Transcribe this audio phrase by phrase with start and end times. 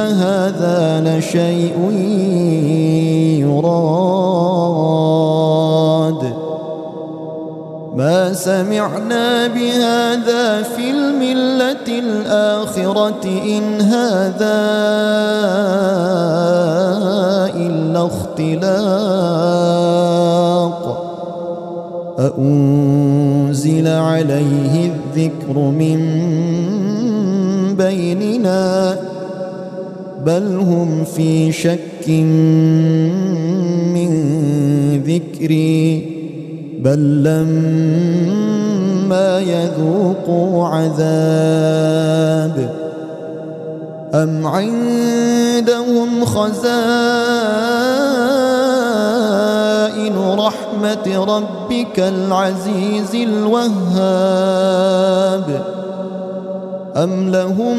[0.00, 1.90] هذا لشيء
[3.40, 4.40] يراد.
[7.96, 14.60] ما سمعنا بهذا في الملة الآخرة إن هذا
[17.56, 19.20] إلا اختلاق.
[22.18, 26.00] أأنزل عليه الذكر من
[27.76, 29.09] بيننا.
[30.26, 32.08] بل هم في شك
[33.94, 34.10] من
[35.02, 36.10] ذكري
[36.80, 38.60] بل لما
[39.40, 42.00] يذوقوا عذاب
[44.14, 46.60] أم عندهم خزائن
[50.38, 54.50] رحمة ربك العزيز الوهاب
[56.96, 57.78] أم لهم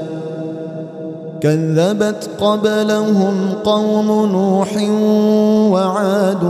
[1.41, 4.77] كذبت قبلهم قوم نوح
[5.71, 6.43] وعاد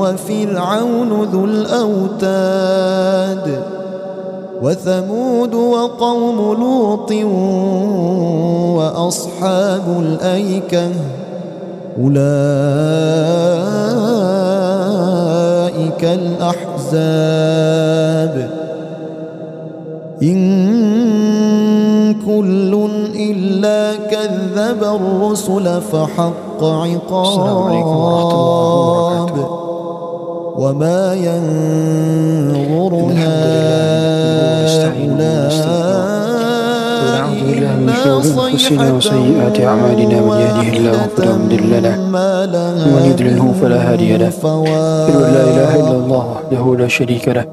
[0.00, 2.96] وفرعون ذو الأوتاد
[4.62, 7.12] وثمود وقوم لوط
[8.76, 10.88] وأصحاب الأيكة
[12.02, 12.26] أولئك
[16.84, 17.56] الأحزاب
[20.22, 21.06] إن
[22.26, 22.74] كل
[23.30, 23.80] إلا
[24.12, 28.16] كذب الرسل فحق عقاب.
[30.62, 32.92] وما ينظر
[38.16, 40.18] أنفسنا وسيئات أعمالنا.
[40.20, 41.96] من يهده الله فلا مضل له
[42.86, 44.28] ومن يضلله فلا هادي له.
[44.28, 47.44] أشهد أن لا إله إلا الله وحده لا شريك له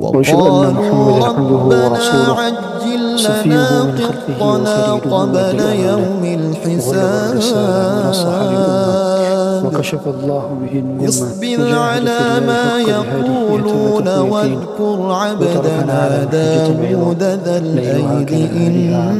[0.00, 2.36] وأشهد أن محمدا عبده ورسوله.
[3.16, 3.92] خلقه
[4.40, 7.40] وخليله قبل يوم الحساب
[9.64, 19.14] وكشف الله به الأمة اصبر على ما يقولون واذكر عبدنا داود ذا الأيد إنه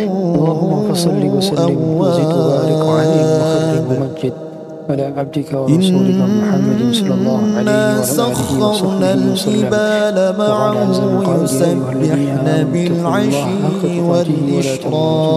[0.00, 4.47] اللهم فصل وسلم وزد وبارك عليه وخلد ومجد.
[4.88, 14.00] على عبدك ورسولك محمد صلى الله عليه إنا وعلى آله سخرنا الجبال معه يسبحن بالعشي
[14.00, 15.28] والإشراق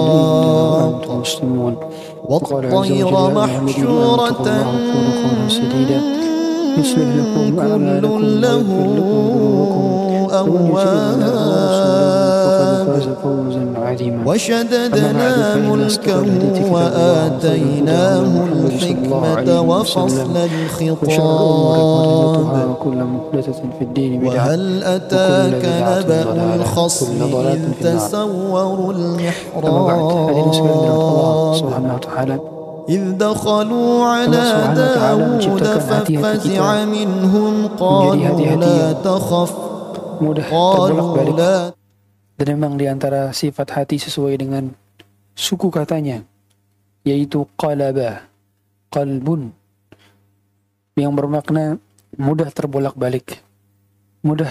[2.30, 4.48] والطير محشورة
[5.63, 5.92] كل
[8.42, 8.68] له
[10.74, 12.20] ويغفر
[12.92, 21.12] فاز فوزا عظيما وشددنا ملكه وآتيناه الحكمة وفصل الخطاب.
[24.26, 30.42] وهل أتاك نبأ الخصم إذ تسوروا المحراب
[32.90, 39.54] إذ دخلوا على داود ففزع منهم قالوا لا تخف.
[40.52, 41.72] قالوا لا
[42.42, 44.74] dan memang di antara sifat hati sesuai dengan
[45.38, 46.26] suku katanya
[47.06, 48.26] yaitu qalaba
[48.90, 49.54] qalbun.
[50.98, 51.78] Yang bermakna
[52.18, 53.46] mudah terbolak-balik
[54.26, 54.50] mudah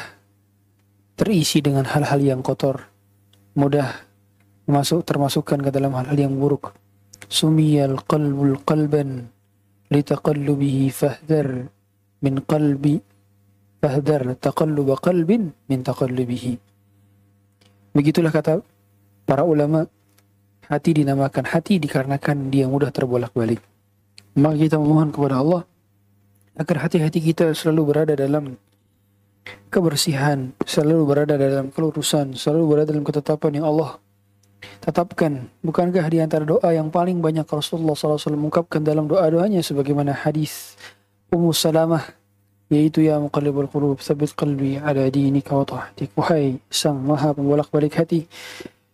[1.19, 2.87] terisi dengan hal-hal yang kotor
[3.59, 4.07] mudah
[4.71, 6.71] masuk termasukkan ke dalam hal-hal yang buruk.
[7.27, 9.27] Sumiyal qalbul qalban
[9.91, 11.67] litaqallubihi fahdar
[12.23, 13.03] min qalbi
[13.83, 16.70] fahdar taqalluba qalbin min taqallubihi
[17.91, 18.63] Begitulah kata
[19.27, 19.87] para ulama,
[20.71, 23.59] hati dinamakan hati dikarenakan dia mudah terbolak-balik.
[24.39, 25.67] Maka kita memohon kepada Allah
[26.55, 28.55] agar hati-hati kita selalu berada dalam
[29.73, 33.99] kebersihan, selalu berada dalam kelurusan, selalu berada dalam ketetapan yang Allah
[34.79, 35.51] tetapkan.
[35.67, 40.79] Bukankah di antara doa yang paling banyak Rasulullah SAW mengungkapkan dalam doa-doanya sebagaimana hadis
[41.33, 42.20] Ummu Salamah
[42.71, 46.15] yaitu ya muqallibal qulub tsabbit qalbi ala dinika wa ta'atik.
[46.15, 48.31] Wahai sang maha pembolak-balik hati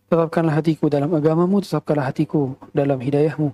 [0.09, 3.53] tetapkanlah hatiku dalam agamamu tetapkanlah hatiku dalam hidayahmu.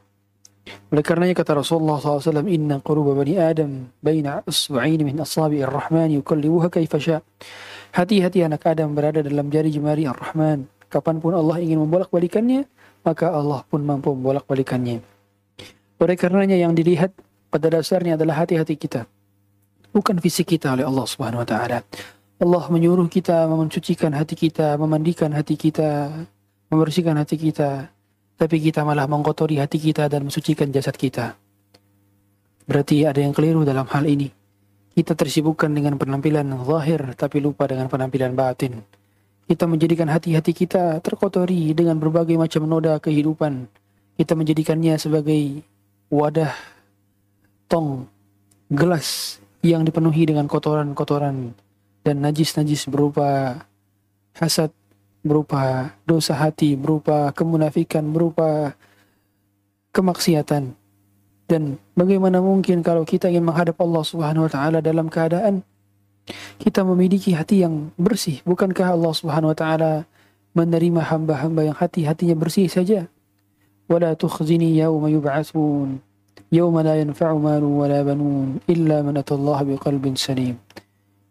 [0.94, 6.70] Oleh karenanya kata Rasulullah SAW inna quluba bani adam baina asbu'ain min asabi'ir rahman yukallibuha
[6.70, 7.18] kaifa sya
[7.90, 10.70] hati-hati anak Adam berada dalam jari jemari ar-Rahman.
[10.86, 12.70] Kapan pun Allah ingin membolak-balikannya
[13.02, 15.02] maka Allah pun mampu membolak-balikannya.
[15.98, 17.10] Oleh karenanya yang dilihat
[17.50, 19.02] pada dasarnya adalah hati-hati kita
[19.92, 21.84] bukan fisik kita oleh Allah Subhanahu wa taala.
[22.42, 26.10] Allah menyuruh kita mencucikan hati kita, memandikan hati kita,
[26.72, 27.86] membersihkan hati kita,
[28.34, 31.38] tapi kita malah mengkotori hati kita dan mensucikan jasad kita.
[32.66, 34.26] Berarti ada yang keliru dalam hal ini.
[34.92, 38.82] Kita tersibukkan dengan penampilan zahir tapi lupa dengan penampilan batin.
[39.46, 43.68] Kita menjadikan hati-hati kita terkotori dengan berbagai macam noda kehidupan.
[44.18, 45.64] Kita menjadikannya sebagai
[46.12, 46.52] wadah
[47.66, 48.04] tong
[48.68, 51.54] gelas yang dipenuhi dengan kotoran-kotoran
[52.02, 53.62] dan najis-najis berupa
[54.34, 54.74] hasad,
[55.22, 58.74] berupa dosa hati, berupa kemunafikan, berupa
[59.94, 60.74] kemaksiatan.
[61.46, 65.62] Dan bagaimana mungkin kalau kita ingin menghadap Allah Subhanahu wa taala dalam keadaan
[66.58, 68.42] kita memiliki hati yang bersih?
[68.42, 69.92] Bukankah Allah Subhanahu wa taala
[70.58, 73.06] menerima hamba-hamba yang hati-hatinya bersih saja?
[73.86, 76.02] Wala tukhzini yauma yub'atsun
[76.51, 80.57] يوم لا ينفع مال ولا بنون إلا من أتى الله بقلب سليم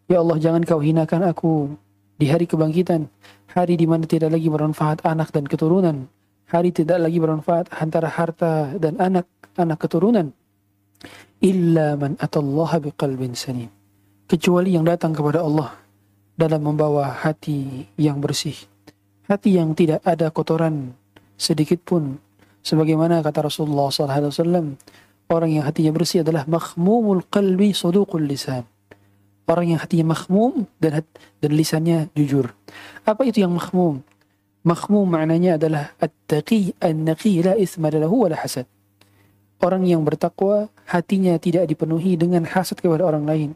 [0.07, 1.75] Ya Allah jangan kau hinakan aku
[2.15, 3.11] di hari kebangkitan
[3.51, 6.07] hari di mana tidak lagi bermanfaat anak dan keturunan
[6.47, 9.27] hari tidak lagi bermanfaat antara harta dan anak
[9.59, 10.31] anak keturunan
[11.43, 13.67] illa man atallaha biqalbin salim
[14.31, 15.75] kecuali yang datang kepada Allah
[16.39, 18.55] dalam membawa hati yang bersih
[19.27, 20.95] hati yang tidak ada kotoran
[21.35, 22.23] sedikit pun
[22.63, 24.79] sebagaimana kata Rasulullah SAW
[25.32, 28.68] orang yang hatinya bersih adalah makhmumul qalbi suduqul lisan.
[29.48, 31.02] Orang yang hatinya makhmum dan
[31.40, 32.52] dan lisannya jujur.
[33.08, 34.04] Apa itu yang makhmum?
[34.62, 38.70] Makhmum maknanya adalah at-taqi an-naqi la ithma lahu wala hasad.
[39.58, 43.50] Orang yang bertakwa hatinya tidak dipenuhi dengan hasad kepada orang lain.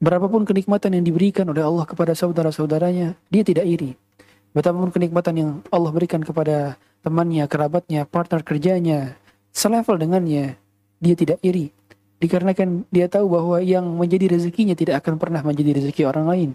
[0.00, 3.94] Berapapun kenikmatan yang diberikan oleh Allah kepada saudara-saudaranya dia tidak iri.
[4.50, 6.74] Betapapun kenikmatan yang Allah berikan kepada
[7.06, 9.14] temannya, kerabatnya, partner kerjanya,
[9.54, 10.58] selevel dengannya,
[11.00, 11.72] dia tidak iri.
[12.20, 16.50] Dikarenakan dia tahu bahwa yang menjadi rezekinya tidak akan pernah menjadi rezeki orang lain.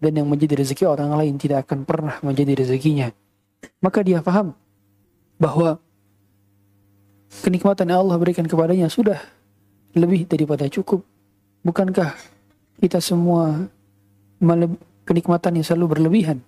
[0.00, 3.12] Dan yang menjadi rezeki orang lain tidak akan pernah menjadi rezekinya.
[3.84, 4.56] Maka dia paham
[5.36, 5.76] bahwa
[7.44, 9.20] kenikmatan yang Allah berikan kepadanya sudah
[9.92, 11.04] lebih daripada cukup.
[11.60, 12.16] Bukankah
[12.80, 13.68] kita semua
[15.04, 16.40] kenikmatan yang selalu berlebihan?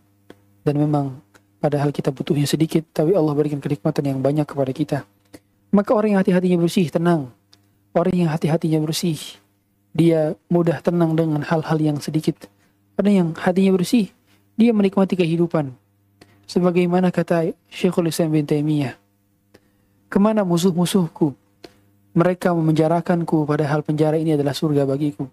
[0.64, 1.20] Dan memang
[1.60, 4.98] padahal kita butuhnya sedikit, tapi Allah berikan kenikmatan yang banyak kepada kita.
[5.76, 7.28] Maka orang yang hati-hatinya bersih, tenang.
[7.92, 9.20] Orang yang hati-hatinya bersih,
[9.92, 12.48] dia mudah tenang dengan hal-hal yang sedikit.
[12.96, 14.08] Ada yang hatinya bersih,
[14.56, 15.76] dia menikmati kehidupan.
[16.48, 18.96] Sebagaimana kata Syekhul Islam bin Taimiyah,
[20.08, 21.36] ke mana musuh-musuhku?
[22.16, 25.28] Mereka memenjarakanku padahal penjara ini adalah surga bagiku.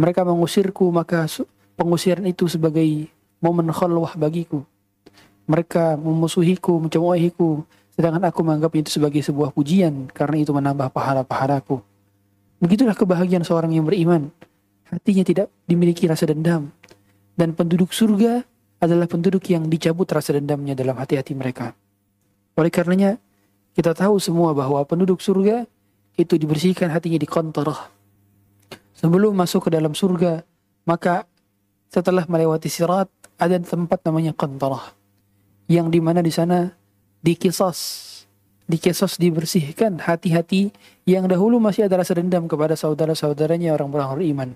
[0.00, 1.28] Mereka mengusirku maka
[1.76, 3.12] pengusiran itu sebagai
[3.44, 4.64] momen khalwah bagiku.
[5.44, 11.89] Mereka memusuhiku, mencemoohiku, sedangkan aku menganggap itu sebagai sebuah pujian karena itu menambah pahala-pahalaku.
[12.60, 14.28] Begitulah kebahagiaan seorang yang beriman.
[14.92, 16.68] Hatinya tidak dimiliki rasa dendam.
[17.32, 18.44] Dan penduduk surga
[18.84, 21.72] adalah penduduk yang dicabut rasa dendamnya dalam hati-hati mereka.
[22.60, 23.16] Oleh karenanya
[23.72, 25.64] kita tahu semua bahwa penduduk surga
[26.20, 27.88] itu dibersihkan hatinya di kontorah.
[28.92, 30.44] Sebelum masuk ke dalam surga,
[30.84, 31.24] maka
[31.88, 33.08] setelah melewati sirat
[33.40, 34.92] ada tempat namanya kontorah.
[35.70, 36.68] Yang di mana di sana
[37.24, 37.78] dikisos,
[38.70, 40.70] dikisos dibersihkan hati-hati
[41.02, 44.50] yang dahulu masih ada rasa dendam kepada saudara-saudaranya orang-orang beriman.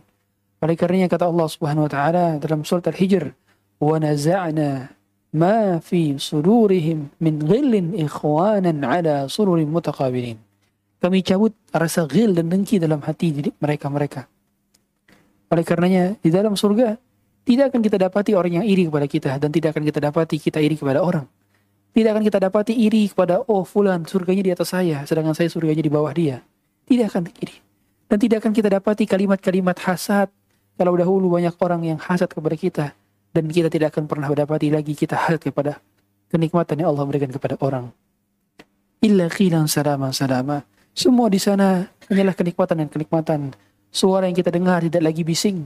[0.62, 3.34] Oleh karenanya kata Allah Subhanahu wa taala dalam surat Al-Hijr,
[3.82, 4.94] "Wa naza'na
[5.34, 10.38] ma fi sudurihim min ghillin ikhwanan ala sururin mutaqabilin."
[11.02, 14.24] Kami cabut rasa ghil dan dengki dalam hati mereka-mereka.
[15.52, 16.96] Oleh karenanya di dalam surga
[17.44, 20.64] tidak akan kita dapati orang yang iri kepada kita dan tidak akan kita dapati kita
[20.64, 21.28] iri kepada orang.
[21.94, 25.78] Tidak akan kita dapati iri kepada oh fulan surganya di atas saya sedangkan saya surganya
[25.78, 26.42] di bawah dia.
[26.90, 27.62] Tidak akan iri.
[28.10, 30.26] Dan tidak akan kita dapati kalimat-kalimat hasad
[30.74, 32.86] kalau dahulu banyak orang yang hasad kepada kita
[33.30, 35.78] dan kita tidak akan pernah mendapati lagi kita hasad kepada
[36.34, 37.94] kenikmatan yang Allah berikan kepada orang.
[38.98, 40.66] Illa qilan salama salama.
[40.90, 43.40] Semua di sana hanyalah kenikmatan dan kenikmatan.
[43.94, 45.62] Suara yang kita dengar tidak lagi bising.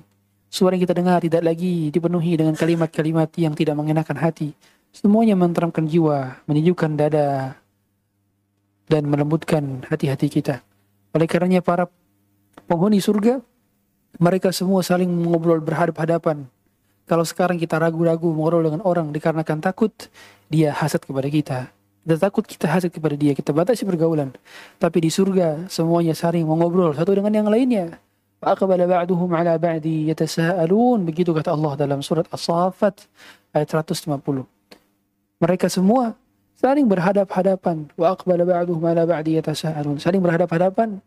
[0.52, 4.52] Suara yang kita dengar tidak lagi dipenuhi dengan kalimat-kalimat yang tidak mengenakan hati.
[4.92, 7.58] Semuanya menteramkan jiwa, menyejukkan dada,
[8.88, 10.64] dan melembutkan hati-hati kita.
[11.12, 11.86] Oleh karenanya para
[12.66, 13.40] penghuni surga
[14.16, 16.48] mereka semua saling mengobrol berhadap-hadapan.
[17.08, 19.92] Kalau sekarang kita ragu-ragu mengobrol dengan orang dikarenakan takut,
[20.48, 21.58] dia hasad kepada kita.
[22.04, 24.32] Kita takut kita hasad kepada dia, kita batasi pergaulan.
[24.80, 28.00] Tapi di surga semuanya saling mengobrol satu dengan yang lainnya.
[28.40, 31.04] Aqbala ba'duhum ala ba'di yatasa'alun.
[31.04, 33.08] Begitu kata Allah dalam surat As-Saffat
[33.52, 34.57] ayat 150.
[35.38, 36.18] Mereka semua
[36.58, 37.86] saling berhadap-hadapan.
[37.94, 40.02] Wa aqbala ba'duhum ala ba'di yatasa'alun.
[40.02, 40.98] Saling berhadap-hadapan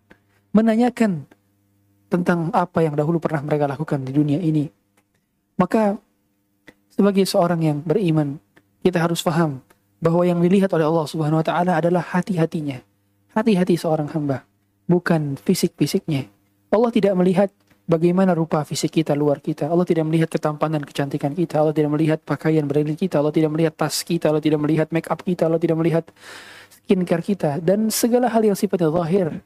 [0.56, 1.28] menanyakan
[2.12, 4.68] tentang apa yang dahulu pernah mereka lakukan di dunia ini.
[5.56, 5.96] Maka
[6.92, 8.36] sebagai seorang yang beriman,
[8.84, 9.64] kita harus paham
[10.04, 12.84] bahwa yang dilihat oleh Allah Subhanahu wa taala adalah hati-hatinya.
[13.32, 14.44] Hati-hati seorang hamba,
[14.92, 16.28] bukan fisik-fisiknya.
[16.68, 17.48] Allah tidak melihat
[17.90, 19.70] bagaimana rupa fisik kita luar kita.
[19.70, 21.62] Allah tidak melihat ketampanan, kecantikan kita.
[21.62, 23.22] Allah tidak melihat pakaian branded kita.
[23.22, 24.30] Allah tidak melihat tas kita.
[24.30, 25.48] Allah tidak melihat make up kita.
[25.48, 26.06] Allah tidak melihat
[26.92, 29.40] skincare kita dan segala hal yang sifatnya zahir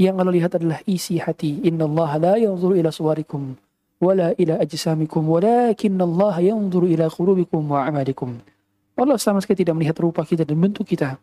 [0.00, 1.60] yang Allah lihat adalah isi hati.
[1.68, 3.52] Inna Allah la yanzuru ila suwarikum
[4.00, 8.40] wala ila ajsamikum walakin Allah yanzuru ila qulubikum wa amalikum.
[8.96, 11.20] Allah sama sekali tidak melihat rupa kita dan bentuk kita.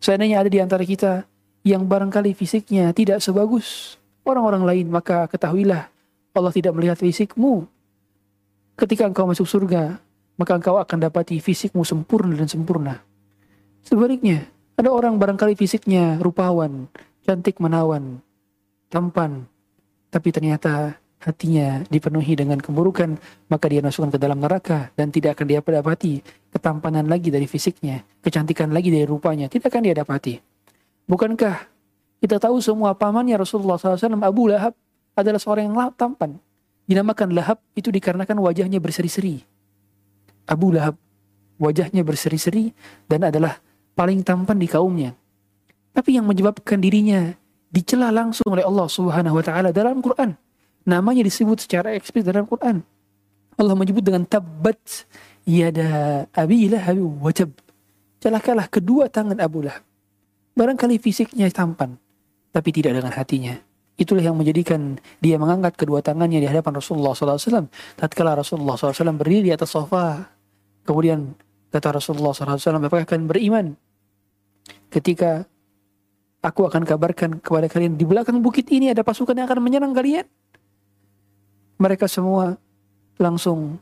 [0.00, 1.28] Seandainya ada di antara kita
[1.62, 5.91] yang barangkali fisiknya tidak sebagus orang-orang lain, maka ketahuilah
[6.32, 7.68] Allah tidak melihat fisikmu.
[8.76, 10.00] Ketika engkau masuk surga,
[10.40, 13.04] maka engkau akan dapati fisikmu sempurna dan sempurna.
[13.84, 14.48] Sebaliknya,
[14.80, 16.88] ada orang barangkali fisiknya rupawan,
[17.28, 18.24] cantik menawan,
[18.88, 19.44] tampan,
[20.08, 23.14] tapi ternyata hatinya dipenuhi dengan keburukan,
[23.46, 26.18] maka dia masukkan ke dalam neraka dan tidak akan dia dapati
[26.50, 30.34] ketampanan lagi dari fisiknya, kecantikan lagi dari rupanya, tidak akan dia dapati.
[31.06, 31.56] Bukankah
[32.18, 34.74] kita tahu semua pamannya Rasulullah SAW, Abu Lahab
[35.16, 36.40] adalah seorang yang tampan.
[36.88, 39.40] Dinamakan Lahab itu dikarenakan wajahnya berseri-seri.
[40.50, 40.98] Abu Lahab
[41.62, 42.74] wajahnya berseri-seri
[43.06, 43.62] dan adalah
[43.94, 45.14] paling tampan di kaumnya.
[45.92, 47.36] Tapi yang menyebabkan dirinya
[47.70, 50.34] dicela langsung oleh Allah Subhanahu wa taala dalam Quran.
[50.82, 52.82] Namanya disebut secara eksplisit dalam Quran.
[53.54, 55.06] Allah menyebut dengan tabat
[55.46, 57.54] yada abi lahab wajab.
[58.18, 59.82] Celakalah kedua tangan Abu Lahab.
[60.54, 61.98] Barangkali fisiknya tampan,
[62.54, 63.58] tapi tidak dengan hatinya.
[64.02, 67.70] Itulah yang menjadikan dia mengangkat kedua tangannya di hadapan Rasulullah SAW.
[67.94, 70.26] Tatkala Rasulullah SAW berdiri di atas sofa,
[70.82, 71.38] kemudian
[71.70, 73.78] kata Rasulullah SAW, apakah akan beriman?
[74.90, 75.46] Ketika
[76.42, 80.26] Aku akan kabarkan kepada kalian di belakang bukit ini ada pasukan yang akan menyerang kalian.
[81.78, 82.58] Mereka semua
[83.14, 83.78] langsung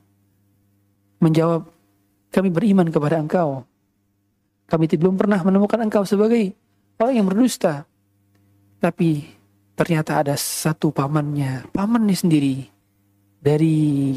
[1.25, 1.65] menjawab,
[2.29, 3.65] kami beriman kepada engkau.
[4.69, 6.53] Kami belum pernah menemukan engkau sebagai
[7.01, 7.89] orang yang berdusta.
[8.77, 9.25] Tapi
[9.81, 12.69] ternyata ada satu pamannya, pamannya sendiri
[13.41, 14.13] dari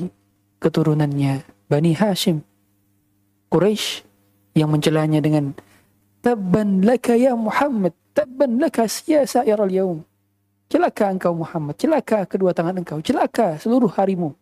[0.60, 1.40] keturunannya
[1.72, 2.44] Bani Hashim,
[3.48, 4.04] Quraisy
[4.60, 5.56] yang mencelanya dengan
[6.20, 10.04] Tabban laka ya Muhammad Tabban laka sa'ir al-yawm.
[10.68, 14.36] Celaka engkau Muhammad, celaka kedua tangan engkau, celaka seluruh harimu.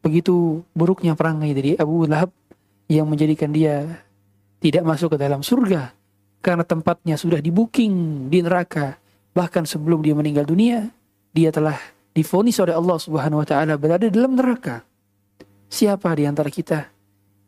[0.00, 2.32] Begitu buruknya perangai dari Abu Lahab
[2.88, 3.84] yang menjadikan dia
[4.64, 5.92] tidak masuk ke dalam surga
[6.40, 9.01] karena tempatnya sudah di booking di neraka.
[9.32, 10.92] Bahkan sebelum dia meninggal dunia,
[11.32, 11.76] dia telah
[12.12, 14.84] difonis oleh Allah Subhanahu wa taala berada dalam neraka.
[15.72, 16.92] Siapa di antara kita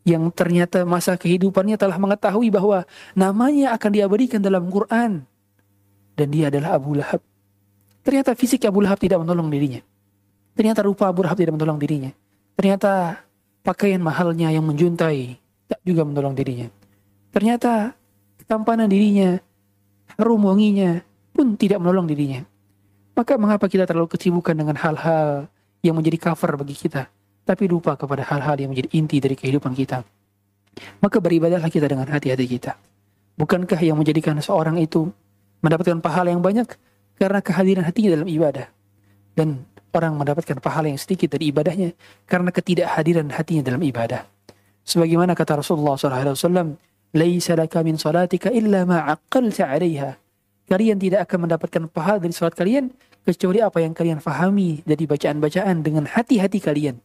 [0.09, 5.25] yang ternyata masa kehidupannya telah mengetahui bahwa namanya akan diabadikan dalam Quran
[6.17, 7.21] dan dia adalah Abu Lahab.
[8.05, 9.81] Ternyata fisik Abu Lahab tidak menolong dirinya.
[10.57, 12.13] Ternyata rupa Abu Lahab tidak menolong dirinya.
[12.57, 13.21] Ternyata
[13.65, 15.37] pakaian mahalnya yang menjuntai
[15.69, 16.69] tak juga menolong dirinya.
[17.33, 17.97] Ternyata
[18.41, 19.41] ketampanan dirinya,
[20.17, 21.01] harum wanginya
[21.35, 22.47] pun tidak menolong dirinya.
[23.19, 25.51] Maka mengapa kita terlalu kesibukan dengan hal-hal
[25.83, 27.11] yang menjadi cover bagi kita,
[27.43, 30.07] tapi lupa kepada hal-hal yang menjadi inti dari kehidupan kita.
[31.03, 32.79] Maka beribadahlah kita dengan hati-hati kita.
[33.35, 35.11] Bukankah yang menjadikan seorang itu
[35.63, 36.67] mendapatkan pahala yang banyak
[37.19, 38.67] karena kehadiran hatinya dalam ibadah.
[39.35, 41.95] Dan orang mendapatkan pahala yang sedikit dari ibadahnya
[42.27, 44.27] karena ketidakhadiran hatinya dalam ibadah.
[44.85, 46.79] Sebagaimana kata Rasulullah SAW,
[47.15, 49.71] Laisa laka min salatika illa ma aqalta.
[50.65, 52.89] Kalian tidak akan mendapatkan pahala dari salat kalian
[53.25, 56.97] kecuali apa yang kalian fahami dari bacaan-bacaan dengan hati-hati kalian.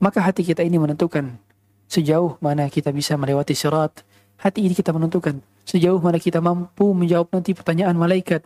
[0.00, 1.36] Maka hati kita ini menentukan
[1.88, 4.04] sejauh mana kita bisa melewati sirat.
[4.36, 8.44] Hati ini kita menentukan sejauh mana kita mampu menjawab nanti pertanyaan malaikat.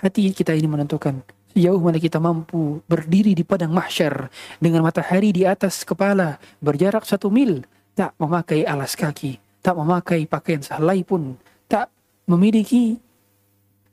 [0.00, 1.24] Hati kita ini menentukan
[1.56, 4.28] sejauh mana kita mampu berdiri di padang mahsyar
[4.60, 7.64] dengan matahari di atas kepala berjarak satu mil
[7.96, 11.34] tak memakai alas kaki tak memakai pakaian sehelai pun,
[11.66, 11.90] tak
[12.30, 13.02] memiliki,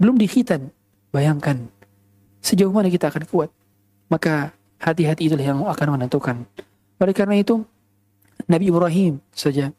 [0.04, 0.68] belum dikhitan.
[1.16, 1.72] Bayangkan,
[2.44, 3.50] sejauh mana kita akan kuat.
[4.12, 4.52] Maka
[4.84, 6.44] hati-hati itulah yang akan menentukan.
[7.00, 7.64] Oleh karena itu,
[8.52, 9.72] Nabi Ibrahim saja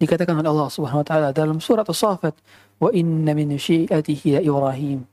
[0.00, 2.32] dikatakan oleh Allah Subhanahu wa taala dalam surat As-Saffat,
[2.80, 5.04] "Wa inna min syi'atihi la Ibrahim."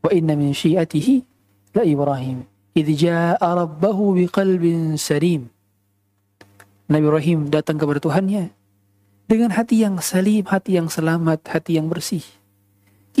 [0.00, 1.14] Wa inna min syi'atihi
[1.76, 2.48] la Ibrahim.
[2.72, 5.52] Idh ja'a rabbahu biqalbin salim.
[6.88, 8.50] Nabi Ibrahim datang kepada Tuhannya
[9.28, 12.24] dengan hati yang salim, hati yang selamat, hati yang bersih.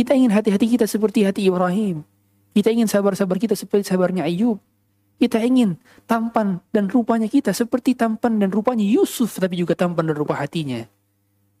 [0.00, 2.00] Kita ingin hati-hati kita seperti hati Ibrahim.
[2.56, 4.56] Kita ingin sabar-sabar kita seperti sabarnya Ayub.
[5.20, 5.76] Kita ingin
[6.08, 10.88] tampan dan rupanya kita seperti tampan dan rupanya Yusuf, tapi juga tampan dan rupa hatinya.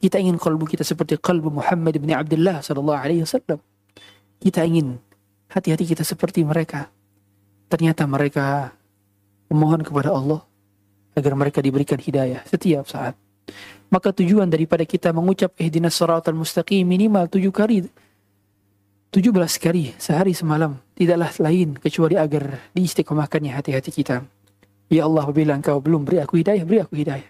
[0.00, 3.60] Kita ingin kalbu kita seperti kalbu Muhammad bin Abdullah sallallahu alaihi wasallam.
[4.40, 4.96] Kita ingin
[5.52, 6.88] hati-hati kita seperti mereka.
[7.68, 8.72] Ternyata mereka
[9.52, 10.40] memohon kepada Allah
[11.12, 13.12] agar mereka diberikan hidayah setiap saat.
[13.92, 17.84] Maka tujuan daripada kita mengucap ihdinas siratal mustaqim minimal tujuh kali,
[19.10, 24.22] tujuh belas kali sehari semalam tidaklah lain kecuali agar diistiqomahkannya hati-hati kita.
[24.90, 27.26] Ya Allah, apabila engkau belum beri aku hidayah, beri aku hidayah.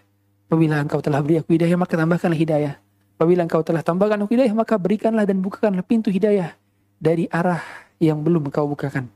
[0.48, 2.74] Apabila engkau telah beri aku hidayah, maka tambahkanlah hidayah.
[3.20, 6.56] Apabila engkau telah tambahkan aku hidayah, maka berikanlah dan bukakanlah pintu hidayah
[6.96, 7.60] dari arah
[8.00, 9.12] yang belum engkau bukakan.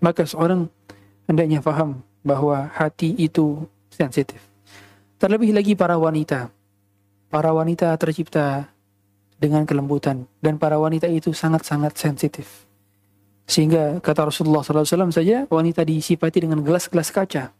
[0.00, 0.72] Maka seorang
[1.28, 4.40] hendaknya faham bahwa hati itu sensitif.
[5.20, 6.48] Terlebih lagi para wanita.
[7.28, 8.72] Para wanita tercipta
[9.40, 12.68] dengan kelembutan dan para wanita itu sangat-sangat sensitif.
[13.48, 17.50] Sehingga kata Rasulullah SAW saja wanita disipati dengan gelas-gelas kaca.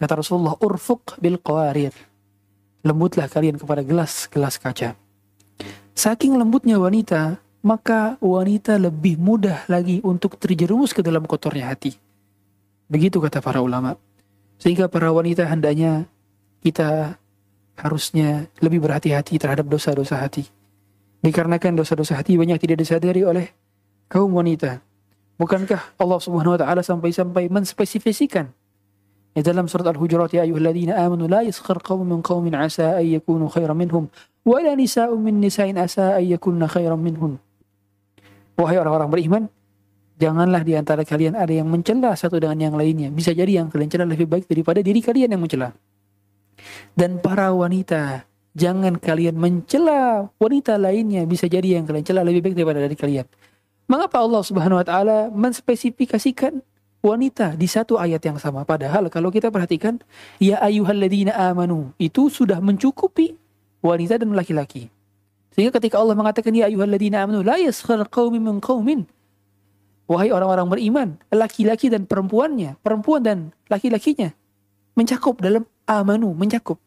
[0.00, 1.92] Kata Rasulullah, urfuk bil qawarir.
[2.82, 4.96] Lembutlah kalian kepada gelas-gelas kaca.
[5.92, 11.94] Saking lembutnya wanita, maka wanita lebih mudah lagi untuk terjerumus ke dalam kotornya hati.
[12.88, 13.94] Begitu kata para ulama.
[14.56, 16.08] Sehingga para wanita hendaknya
[16.64, 17.20] kita
[17.78, 20.48] harusnya lebih berhati-hati terhadap dosa-dosa hati.
[21.20, 23.52] Dikarenakan dosa-dosa hati banyak tidak disadari oleh
[24.08, 24.80] kaum wanita.
[25.36, 28.52] Bukankah Allah Subhanahu wa taala sampai-sampai menspesifikasikan
[29.30, 33.46] di dalam surat Al-Hujurat ya ayyuhalladzina amanu la yaskhar qaumun min qaumin asa ay yakunu
[33.46, 34.10] khairan minhum
[34.42, 37.38] wa la nisa'un min nisa'in asa ay yakunna khairan minhun.
[38.58, 39.42] Wahai orang-orang beriman,
[40.20, 43.08] janganlah di antara kalian ada yang mencela satu dengan yang lainnya.
[43.08, 45.72] Bisa jadi yang kalian cela lebih baik daripada diri kalian yang mencela.
[46.92, 51.26] Dan para wanita, jangan kalian mencela wanita lainnya.
[51.26, 53.26] Bisa jadi yang kalian cela lebih baik daripada dari kalian.
[53.90, 56.62] Mengapa Allah Subhanahu wa taala menspesifikasikan
[57.02, 58.62] wanita di satu ayat yang sama?
[58.62, 59.98] Padahal kalau kita perhatikan,
[60.38, 63.34] ya ayyuhalladzina amanu itu sudah mencukupi
[63.82, 64.90] wanita dan laki-laki.
[65.50, 69.10] Sehingga ketika Allah mengatakan ya ayyuhalladzina amanu la yaskhar qaumin min qaumin
[70.10, 73.38] Wahai orang-orang beriman, laki-laki dan perempuannya, perempuan dan
[73.70, 74.34] laki-lakinya
[74.98, 76.82] mencakup dalam amanu mencakup.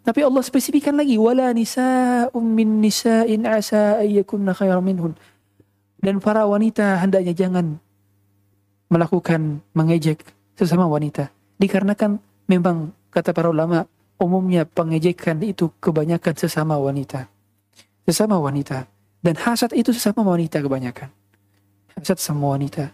[0.00, 5.12] Tapi Allah spesifikkan lagi wala nisa'um min nisa'in asa ayyakunna khairan minhun.
[6.00, 7.76] Dan para wanita hendaknya jangan
[8.88, 10.24] melakukan mengejek
[10.56, 11.28] sesama wanita.
[11.60, 12.16] Dikarenakan
[12.48, 13.84] memang kata para ulama
[14.16, 17.28] umumnya pengejekan itu kebanyakan sesama wanita.
[18.08, 18.88] Sesama wanita.
[19.20, 21.12] Dan hasad itu sesama wanita kebanyakan.
[21.92, 22.88] Hasad sama wanita.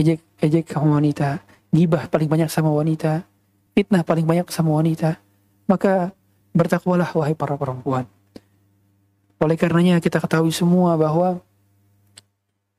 [0.00, 1.44] Ejek, ejek sama wanita.
[1.68, 3.28] Gibah paling banyak sama wanita
[3.74, 5.16] fitnah paling banyak sama wanita,
[5.64, 6.12] maka
[6.54, 8.06] bertakwalah wahai para perempuan.
[9.40, 11.40] Oleh karenanya kita ketahui semua bahwa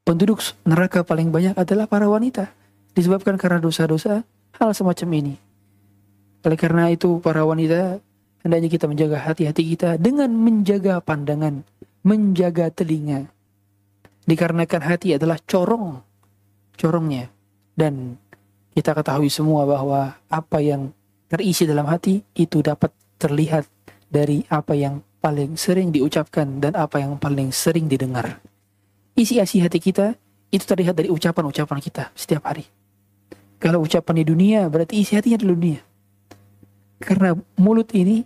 [0.05, 2.53] penduduk neraka paling banyak adalah para wanita.
[2.93, 4.21] Disebabkan karena dosa-dosa
[4.59, 5.35] hal semacam ini.
[6.45, 7.97] Oleh karena itu para wanita
[8.45, 11.65] hendaknya kita menjaga hati-hati kita dengan menjaga pandangan,
[12.05, 13.29] menjaga telinga.
[14.25, 16.01] Dikarenakan hati adalah corong,
[16.77, 17.29] corongnya.
[17.73, 18.19] Dan
[18.77, 20.93] kita ketahui semua bahwa apa yang
[21.31, 23.69] terisi dalam hati itu dapat terlihat
[24.09, 28.41] dari apa yang paling sering diucapkan dan apa yang paling sering didengar.
[29.13, 30.17] Isi-isi hati kita
[30.49, 32.65] itu terlihat dari ucapan-ucapan kita setiap hari.
[33.61, 35.79] Kalau ucapan di dunia berarti isi hatinya di dunia.
[36.97, 38.25] Karena mulut ini,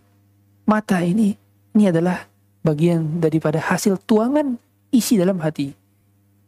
[0.63, 1.35] mata ini,
[1.75, 2.23] ini adalah
[2.63, 4.55] bagian daripada hasil tuangan
[4.95, 5.75] isi dalam hati.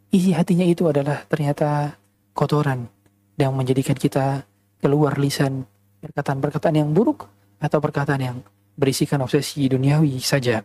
[0.07, 1.99] Isi hatinya itu adalah ternyata
[2.31, 2.87] kotoran
[3.35, 4.47] yang menjadikan kita
[4.79, 5.67] keluar lisan
[5.99, 7.27] perkataan-perkataan yang buruk
[7.57, 8.37] atau perkataan yang
[8.77, 10.61] berisikan obsesi duniawi saja.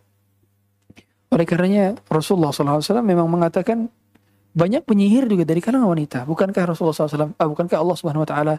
[1.33, 3.89] Oleh karenanya Rasulullah SAW memang mengatakan
[4.53, 6.29] banyak penyihir juga dari kalangan wanita.
[6.29, 8.55] Bukankah Rasulullah SAW, ah, bukankah Allah Subhanahu Wa Taala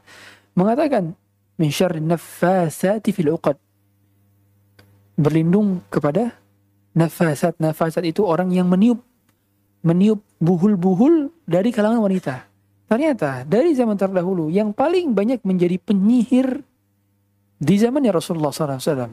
[0.59, 1.15] mengatakan
[1.55, 3.55] min syarri nafasati fil uqad
[5.15, 6.35] berlindung kepada
[6.99, 8.99] nafasat nafasat itu orang yang meniup
[9.87, 12.51] meniup buhul-buhul dari kalangan wanita.
[12.91, 16.67] Ternyata dari zaman terdahulu yang paling banyak menjadi penyihir
[17.65, 19.09] di zamannya Rasulullah SAW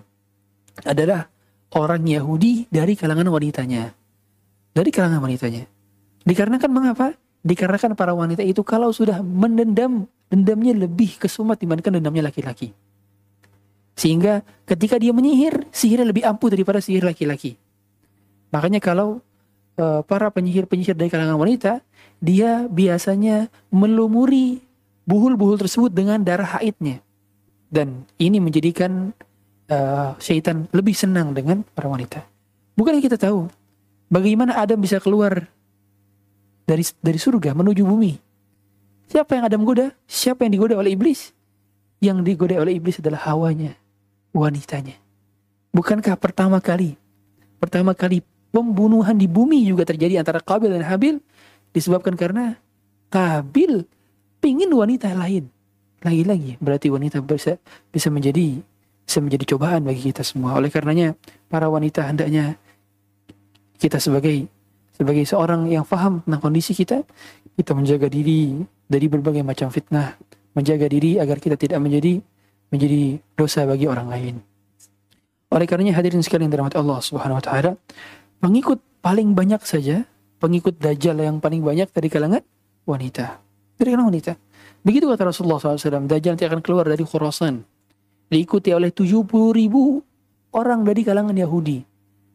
[0.83, 1.23] adalah
[1.71, 3.95] orang Yahudi dari kalangan wanitanya.
[4.71, 5.63] Dari kalangan wanitanya.
[6.27, 7.15] Dikarenakan mengapa?
[7.41, 12.75] Dikarenakan para wanita itu kalau sudah mendendam, dendamnya lebih kesumat dibandingkan dendamnya laki-laki.
[13.97, 17.57] Sehingga ketika dia menyihir, sihirnya lebih ampuh daripada sihir laki-laki.
[18.51, 19.23] Makanya kalau
[19.79, 21.81] uh, para penyihir-penyihir dari kalangan wanita,
[22.21, 24.61] dia biasanya melumuri
[25.09, 27.01] buhul-buhul tersebut dengan darah haidnya.
[27.71, 29.15] Dan ini menjadikan
[29.71, 32.27] uh, syaitan lebih senang dengan para wanita.
[32.75, 33.47] Bukan kita tahu
[34.11, 35.47] bagaimana Adam bisa keluar
[36.67, 38.19] dari dari surga menuju bumi.
[39.07, 39.95] Siapa yang Adam goda?
[40.03, 41.31] Siapa yang digoda oleh iblis?
[42.03, 43.75] Yang digoda oleh iblis adalah hawanya,
[44.35, 44.99] wanitanya.
[45.71, 46.99] Bukankah pertama kali
[47.61, 51.21] pertama kali pembunuhan di bumi juga terjadi antara Kabil dan Habil
[51.69, 52.57] disebabkan karena
[53.13, 53.85] Kabil
[54.41, 55.45] pingin wanita lain.
[56.01, 57.61] Lagi-lagi berarti wanita bisa
[57.93, 58.57] bisa menjadi
[59.05, 60.57] bisa menjadi cobaan bagi kita semua.
[60.57, 61.13] Oleh karenanya,
[61.51, 62.57] para wanita hendaknya
[63.77, 64.47] kita sebagai
[64.95, 67.01] sebagai seorang yang faham tentang kondisi kita,
[67.57, 70.17] kita menjaga diri dari berbagai macam fitnah,
[70.53, 72.21] menjaga diri agar kita tidak menjadi
[72.71, 74.35] menjadi dosa bagi orang lain.
[75.51, 77.71] Oleh karenanya hadirin sekalian dirahmati Allah Subhanahu wa taala,
[78.39, 80.07] pengikut paling banyak saja,
[80.39, 82.43] pengikut dajjal yang paling banyak dari kalangan
[82.87, 83.43] wanita.
[83.75, 84.33] Dari kalangan wanita.
[84.81, 87.61] Begitu kata Rasulullah SAW, Dajjal nanti akan keluar dari Khurasan
[88.31, 89.99] diikuti oleh 70 ribu
[90.55, 91.83] orang dari kalangan Yahudi.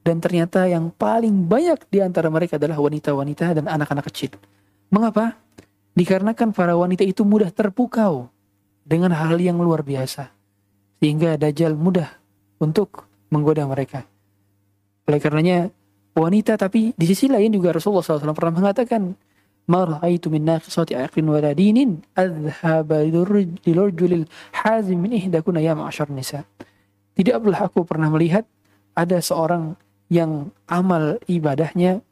[0.07, 4.39] Dan ternyata yang paling banyak di antara mereka adalah wanita-wanita dan anak-anak kecil.
[4.93, 5.35] Mengapa?
[5.97, 8.31] Dikarenakan para wanita itu mudah terpukau
[8.87, 10.31] dengan hal yang luar biasa.
[11.03, 12.07] Sehingga Dajjal mudah
[12.63, 14.07] untuk menggoda mereka.
[15.11, 15.75] Oleh karenanya
[16.15, 19.19] wanita tapi di sisi lain juga Rasulullah SAW pernah mengatakan
[19.72, 22.90] ما رأيت من ناقصات عقل ولا دين أذهب
[23.68, 26.44] للرجل الحازم من إحداكن يا معشر nisa.
[27.16, 28.44] Tidaklah aku pernah melihat
[28.98, 29.80] ada seorang
[30.12, 32.04] yang amal ibadahnya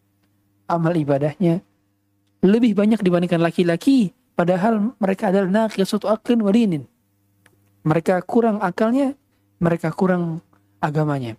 [0.72, 1.60] amal ibadahnya
[2.40, 6.84] lebih banyak dibandingkan laki-laki padahal mereka adalah naqisatu aqlin wa dinin.
[7.84, 9.16] Mereka kurang akalnya,
[9.60, 10.40] mereka kurang
[10.80, 11.36] agamanya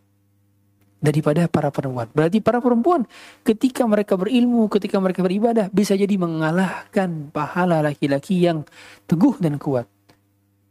[1.03, 2.07] daripada para perempuan.
[2.11, 3.05] Berarti para perempuan
[3.45, 8.63] ketika mereka berilmu, ketika mereka beribadah bisa jadi mengalahkan pahala laki-laki yang
[9.05, 9.85] teguh dan kuat.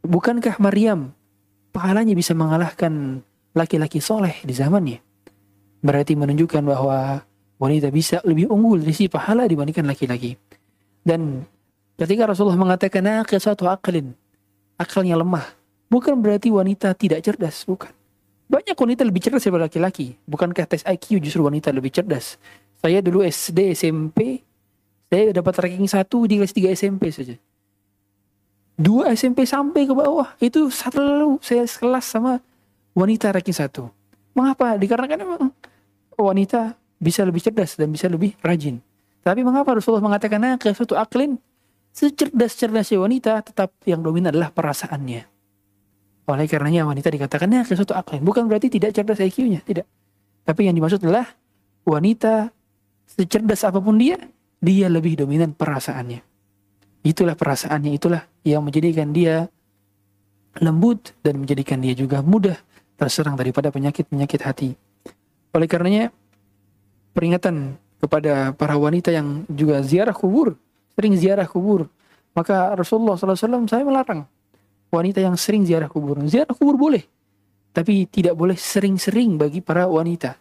[0.05, 1.13] Bukankah Maryam
[1.73, 3.23] pahalanya bisa mengalahkan
[3.55, 4.99] laki-laki soleh di zamannya?
[5.81, 7.21] Berarti menunjukkan bahwa
[7.61, 10.37] wanita bisa lebih unggul dari si pahala dibandingkan laki-laki.
[11.05, 11.45] Dan
[11.97, 13.05] ketika Rasulullah mengatakan
[13.37, 14.17] satu akalin,
[14.77, 15.45] akalnya lemah,
[15.87, 17.93] bukan berarti wanita tidak cerdas, bukan
[18.45, 20.17] banyak wanita lebih cerdas daripada laki-laki.
[20.29, 22.37] Bukankah tes IQ justru wanita lebih cerdas?
[22.77, 24.45] Saya dulu SD, SMP,
[25.09, 27.35] saya dapat ranking satu di kelas 3 SMP saja.
[28.75, 32.43] Dua SMP sampai ke bawah, itu selalu saya kelas sama
[32.93, 33.89] wanita ranking satu.
[34.35, 34.75] Mengapa?
[34.75, 35.43] Dikarenakan memang
[36.19, 38.83] wanita bisa lebih cerdas dan bisa lebih rajin.
[39.25, 41.41] Tapi mengapa Rasulullah mengatakan, nah, ke suatu aklin,
[41.95, 45.34] secerdas-cerdasnya wanita, tetap yang dominan adalah perasaannya.
[46.25, 48.17] Oleh karenanya wanita dikatakannya sesuatu akal.
[48.17, 49.85] Bukan berarti tidak cerdas IQ-nya, tidak.
[50.41, 51.29] Tapi yang dimaksud adalah
[51.85, 52.49] wanita
[53.05, 54.17] secerdas apa pun dia,
[54.57, 56.25] dia lebih dominan perasaannya.
[57.05, 59.45] Itulah perasaannya, itulah yang menjadikan dia
[60.57, 62.57] lembut dan menjadikan dia juga mudah
[62.97, 64.69] terserang daripada penyakit-penyakit hati.
[65.53, 66.09] Oleh karenanya
[67.13, 70.57] peringatan kepada para wanita yang juga ziarah kubur,
[70.97, 71.85] sering ziarah kubur,
[72.33, 74.25] maka Rasulullah SAW saya melarang
[74.95, 76.23] wanita yang sering ziarah kubur.
[76.25, 77.03] Ziarah kubur boleh,
[77.75, 80.39] tapi tidak boleh sering-sering bagi para wanita.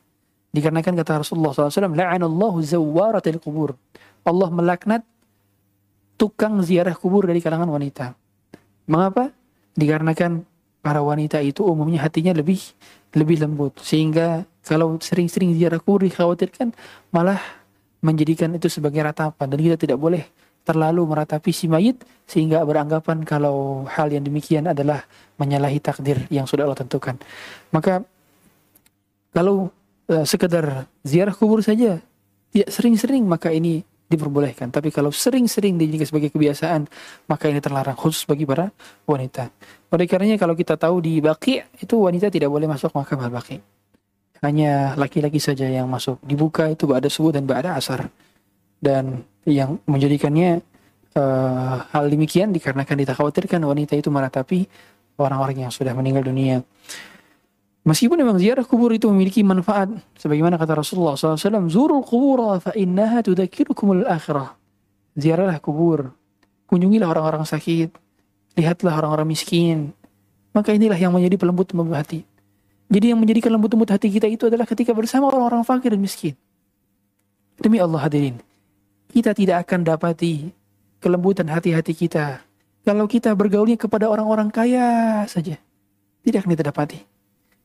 [0.55, 3.75] Dikarenakan kata Rasulullah SAW, La'anallahu zawaratil kubur.
[4.23, 5.03] Allah melaknat
[6.14, 8.14] tukang ziarah kubur dari kalangan wanita.
[8.87, 9.35] Mengapa?
[9.75, 10.47] Dikarenakan
[10.79, 12.61] para wanita itu umumnya hatinya lebih
[13.17, 16.71] lebih lembut sehingga kalau sering-sering ziarah kubur dikhawatirkan
[17.09, 17.40] malah
[18.05, 20.29] menjadikan itu sebagai ratapan dan kita tidak boleh
[20.64, 25.05] terlalu meratapi si mayit sehingga beranggapan kalau hal yang demikian adalah
[25.37, 27.20] menyalahi takdir yang sudah Allah tentukan.
[27.68, 28.00] Maka
[29.31, 29.68] kalau
[30.09, 32.00] uh, sekedar ziarah kubur saja
[32.50, 34.70] tidak sering-sering maka ini diperbolehkan.
[34.70, 36.87] Tapi kalau sering-sering dijadikan sebagai kebiasaan,
[37.27, 38.70] maka ini terlarang khusus bagi para
[39.09, 39.50] wanita.
[39.90, 43.59] Oleh karenanya kalau kita tahu di Baki itu wanita tidak boleh masuk makam al-Baki.
[44.44, 46.20] Hanya laki-laki saja yang masuk.
[46.20, 48.07] Dibuka itu ada subuh dan ada asar.
[48.77, 50.64] Dan yang menjadikannya
[51.16, 54.66] uh, hal demikian dikarenakan khawatirkan wanita itu meratapi
[55.18, 56.61] orang-orang yang sudah meninggal dunia.
[57.85, 63.20] Meskipun memang ziarah kubur itu memiliki manfaat, sebagaimana kata Rasulullah SAW, Zurul kubur fa innaha
[63.20, 64.57] tudakirukumul akhirah.
[65.12, 66.16] Ziarahlah kubur,
[66.64, 67.92] kunjungilah orang-orang sakit,
[68.57, 69.92] lihatlah orang-orang miskin.
[70.57, 72.24] Maka inilah yang menjadi pelembut lembut hati.
[72.88, 76.33] Jadi yang menjadikan lembut lembut hati kita itu adalah ketika bersama orang-orang fakir dan miskin.
[77.61, 78.40] Demi Allah hadirin,
[79.14, 80.50] kita tidak akan dapati
[80.98, 82.42] kelembutan hati-hati kita
[82.85, 85.57] kalau kita bergaulnya kepada orang-orang kaya saja.
[86.20, 87.00] Tidak akan kita dapati.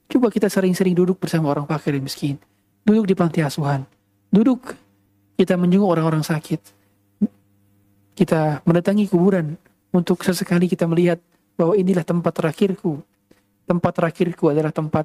[0.07, 2.35] Coba kita sering-sering duduk bersama orang fakir dan miskin.
[2.87, 3.83] Duduk di panti asuhan.
[4.31, 4.71] Duduk
[5.35, 6.63] kita menjenguk orang-orang sakit.
[8.15, 9.59] Kita mendatangi kuburan
[9.91, 11.19] untuk sesekali kita melihat
[11.59, 13.03] bahwa inilah tempat terakhirku.
[13.67, 15.03] Tempat terakhirku adalah tempat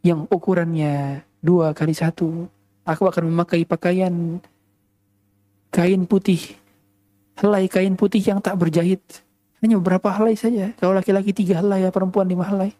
[0.00, 2.48] yang ukurannya dua kali satu.
[2.88, 4.40] Aku akan memakai pakaian
[5.70, 6.58] kain putih.
[7.38, 9.00] Helai kain putih yang tak berjahit.
[9.64, 10.72] Hanya beberapa helai saja.
[10.76, 12.76] Kalau laki-laki tiga helai, ya perempuan lima helai.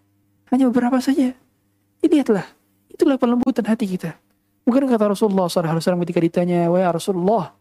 [0.53, 1.33] Hanya beberapa saja.
[2.01, 2.45] Lihatlah,
[2.91, 4.17] itulah pelembutan hati kita.
[4.67, 7.55] Bukan kata Rasulullah SAW ketika ditanya, Wahai Rasulullah,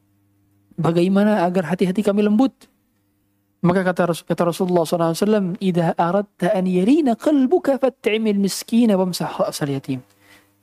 [0.75, 2.51] bagaimana agar hati-hati kami lembut?
[3.59, 9.99] Maka kata, kata Rasulullah SAW, Ida aradta an yarina qalbuka fatta'imil miskina wamsah ra'sal yatim.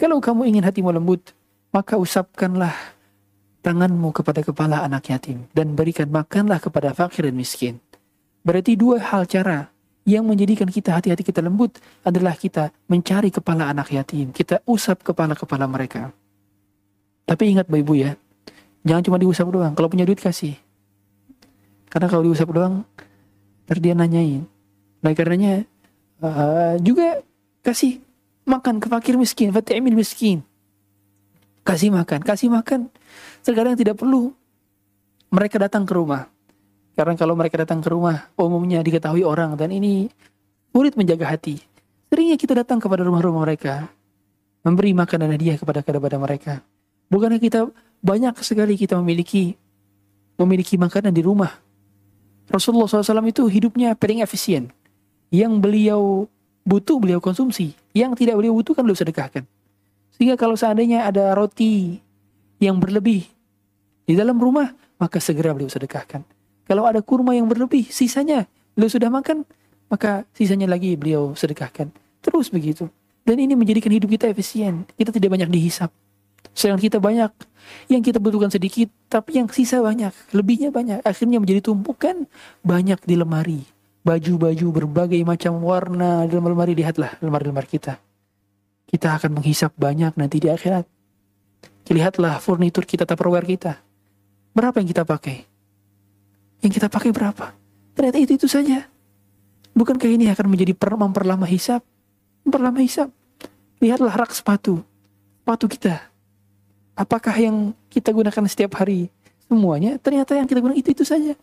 [0.01, 1.37] Kalau kamu ingin hatimu lembut,
[1.73, 2.96] maka usapkanlah
[3.67, 7.83] tanganmu kepada kepala anak yatim dan berikan makanlah kepada fakir dan miskin.
[8.47, 9.75] Berarti dua hal cara
[10.07, 14.31] yang menjadikan kita hati-hati kita lembut adalah kita mencari kepala anak yatim.
[14.31, 16.15] Kita usap kepala-kepala mereka.
[17.27, 18.15] Tapi ingat Bapak Ibu ya,
[18.87, 19.75] jangan cuma diusap doang.
[19.75, 20.55] Kalau punya duit kasih.
[21.91, 22.87] Karena kalau diusap doang,
[23.67, 24.47] ntar dia nanyain.
[25.03, 25.67] Nah karenanya
[26.23, 27.19] uh, juga
[27.67, 27.99] kasih
[28.47, 30.47] makan ke fakir miskin, fatihimil miskin.
[31.67, 32.95] Kasih makan, kasih makan.
[33.43, 34.35] Terkadang tidak perlu
[35.31, 36.29] mereka datang ke rumah.
[36.97, 40.09] Karena kalau mereka datang ke rumah, umumnya diketahui orang dan ini
[40.73, 41.61] sulit menjaga hati.
[42.09, 43.85] Seringnya kita datang kepada rumah-rumah mereka,
[44.65, 46.65] memberi makan dan hadiah kepada kepada mereka.
[47.13, 47.69] Bukannya kita
[48.01, 49.55] banyak sekali kita memiliki
[50.41, 51.53] memiliki makanan di rumah.
[52.47, 54.71] Rasulullah SAW itu hidupnya paling efisien.
[55.29, 56.03] Yang beliau
[56.63, 59.43] butuh beliau konsumsi, yang tidak beliau butuhkan beliau sedekahkan.
[60.15, 62.01] Sehingga kalau seandainya ada roti
[62.63, 63.27] yang berlebih
[64.07, 66.23] di dalam rumah, maka segera beliau sedekahkan.
[66.67, 69.47] Kalau ada kurma yang berlebih, sisanya beliau sudah makan,
[69.91, 71.91] maka sisanya lagi beliau sedekahkan.
[72.23, 72.91] Terus begitu.
[73.27, 74.87] Dan ini menjadikan hidup kita efisien.
[74.95, 75.91] Kita tidak banyak dihisap.
[76.55, 77.31] Sedangkan kita banyak
[77.91, 81.03] yang kita butuhkan sedikit, tapi yang sisa banyak, lebihnya banyak.
[81.03, 82.31] Akhirnya menjadi tumpukan
[82.63, 83.63] banyak di lemari.
[84.07, 86.73] Baju-baju berbagai macam warna di lemari.
[86.79, 87.99] Lihatlah lemari-lemari kita.
[88.87, 90.87] Kita akan menghisap banyak nanti di akhirat.
[91.87, 93.79] Lihatlah furnitur kita, tupperware kita.
[94.51, 95.47] Berapa yang kita pakai?
[96.65, 97.55] Yang kita pakai berapa?
[97.95, 98.91] Ternyata itu itu saja.
[99.77, 101.85] Bukankah ini akan menjadi per, memperlama hisap?
[102.43, 103.13] Memperlama hisap.
[103.79, 104.81] Lihatlah rak sepatu.
[105.45, 106.01] Sepatu kita.
[106.97, 109.13] Apakah yang kita gunakan setiap hari?
[109.47, 111.37] Semuanya ternyata yang kita gunakan itu-itu saja.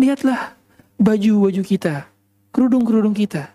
[0.00, 0.56] Lihatlah
[0.98, 2.10] baju-baju kita.
[2.50, 3.54] Kerudung-kerudung kita.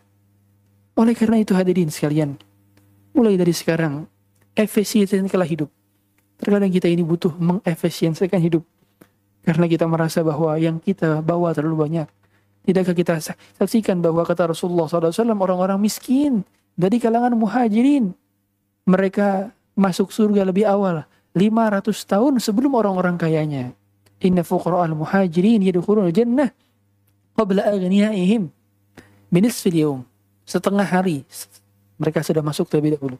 [0.95, 2.39] Oleh karena itu hadirin sekalian.
[3.11, 4.07] Mulai dari sekarang.
[4.59, 5.71] Efisiensikanlah hidup.
[6.35, 8.67] Terkadang kita ini butuh mengefisiensikan hidup
[9.47, 12.07] karena kita merasa bahwa yang kita bawa terlalu banyak.
[12.67, 13.23] Tidakkah kita
[13.55, 16.43] saksikan bahwa kata Rasulullah SAW orang-orang miskin
[16.75, 18.11] dari kalangan muhajirin.
[18.83, 21.07] Mereka masuk surga lebih awal.
[21.33, 23.71] 500 tahun sebelum orang-orang kayanya.
[24.19, 26.51] Inna fuqara al-muhajirin yadkhulun jannah
[27.39, 28.51] qabla aghniyaihim
[29.31, 30.01] binisfil yawm.
[30.43, 31.23] Setengah hari
[31.95, 33.15] mereka sudah masuk terlebih dahulu.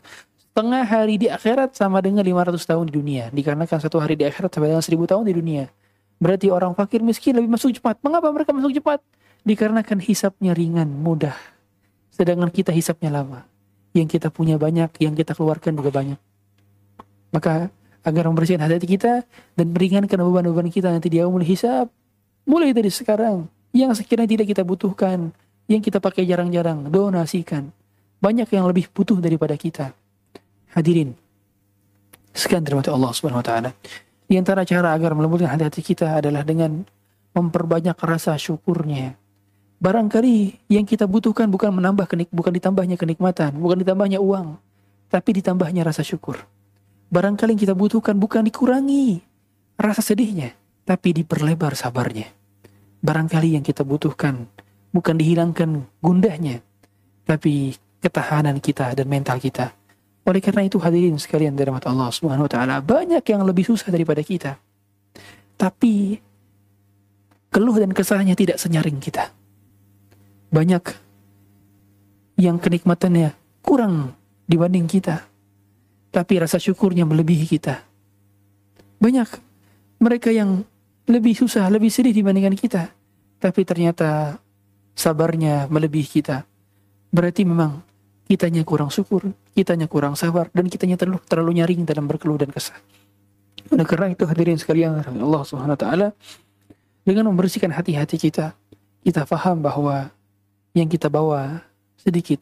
[0.50, 3.32] Setengah hari di akhirat sama dengan 500 tahun di dunia.
[3.32, 5.64] Dikarenakan satu hari di akhirat sama dengan 1000 tahun di dunia.
[6.20, 8.02] Berarti orang fakir miskin lebih masuk cepat.
[8.04, 9.00] Mengapa mereka masuk cepat?
[9.48, 11.38] Dikarenakan hisapnya ringan, mudah.
[12.12, 13.48] Sedangkan kita hisapnya lama.
[13.96, 16.20] Yang kita punya banyak, yang kita keluarkan juga banyak.
[17.32, 17.72] Maka
[18.04, 19.24] agar membersihkan hati kita
[19.56, 21.88] dan meringankan beban-beban kita nanti dia mulai hisap.
[22.44, 23.48] Mulai dari sekarang.
[23.72, 25.32] Yang sekiranya tidak kita butuhkan.
[25.70, 27.70] yang kita pakai jarang-jarang, donasikan.
[28.18, 29.94] Banyak yang lebih butuh daripada kita.
[30.70, 31.18] Hadirin,
[32.30, 33.72] sekian terima kasih Allah Subhanahu wa taala.
[34.30, 36.86] Di antara cara agar melembutkan hati-hati kita adalah dengan
[37.34, 39.18] memperbanyak rasa syukurnya.
[39.82, 44.60] Barangkali yang kita butuhkan bukan menambah kenik, bukan ditambahnya kenikmatan, bukan ditambahnya uang,
[45.10, 46.38] tapi ditambahnya rasa syukur.
[47.10, 49.24] Barangkali yang kita butuhkan bukan dikurangi
[49.80, 50.54] rasa sedihnya,
[50.86, 52.30] tapi diperlebar sabarnya.
[53.02, 54.46] Barangkali yang kita butuhkan
[54.94, 56.62] bukan dihilangkan gundahnya,
[57.26, 59.79] tapi ketahanan kita dan mental kita.
[60.30, 63.90] Oleh karena itu hadirin sekalian dari mata Allah Subhanahu wa taala, banyak yang lebih susah
[63.90, 64.62] daripada kita.
[65.58, 66.22] Tapi
[67.50, 69.34] keluh dan kesahnya tidak senyaring kita.
[70.54, 70.86] Banyak
[72.38, 73.34] yang kenikmatannya
[73.66, 74.14] kurang
[74.46, 75.26] dibanding kita.
[76.14, 77.82] Tapi rasa syukurnya melebihi kita.
[79.02, 79.30] Banyak
[79.98, 80.62] mereka yang
[81.10, 82.94] lebih susah, lebih sedih dibandingkan kita.
[83.42, 84.38] Tapi ternyata
[84.94, 86.46] sabarnya melebihi kita.
[87.10, 87.82] Berarti memang
[88.30, 92.78] kitanya kurang syukur, kitanya kurang sabar, dan kitanya terlalu, terlalu nyaring dalam berkeluh dan kesah.
[93.74, 96.08] Oleh karena itu hadirin sekalian Allah Subhanahu wa taala
[97.02, 98.54] dengan membersihkan hati-hati kita,
[99.02, 100.14] kita faham bahwa
[100.78, 101.66] yang kita bawa
[101.98, 102.38] sedikit.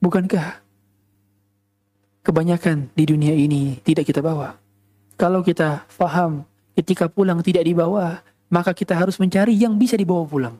[0.00, 0.64] Bukankah
[2.24, 4.56] kebanyakan di dunia ini tidak kita bawa?
[5.20, 10.56] Kalau kita faham ketika pulang tidak dibawa, maka kita harus mencari yang bisa dibawa pulang.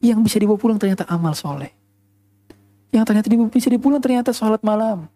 [0.00, 1.77] Yang bisa dibawa pulang ternyata amal soleh.
[2.88, 5.08] Yang ternyata bisa dibawa pulang ternyata sholat malam.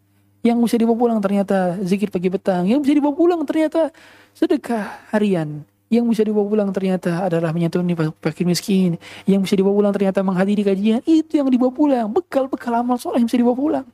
[0.43, 2.69] Yang bisa dibawa pulang ternyata zikir pagi petang.
[2.69, 3.89] Yang bisa dibawa pulang ternyata
[4.37, 5.65] sedekah harian.
[5.93, 9.01] Yang bisa dibawa pulang ternyata adalah menyantuni fakir miskin.
[9.25, 11.01] Yang bisa dibawa pulang ternyata menghadiri kajian.
[11.05, 12.07] Itu yang dibawa pulang.
[12.13, 13.87] Bekal-bekal amal soleh yang bisa dibawa pulang.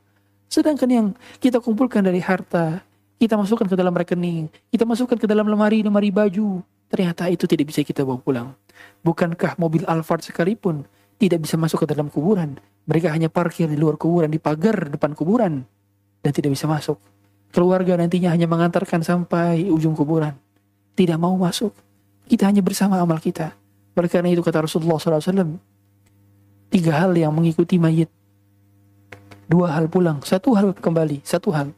[0.49, 2.81] Sedangkan yang kita kumpulkan dari harta,
[3.21, 7.85] kita masukkan ke dalam rekening, kita masukkan ke dalam lemari-lemari baju, ternyata itu tidak bisa
[7.85, 8.49] kita bawa pulang.
[9.05, 10.89] Bukankah mobil Alphard sekalipun
[11.19, 12.55] tidak bisa masuk ke dalam kuburan?
[12.87, 15.61] Mereka hanya parkir di luar kuburan, di pagar depan kuburan,
[16.23, 16.97] dan tidak bisa masuk.
[17.51, 20.33] Keluarga nantinya hanya mengantarkan sampai ujung kuburan.
[20.95, 21.75] Tidak mau masuk.
[22.25, 23.53] Kita hanya bersama amal kita.
[23.93, 25.59] Oleh karena itu kata Rasulullah SAW,
[26.71, 28.07] tiga hal yang mengikuti mayit
[29.49, 31.73] dua hal pulang, satu hal kembali, satu hal.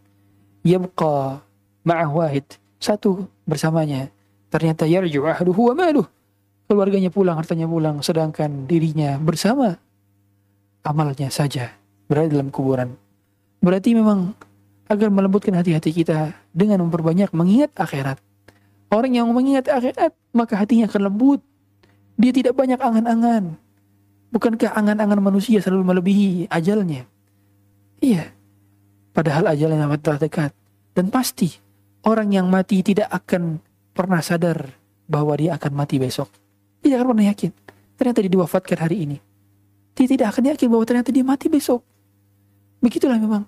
[0.67, 1.39] Yabqa
[1.88, 2.43] ma'ah wahid,
[2.77, 4.12] satu bersamanya.
[4.51, 6.06] Ternyata yarju ahduhu wa maluh.
[6.71, 9.75] Keluarganya pulang, hartanya pulang, sedangkan dirinya bersama
[10.88, 11.75] amalnya saja
[12.07, 12.95] berada dalam kuburan.
[13.60, 14.31] Berarti memang
[14.88, 18.23] agar melembutkan hati-hati kita dengan memperbanyak mengingat akhirat.
[18.88, 21.43] Orang yang mengingat akhirat, maka hatinya akan lembut.
[22.15, 23.60] Dia tidak banyak angan-angan.
[24.31, 27.03] Bukankah angan-angan manusia selalu melebihi ajalnya?
[27.99, 28.31] Iya.
[29.12, 30.51] Padahal ajalnya amat telah dekat.
[30.95, 31.51] Dan pasti
[32.07, 33.60] orang yang mati tidak akan
[33.91, 34.71] pernah sadar
[35.12, 36.40] bahwa dia akan mati besok.
[36.82, 37.52] Tidak akan pernah yakin.
[37.96, 39.17] Ternyata dia diwafatkan hari ini.
[39.94, 41.86] Dia tidak akan yakin bahwa ternyata dia mati besok.
[42.82, 43.46] Begitulah memang.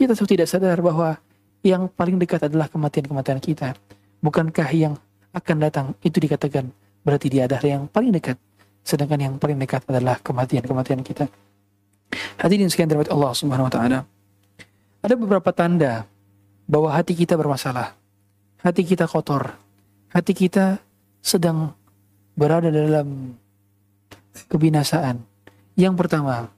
[0.00, 1.20] Kita sudah tidak sadar bahwa
[1.60, 3.76] yang paling dekat adalah kematian-kematian kita.
[4.24, 4.96] Bukankah yang
[5.36, 6.72] akan datang itu dikatakan
[7.04, 8.40] berarti dia adalah yang paling dekat.
[8.80, 11.28] Sedangkan yang paling dekat adalah kematian-kematian kita.
[12.40, 13.98] Hadirin sekian terhormat Allah Subhanahu wa taala.
[15.04, 16.08] Ada beberapa tanda
[16.64, 17.92] bahwa hati kita bermasalah.
[18.62, 19.52] Hati kita kotor.
[20.10, 20.80] Hati kita
[21.20, 21.74] sedang
[22.36, 23.34] berada dalam
[24.52, 25.24] kebinasaan.
[25.76, 26.52] Yang pertama,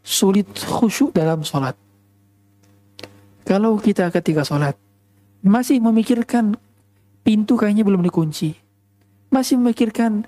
[0.00, 1.74] sulit khusyuk dalam sholat.
[3.44, 4.78] Kalau kita ketika sholat
[5.42, 6.54] masih memikirkan
[7.26, 8.54] pintu kayaknya belum dikunci,
[9.34, 10.26] masih memikirkan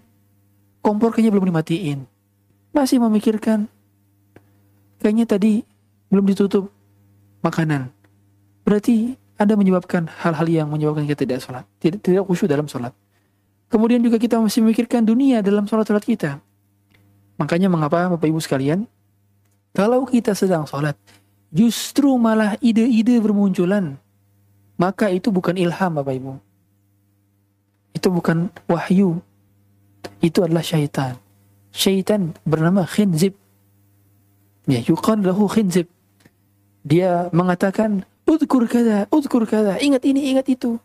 [0.82, 2.06] kompor kayaknya belum dimatiin,
[2.74, 3.70] masih memikirkan
[4.98, 5.62] kayaknya tadi
[6.10, 6.70] belum ditutup
[7.42, 7.90] makanan.
[8.62, 11.64] Berarti Anda menyebabkan hal-hal yang menyebabkan kita tidak sholat.
[11.82, 12.94] Tidak, tidak khusyuk dalam sholat.
[13.72, 16.36] Kemudian juga kita masih memikirkan dunia dalam sholat-sholat kita.
[17.40, 18.84] Makanya mengapa Bapak Ibu sekalian,
[19.72, 20.92] kalau kita sedang sholat,
[21.48, 23.96] justru malah ide-ide bermunculan,
[24.76, 26.32] maka itu bukan ilham Bapak Ibu.
[27.96, 29.24] Itu bukan wahyu.
[30.20, 31.16] Itu adalah syaitan
[31.72, 33.34] syaitan bernama Khinzib.
[34.68, 35.88] Ya, yuqan lahu Khinzib.
[36.86, 40.78] Dia mengatakan, udkur kada, udkur kada, ingat ini, ingat itu.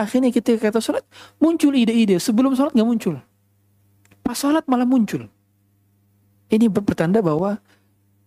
[0.00, 1.04] Akhirnya ketika kata sholat,
[1.36, 2.16] muncul ide-ide.
[2.16, 3.20] Sebelum sholat nggak muncul.
[4.24, 5.28] Pas sholat malah muncul.
[6.48, 7.60] Ini bertanda bahwa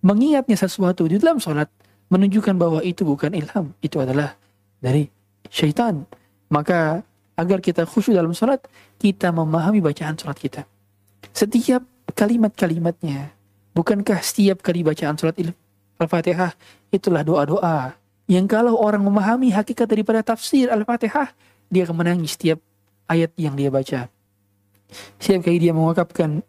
[0.05, 1.67] mengingatnya sesuatu di dalam sholat
[2.13, 3.74] menunjukkan bahwa itu bukan ilham.
[3.82, 4.38] Itu adalah
[4.78, 5.09] dari
[5.49, 6.05] syaitan.
[6.53, 7.01] Maka
[7.34, 8.61] agar kita khusyuk dalam sholat,
[9.01, 10.61] kita memahami bacaan sholat kita.
[11.34, 11.82] Setiap
[12.13, 13.34] kalimat-kalimatnya.
[13.74, 15.34] Bukankah setiap kali bacaan surat
[15.97, 16.53] Al-Fatihah
[16.93, 17.97] itulah doa-doa
[18.30, 21.34] yang kalau orang memahami hakikat daripada tafsir Al-Fatihah,
[21.68, 22.59] dia akan menangis setiap
[23.07, 24.09] ayat yang dia baca.
[25.20, 26.43] Setiap kali dia mengungkapkan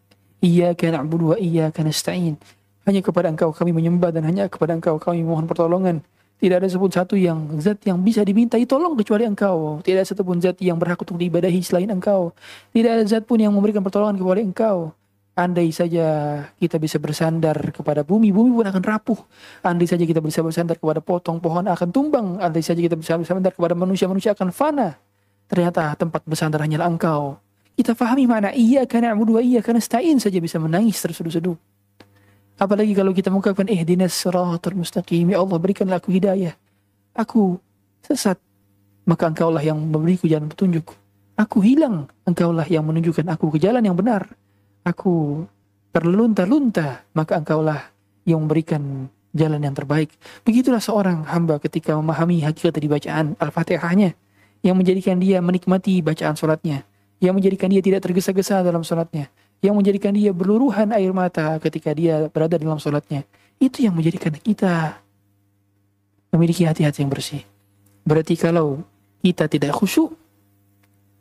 [0.45, 2.37] Iyyaka na'budu wa iyyaka nasta'in.
[2.85, 6.05] Hanya kepada Engkau kami menyembah dan hanya kepada Engkau kami mohon pertolongan.
[6.37, 9.81] Tidak ada sebut satu yang zat yang bisa dimintai tolong kecuali Engkau.
[9.81, 12.35] Tidak ada satupun zat yang berhak untuk diibadahi selain Engkau.
[12.75, 14.93] Tidak ada zat pun yang memberikan pertolongan kepada Engkau.
[15.35, 16.05] Andai saja
[16.61, 19.19] kita bisa bersandar kepada bumi, bumi pun akan rapuh.
[19.65, 22.37] Andai saja kita bisa bersandar kepada potong pohon akan tumbang.
[22.37, 24.95] Andai saja kita bisa bersandar kepada manusia, manusia akan fana.
[25.45, 27.37] Ternyata tempat bersandar hanyalah Engkau.
[27.75, 31.59] Kita fahami makna iya karena wa iya karena stain saja bisa menangis terseduh-seduh.
[32.55, 35.27] Apalagi kalau kita mengucapkan eh dinas siratal mustaqim.
[35.27, 36.55] Ya Allah berikanlah aku hidayah.
[37.11, 37.59] Aku
[37.99, 38.39] sesat.
[39.03, 40.95] Maka engkaulah yang memberiku jalan petunjuk.
[41.35, 42.07] Aku hilang.
[42.23, 44.31] Engkaulah yang menunjukkan aku ke jalan yang benar.
[44.87, 45.43] Aku
[45.91, 47.03] terlunta-lunta.
[47.11, 47.91] Maka engkaulah
[48.23, 50.15] yang memberikan jalan yang terbaik.
[50.47, 54.15] Begitulah seorang hamba ketika memahami hakikat dari bacaan Al-Fatihahnya.
[54.65, 56.81] Yang menjadikan dia menikmati bacaan sholatnya.
[57.21, 59.29] Yang menjadikan dia tidak tergesa-gesa dalam sholatnya
[59.65, 63.23] yang menjadikan dia berluruhan air mata ketika dia berada dalam sholatnya.
[63.57, 64.99] Itu yang menjadikan kita
[66.35, 67.41] memiliki hati-hati yang bersih.
[68.03, 68.83] Berarti kalau
[69.23, 70.13] kita tidak khusyuk,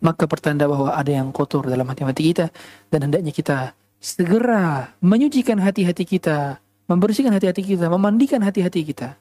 [0.02, 2.46] maka pertanda bahwa ada yang kotor dalam hati-hati kita
[2.92, 3.72] dan hendaknya kita
[4.02, 9.16] segera menyucikan hati-hati kita, membersihkan hati-hati kita, memandikan hati-hati kita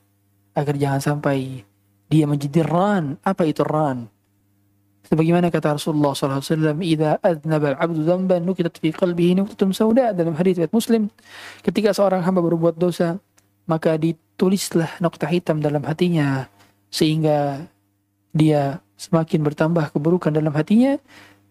[0.58, 1.64] agar jangan sampai
[2.12, 3.16] dia menjadi ran.
[3.24, 4.12] Apa itu ran?
[5.04, 10.56] Sebagaimana kata Rasulullah SAW, "Idza adnaba al-'abdu dzamban nukitat fi qalbihi nuqtatun sauda." Dalam hadis
[10.56, 11.12] riwayat Muslim,
[11.60, 13.20] ketika seorang hamba berbuat dosa,
[13.68, 16.48] maka ditulislah nokta hitam dalam hatinya
[16.88, 17.68] sehingga
[18.32, 20.96] dia semakin bertambah keburukan dalam hatinya.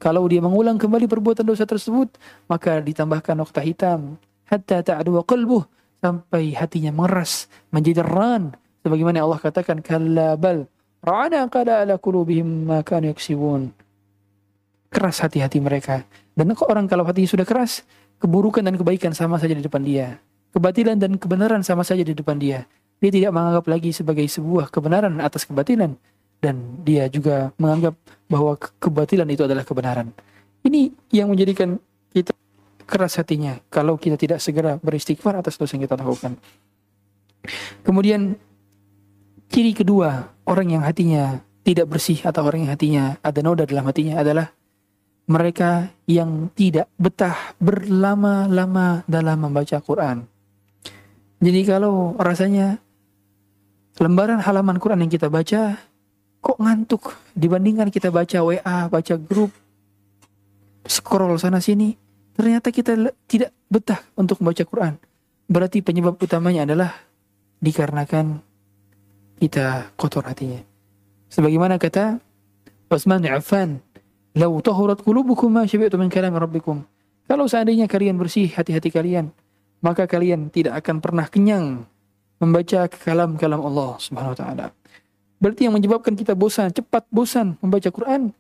[0.03, 2.11] Kalau dia mengulang kembali perbuatan dosa tersebut,
[2.51, 4.19] maka ditambahkan nokta hitam
[4.53, 5.65] hatta ta'du qalbuh
[6.03, 10.67] sampai hatinya mengeras menjadi ran sebagaimana Allah katakan kalla bal
[11.03, 13.75] Ra'ana qada ala qulubihim ma kanu yaksibun.
[14.87, 16.07] Keras hati-hati mereka.
[16.39, 17.83] Dan orang kalau hatinya sudah keras,
[18.23, 20.23] keburukan dan kebaikan sama saja di depan dia.
[20.55, 22.71] Kebatilan dan kebenaran sama saja di depan dia.
[23.03, 25.99] Dia tidak menganggap lagi sebagai sebuah kebenaran atas kebatilan.
[26.39, 27.99] Dan dia juga menganggap
[28.31, 30.15] bahwa kebatilan itu adalah kebenaran.
[30.63, 31.83] Ini yang menjadikan
[32.15, 32.31] kita
[32.87, 36.39] keras hatinya kalau kita tidak segera beristighfar atas dosa yang kita lakukan.
[37.83, 38.39] Kemudian
[39.53, 44.19] Ciri kedua, orang yang hatinya tidak bersih atau orang yang hatinya ada noda dalam hatinya
[44.19, 44.51] adalah
[45.31, 50.27] mereka yang tidak betah berlama-lama dalam membaca Quran.
[51.43, 52.79] Jadi kalau rasanya
[54.03, 55.79] lembaran halaman Quran yang kita baca
[56.43, 59.55] kok ngantuk dibandingkan kita baca WA, baca grup,
[60.83, 61.95] scroll sana sini,
[62.35, 62.99] ternyata kita
[63.31, 64.95] tidak betah untuk membaca Quran.
[65.47, 66.91] Berarti penyebab utamanya adalah
[67.63, 68.43] dikarenakan
[69.43, 70.63] kita kotor hatinya.
[71.27, 72.23] Sebagaimana kata
[72.87, 73.83] Utsman Affan,
[74.39, 76.87] "Lau tahurat qulubukum ma syabi'tu min kalam rabbikum."
[77.27, 79.35] Kalau seandainya kalian bersih hati-hati kalian,
[79.83, 81.83] maka kalian tidak akan pernah kenyang
[82.39, 84.67] membaca kalam-kalam Allah Subhanahu wa taala.
[85.43, 88.31] Berarti yang menyebabkan kita bosan, cepat bosan membaca Quran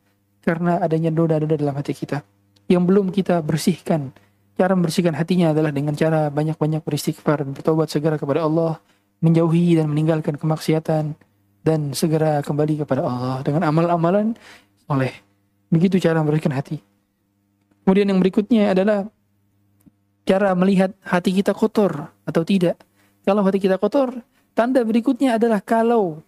[0.46, 2.22] karena adanya noda-noda dalam hati kita
[2.70, 4.14] yang belum kita bersihkan.
[4.54, 8.78] Cara membersihkan hatinya adalah dengan cara banyak-banyak beristighfar dan bertobat segera kepada Allah
[9.22, 11.14] menjauhi dan meninggalkan kemaksiatan
[11.62, 14.34] dan segera kembali kepada Allah dengan amal-amalan
[14.90, 15.14] oleh
[15.70, 16.82] begitu cara memberikan hati.
[17.86, 19.06] Kemudian yang berikutnya adalah
[20.26, 22.78] cara melihat hati kita kotor atau tidak.
[23.22, 24.22] Kalau hati kita kotor,
[24.54, 26.22] tanda berikutnya adalah kalau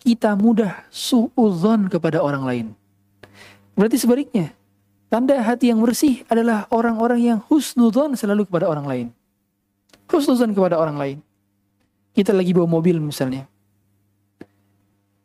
[0.00, 2.66] kita mudah suudzon kepada orang lain.
[3.76, 4.52] Berarti sebaliknya,
[5.12, 9.06] tanda hati yang bersih adalah orang-orang yang husnudzon selalu kepada orang lain.
[10.08, 11.18] Husnudzon kepada orang lain.
[12.10, 13.46] Kita lagi bawa mobil misalnya.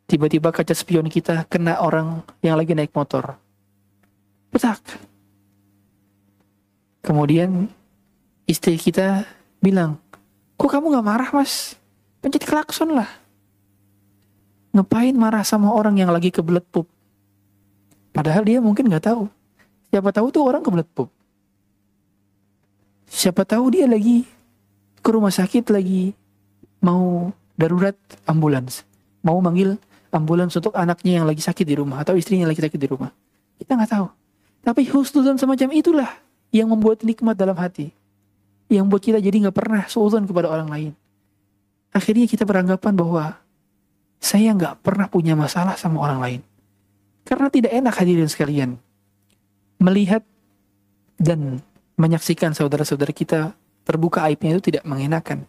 [0.06, 3.34] Tiba-tiba kaca spion kita kena orang yang lagi naik motor.
[4.54, 4.78] Petak.
[7.02, 7.66] Kemudian
[8.46, 9.26] istri kita
[9.58, 9.98] bilang,
[10.54, 11.74] kok kamu gak marah mas?
[12.22, 13.10] Pencet klakson lah.
[14.70, 16.86] Ngapain marah sama orang yang lagi kebelet pup?
[18.14, 19.26] Padahal dia mungkin gak tahu.
[19.90, 21.10] Siapa tahu tuh orang kebelet pup.
[23.10, 24.26] Siapa tahu dia lagi
[25.02, 26.14] ke rumah sakit lagi
[26.86, 27.98] mau darurat
[28.30, 28.86] ambulans,
[29.26, 29.74] mau manggil
[30.14, 33.10] ambulans untuk anaknya yang lagi sakit di rumah atau istrinya yang lagi sakit di rumah.
[33.58, 34.06] Kita nggak tahu.
[34.62, 36.10] Tapi husnuzon semacam itulah
[36.54, 37.90] yang membuat nikmat dalam hati.
[38.70, 40.92] Yang membuat kita jadi nggak pernah seuzon kepada orang lain.
[41.90, 43.24] Akhirnya kita beranggapan bahwa
[44.22, 46.40] saya nggak pernah punya masalah sama orang lain.
[47.26, 48.70] Karena tidak enak hadirin sekalian.
[49.82, 50.22] Melihat
[51.18, 51.62] dan
[51.96, 53.56] menyaksikan saudara-saudara kita
[53.86, 55.46] terbuka aibnya itu tidak mengenakan.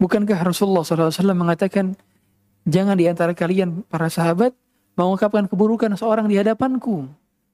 [0.00, 1.92] Bukankah Rasulullah SAW mengatakan,
[2.64, 4.56] jangan di antara kalian para sahabat
[4.96, 7.04] mengungkapkan keburukan seorang di hadapanku.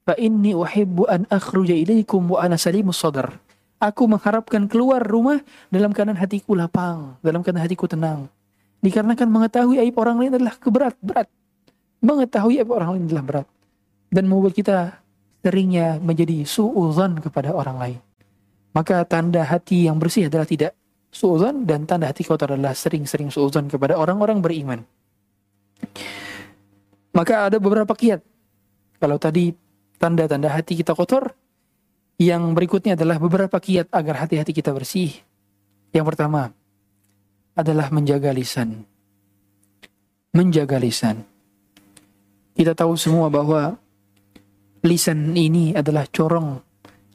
[0.07, 3.35] Fa inni uhibbu an akhruja ilaikum wa ana salimus sadar.
[3.83, 5.43] Aku mengharapkan keluar rumah
[5.75, 8.31] dalam keadaan hatiku lapang, dalam keadaan hatiku tenang.
[8.79, 11.27] Dikarenakan mengetahui aib orang lain adalah keberat, berat.
[11.99, 13.47] Mengetahui aib orang lain adalah berat.
[14.07, 15.03] Dan membuat kita
[15.43, 17.99] seringnya menjadi su'uzan kepada orang lain.
[18.71, 20.79] Maka tanda hati yang bersih adalah tidak
[21.17, 24.81] su'uzan dan tanda hati kotor adalah sering-sering su'uzan kepada orang-orang beriman.
[27.17, 28.21] Maka ada beberapa kiat.
[29.01, 29.57] Kalau tadi
[29.97, 31.33] tanda-tanda hati kita kotor,
[32.21, 35.13] yang berikutnya adalah beberapa kiat agar hati-hati kita bersih.
[35.97, 36.53] Yang pertama
[37.57, 38.85] adalah menjaga lisan.
[40.37, 41.25] Menjaga lisan.
[42.53, 43.81] Kita tahu semua bahwa
[44.85, 46.61] lisan ini adalah corong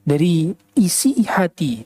[0.02, 1.86] dari isi hati.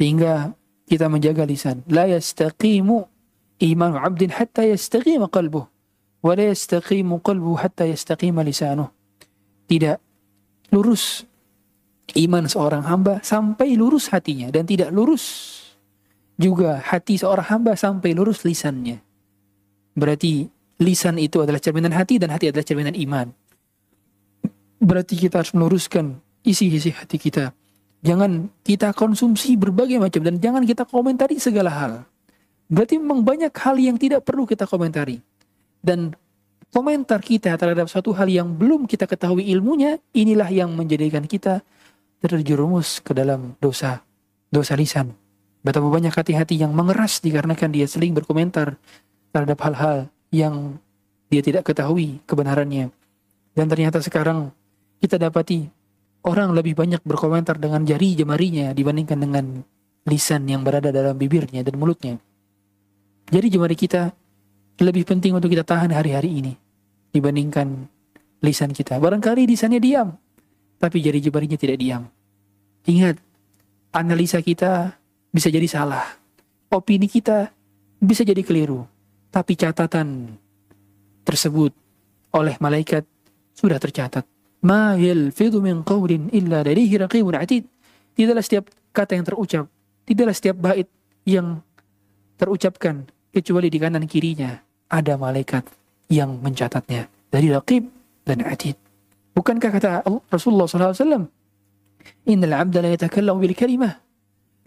[0.00, 0.59] Sehingga
[0.90, 1.86] kita menjaga lisan.
[1.86, 3.06] La yastaqimu
[3.62, 5.62] iman abdin hatta yastaqima qalbuh.
[6.18, 8.42] Wa la yastaqimu qalbuh hatta yastaqima.
[9.70, 9.96] Tidak
[10.74, 11.22] lurus
[12.18, 15.54] iman seorang hamba sampai lurus hatinya dan tidak lurus
[16.34, 18.98] juga hati seorang hamba sampai lurus lisannya.
[19.94, 20.50] Berarti
[20.82, 23.30] lisan itu adalah cerminan hati dan hati adalah cerminan iman.
[24.80, 27.52] Berarti kita harus meluruskan isi-isi hati kita.
[28.00, 31.92] Jangan kita konsumsi berbagai macam dan jangan kita komentari segala hal.
[32.70, 35.20] Berarti memang banyak hal yang tidak perlu kita komentari.
[35.84, 36.16] Dan
[36.72, 41.60] komentar kita terhadap suatu hal yang belum kita ketahui ilmunya, inilah yang menjadikan kita
[42.24, 44.00] terjerumus ke dalam dosa,
[44.48, 45.12] dosa lisan.
[45.60, 48.80] Betapa banyak hati-hati yang mengeras dikarenakan dia seling berkomentar
[49.28, 50.80] terhadap hal-hal yang
[51.28, 52.88] dia tidak ketahui kebenarannya.
[53.52, 54.54] Dan ternyata sekarang
[55.04, 55.68] kita dapati
[56.26, 59.44] orang lebih banyak berkomentar dengan jari jemarinya dibandingkan dengan
[60.08, 62.16] lisan yang berada dalam bibirnya dan mulutnya.
[63.30, 64.10] Jadi jemari kita
[64.80, 66.52] lebih penting untuk kita tahan hari-hari ini
[67.12, 67.88] dibandingkan
[68.40, 68.96] lisan kita.
[68.96, 70.16] Barangkali lisannya diam,
[70.80, 72.08] tapi jari jemarinya tidak diam.
[72.88, 73.20] Ingat,
[73.92, 74.96] analisa kita
[75.28, 76.04] bisa jadi salah.
[76.72, 77.52] Opini kita
[78.00, 78.88] bisa jadi keliru.
[79.30, 80.34] Tapi catatan
[81.22, 81.70] tersebut
[82.34, 83.04] oleh malaikat
[83.54, 84.24] sudah tercatat.
[84.60, 87.64] Ma yalfidhu min qawlin illa ladaihi raqibun atid.
[88.12, 89.64] Tidaklah setiap kata yang terucap,
[90.04, 90.88] tidaklah setiap bait
[91.24, 91.64] yang
[92.36, 95.64] terucapkan kecuali di kanan kirinya ada malaikat
[96.10, 97.86] yang mencatatnya dari raqib
[98.26, 98.76] dan atid.
[99.32, 99.88] Bukankah kata
[100.28, 101.30] Rasulullah SAW,
[102.26, 103.94] Innal abda la yatakallamu bil kalimah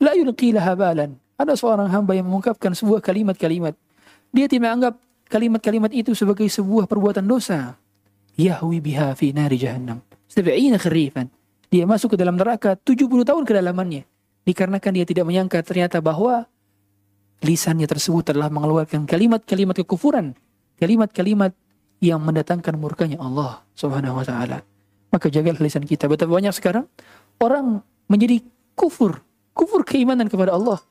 [0.03, 1.15] la yulqi laha balan.
[1.39, 3.73] Ada seorang hamba yang mengungkapkan sebuah kalimat-kalimat.
[4.29, 4.93] Dia tidak anggap
[5.27, 7.75] kalimat-kalimat itu sebagai sebuah perbuatan dosa.
[8.37, 10.01] Yahwi biha fi nari jahannam.
[10.25, 11.29] Sab'ina kharifan.
[11.69, 14.05] Dia masuk ke dalam neraka 70 tahun kedalamannya.
[14.45, 16.45] Dikarenakan dia tidak menyangka ternyata bahwa
[17.45, 20.33] lisannya tersebut telah mengeluarkan kalimat-kalimat kekufuran.
[20.77, 21.53] Kalimat-kalimat
[22.03, 24.65] yang mendatangkan murkanya Allah subhanahu wa ta'ala.
[25.13, 26.09] Maka jagalah lisan kita.
[26.09, 26.89] Betapa banyak sekarang
[27.37, 28.41] orang menjadi
[28.73, 29.21] kufur.
[29.53, 30.81] Kufur keimanan kepada Allah.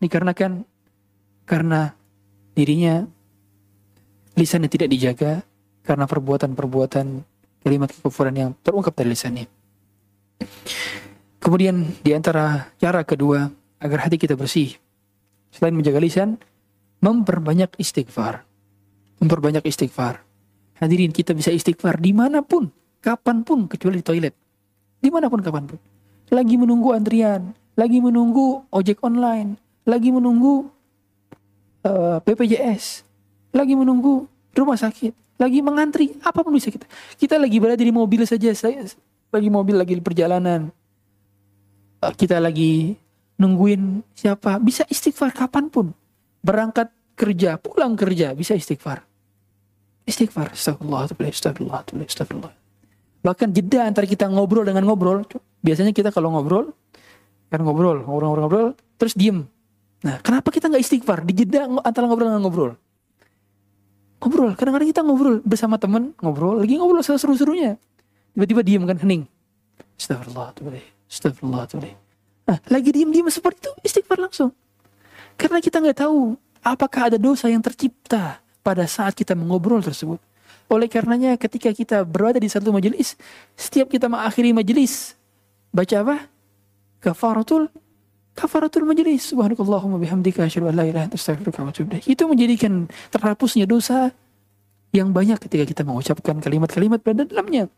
[0.00, 0.64] Dikarenakan
[1.44, 1.92] karena
[2.56, 3.04] dirinya
[4.34, 5.44] lisannya tidak dijaga
[5.86, 7.06] karena perbuatan-perbuatan
[7.62, 9.46] kalimat kekufuran yang terungkap dari lisannya.
[11.38, 13.46] Kemudian di antara cara kedua
[13.78, 14.74] agar hati kita bersih
[15.54, 16.36] selain menjaga lisan,
[17.00, 18.42] memperbanyak istighfar.
[19.22, 20.20] Memperbanyak istighfar.
[20.76, 22.68] Hadirin kita bisa istighfar di mana pun
[23.00, 24.34] kapan pun kecuali di toilet.
[25.00, 25.78] Di mana pun kapan pun.
[26.34, 29.56] Lagi menunggu antrian, lagi menunggu ojek online,
[29.86, 30.66] lagi menunggu
[31.86, 33.06] uh, eh, BPJS,
[33.54, 36.88] lagi menunggu rumah sakit, lagi mengantri, apa pun bisa kita.
[37.16, 38.84] Kita lagi berada di mobil saja, saya
[39.28, 40.72] lagi mobil lagi di perjalanan.
[42.00, 42.96] Uh, kita lagi
[43.36, 45.92] nungguin siapa, bisa istighfar kapan pun.
[46.40, 49.04] Berangkat kerja, pulang kerja, bisa istighfar.
[50.08, 52.54] Istighfar, astagfirullah, astagfirullah, astagfirullah.
[53.26, 55.26] Bahkan jeda antara kita ngobrol dengan ngobrol.
[55.60, 56.70] Biasanya kita kalau ngobrol,
[57.50, 59.42] kan ngobrol, ngobrol-ngobrol, terus diem.
[60.06, 62.72] Nah, kenapa kita nggak istighfar di jeda antara ngobrol dengan ngobrol?
[64.16, 67.76] Ngobrol, kadang-kadang kita ngobrol bersama temen, ngobrol, lagi ngobrol seru-serunya.
[68.32, 69.28] Tiba-tiba diem kan, hening.
[69.96, 70.56] Astagfirullah,
[71.08, 71.64] astagfirullah,
[72.46, 74.54] Nah, lagi diem-diem seperti itu, istighfar langsung.
[75.34, 80.18] Karena kita nggak tahu apakah ada dosa yang tercipta pada saat kita mengobrol tersebut.
[80.66, 83.14] Oleh karenanya ketika kita berada di satu majelis,
[83.54, 85.14] setiap kita mengakhiri majelis,
[85.70, 86.16] baca apa?
[86.98, 87.70] Kafaratul
[88.36, 89.32] kafaratul majelis.
[89.32, 94.12] Subhanakallahumma bihamdika asyhadu an la ilaha illa astaghfiruka wa atubu Itu menjadikan terhapusnya dosa
[94.92, 97.72] yang banyak ketika kita mengucapkan kalimat-kalimat pada dalamnya.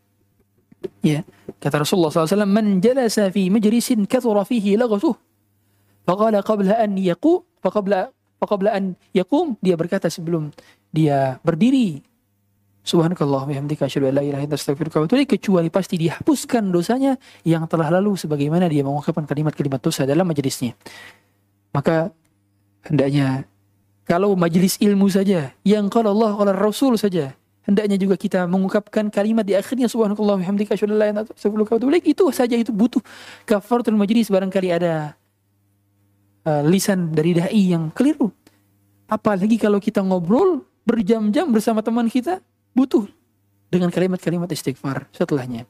[1.03, 1.23] Ya,
[1.59, 5.15] kata Rasulullah SAW, "Man jalasa fi majlisin kathura fihi laghatuh."
[6.07, 10.51] Faqala qabla an yaqu, faqabla faqabla an yaqum, dia berkata sebelum
[10.95, 11.99] dia berdiri
[12.89, 17.93] Subhanakallah bihamdika asyhadu an la ilaha illa astaghfiruka wa kecuali pasti dihapuskan dosanya yang telah
[17.93, 20.73] lalu sebagaimana dia mengungkapkan kalimat-kalimat dosa dalam majelisnya.
[21.69, 22.09] Maka
[22.89, 23.45] hendaknya
[24.09, 27.37] kalau majelis ilmu saja yang kalau Allah oleh Rasul saja
[27.69, 32.01] hendaknya juga kita mengungkapkan kalimat di akhirnya subhanallah wa bihamdika asyhadu an la ilaha illa
[32.01, 33.05] itu saja itu butuh
[33.45, 35.13] kafaratul majlis barangkali ada
[36.49, 38.33] uh, lisan dari dai yang keliru.
[39.05, 42.41] Apalagi kalau kita ngobrol berjam-jam bersama teman kita
[42.73, 43.05] butuh
[43.69, 45.69] dengan kalimat-kalimat istighfar setelahnya.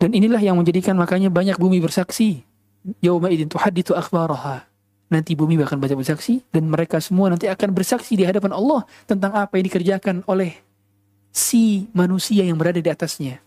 [0.00, 2.44] Dan inilah yang menjadikan makanya banyak bumi bersaksi.
[3.04, 4.64] Yauma idin tuhadithu akhbaraha.
[5.12, 9.34] Nanti bumi akan banyak bersaksi dan mereka semua nanti akan bersaksi di hadapan Allah tentang
[9.34, 10.54] apa yang dikerjakan oleh
[11.34, 13.42] si manusia yang berada di atasnya.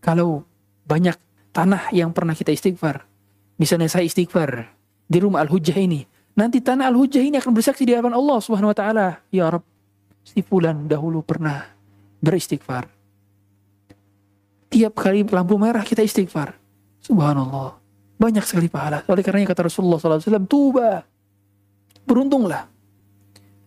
[0.00, 0.48] Kalau
[0.88, 1.14] banyak
[1.52, 3.04] tanah yang pernah kita istighfar,
[3.60, 4.72] misalnya saya istighfar
[5.04, 8.76] di rumah Al-Hujjah ini, nanti tanah Al-Hujjah ini akan bersaksi di hadapan Allah Subhanahu wa
[8.76, 9.68] taala, ya Rabb,
[10.28, 11.64] si fulan dahulu pernah
[12.20, 12.84] beristighfar.
[14.68, 16.52] Tiap kali lampu merah kita istighfar.
[17.00, 17.80] Subhanallah.
[18.20, 19.00] Banyak sekali pahala.
[19.08, 21.00] Oleh karenanya kata Rasulullah SAW, tuba.
[22.04, 22.68] Beruntunglah.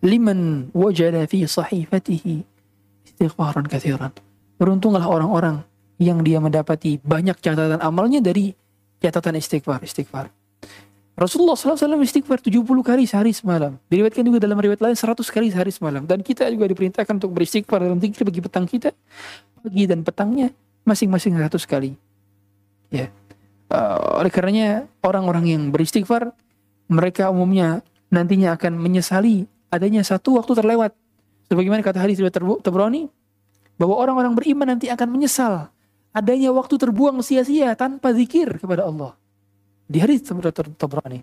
[0.02, 2.46] Liman wajada fi sahifatihi
[3.06, 4.14] istighfaran kathiran.
[4.58, 5.66] Beruntunglah orang-orang
[5.98, 8.54] yang dia mendapati banyak catatan amalnya dari
[9.02, 9.82] catatan istighfar.
[9.82, 10.30] Istighfar.
[11.12, 13.76] Rasulullah SAW istighfar 70 kali sehari semalam.
[13.92, 16.08] Diriwayatkan juga dalam riwayat lain 100 kali sehari semalam.
[16.08, 18.96] Dan kita juga diperintahkan untuk beristighfar dalam zikir bagi petang kita.
[19.60, 20.48] Pagi dan petangnya
[20.88, 21.92] masing-masing 100 kali.
[22.88, 23.12] Ya.
[23.68, 26.32] Uh, oleh karenanya orang-orang yang beristighfar
[26.88, 27.80] mereka umumnya
[28.12, 30.92] nantinya akan menyesali adanya satu waktu terlewat.
[31.48, 33.08] Sebagaimana kata hadis riwayat Tabrani
[33.76, 35.68] bahwa orang-orang beriman nanti akan menyesal
[36.12, 39.16] adanya waktu terbuang sia-sia tanpa zikir kepada Allah.
[39.86, 41.20] Di hadis Tabrani.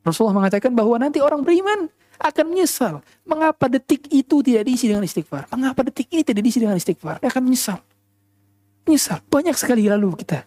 [0.00, 1.88] Rasulullah mengatakan bahwa nanti orang beriman
[2.20, 3.00] akan menyesal.
[3.24, 5.48] Mengapa detik itu tidak diisi dengan istighfar?
[5.52, 7.20] Mengapa detik ini tidak diisi dengan istighfar?
[7.20, 7.78] Dia akan menyesal.
[8.84, 9.18] Menyesal.
[9.28, 10.44] Banyak sekali lalu kita.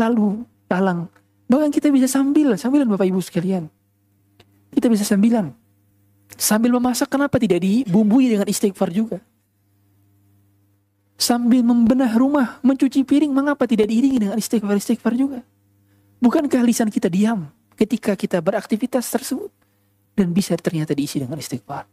[0.00, 1.08] Lalu, lalang.
[1.48, 3.68] Bahkan kita bisa sambil, sambilan Bapak Ibu sekalian.
[4.72, 5.52] Kita bisa sambilan.
[6.36, 9.16] Sambil memasak kenapa tidak dibumbui dengan istighfar juga?
[11.18, 15.40] Sambil membenah rumah, mencuci piring, mengapa tidak diiringi dengan istighfar-istighfar juga?
[16.23, 19.51] Bukankah lisan kita diam ketika kita beraktivitas tersebut?
[20.13, 21.89] Dan bisa ternyata diisi dengan istighfar.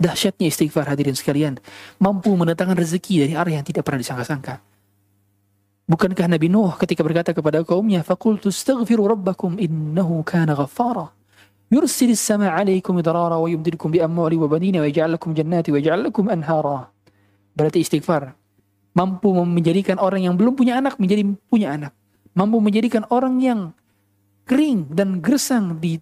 [0.00, 1.60] Dahsyatnya istighfar hadirin sekalian.
[2.00, 4.64] Mampu mendatangkan rezeki dari arah yang tidak pernah disangka-sangka.
[5.84, 11.12] Bukankah Nabi Nuh ketika berkata kepada kaumnya, "Faqultu astaghfiru rabbakum innahu kana ghaffara."
[11.72, 16.78] يرسل السماء عليكم إضرارا ويمددكم بأموال وبنين ويجعل لكم جنات ويجعل لكم أنهارا
[17.54, 18.34] berarti istighfar
[18.94, 21.92] mampu menjadikan orang yang belum punya anak menjadi punya anak
[22.39, 23.59] mampu menjadikan orang yang
[24.47, 25.99] kering dan gersang di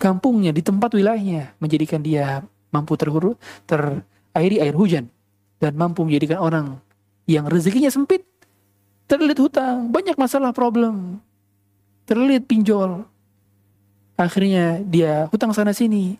[0.00, 2.40] kampungnya, di tempat wilayahnya, menjadikan dia
[2.72, 3.36] mampu terhuru,
[3.68, 5.12] terairi air hujan,
[5.60, 6.80] dan mampu menjadikan orang
[7.28, 8.24] yang rezekinya sempit,
[9.04, 11.20] terlilit hutang, banyak masalah problem,
[12.08, 13.04] terlilit pinjol,
[14.16, 16.16] akhirnya dia hutang sana sini,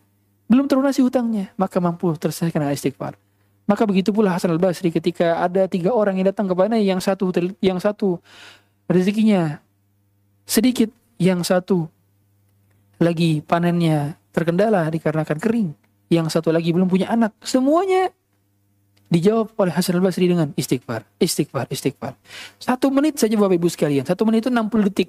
[0.46, 3.16] belum terlunasi hutangnya, maka mampu terselesaikan dengan istighfar.
[3.64, 7.30] Maka begitu pula Hasan al Basri ketika ada tiga orang yang datang kepada yang satu
[7.62, 8.18] yang satu
[8.92, 9.58] rezekinya
[10.44, 11.86] sedikit, yang satu
[12.98, 15.68] lagi panennya terkendala dikarenakan kering,
[16.10, 17.34] yang satu lagi belum punya anak.
[17.42, 18.10] Semuanya
[19.12, 22.16] dijawab oleh Hasan al-Basri dengan istighfar, istighfar, istighfar.
[22.58, 25.08] Satu menit saja Bapak Ibu sekalian, satu menit itu 60 detik.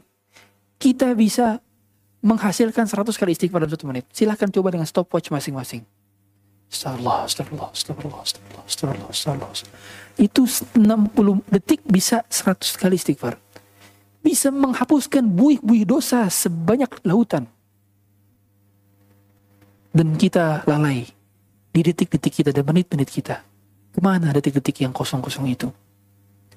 [0.78, 1.64] Kita bisa
[2.24, 4.08] menghasilkan 100 kali istighfar dalam satu menit.
[4.12, 5.84] Silahkan coba dengan stopwatch masing-masing.
[6.74, 9.52] Astagfirullah, astagfirullah, astagfirullah.
[10.18, 13.43] Itu 60 detik bisa 100 kali istighfar
[14.24, 17.43] bisa menghapuskan buih-buih dosa sebanyak lautan.
[19.93, 21.05] Dan kita lalai
[21.69, 23.43] di detik-detik kita dan menit-menit kita.
[23.93, 25.69] Ke mana detik-detik yang kosong-kosong itu?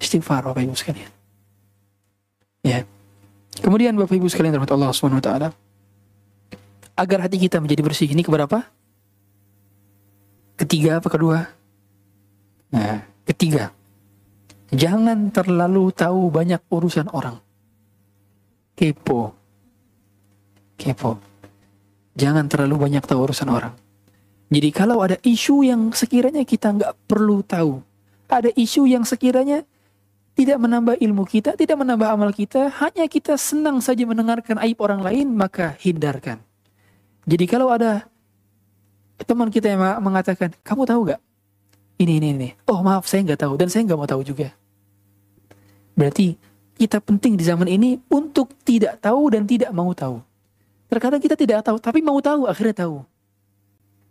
[0.00, 1.10] Istighfar Bapak Ibu sekalian.
[2.64, 2.86] Ya.
[3.60, 5.48] Kemudian Bapak Ibu sekalian rahmat Allah Subhanahu wa taala
[6.96, 8.64] agar hati kita menjadi bersih ini keberapa?
[10.56, 11.44] Ketiga apa kedua?
[12.72, 13.68] Nah, ketiga.
[14.72, 17.36] Jangan terlalu tahu banyak urusan orang
[18.76, 19.32] kepo.
[20.76, 21.18] Kepo.
[22.16, 23.74] Jangan terlalu banyak tahu urusan orang.
[24.46, 27.82] Jadi kalau ada isu yang sekiranya kita nggak perlu tahu,
[28.30, 29.66] ada isu yang sekiranya
[30.36, 35.02] tidak menambah ilmu kita, tidak menambah amal kita, hanya kita senang saja mendengarkan aib orang
[35.02, 36.38] lain, maka hindarkan.
[37.26, 38.06] Jadi kalau ada
[39.24, 41.20] teman kita yang mengatakan, kamu tahu gak?
[41.96, 42.48] Ini, ini, ini.
[42.68, 44.52] Oh maaf, saya nggak tahu dan saya nggak mau tahu juga.
[45.96, 46.36] Berarti
[46.76, 50.20] kita penting di zaman ini untuk tidak tahu dan tidak mau tahu.
[50.86, 53.02] Terkadang kita tidak tahu, tapi mau tahu, akhirnya tahu.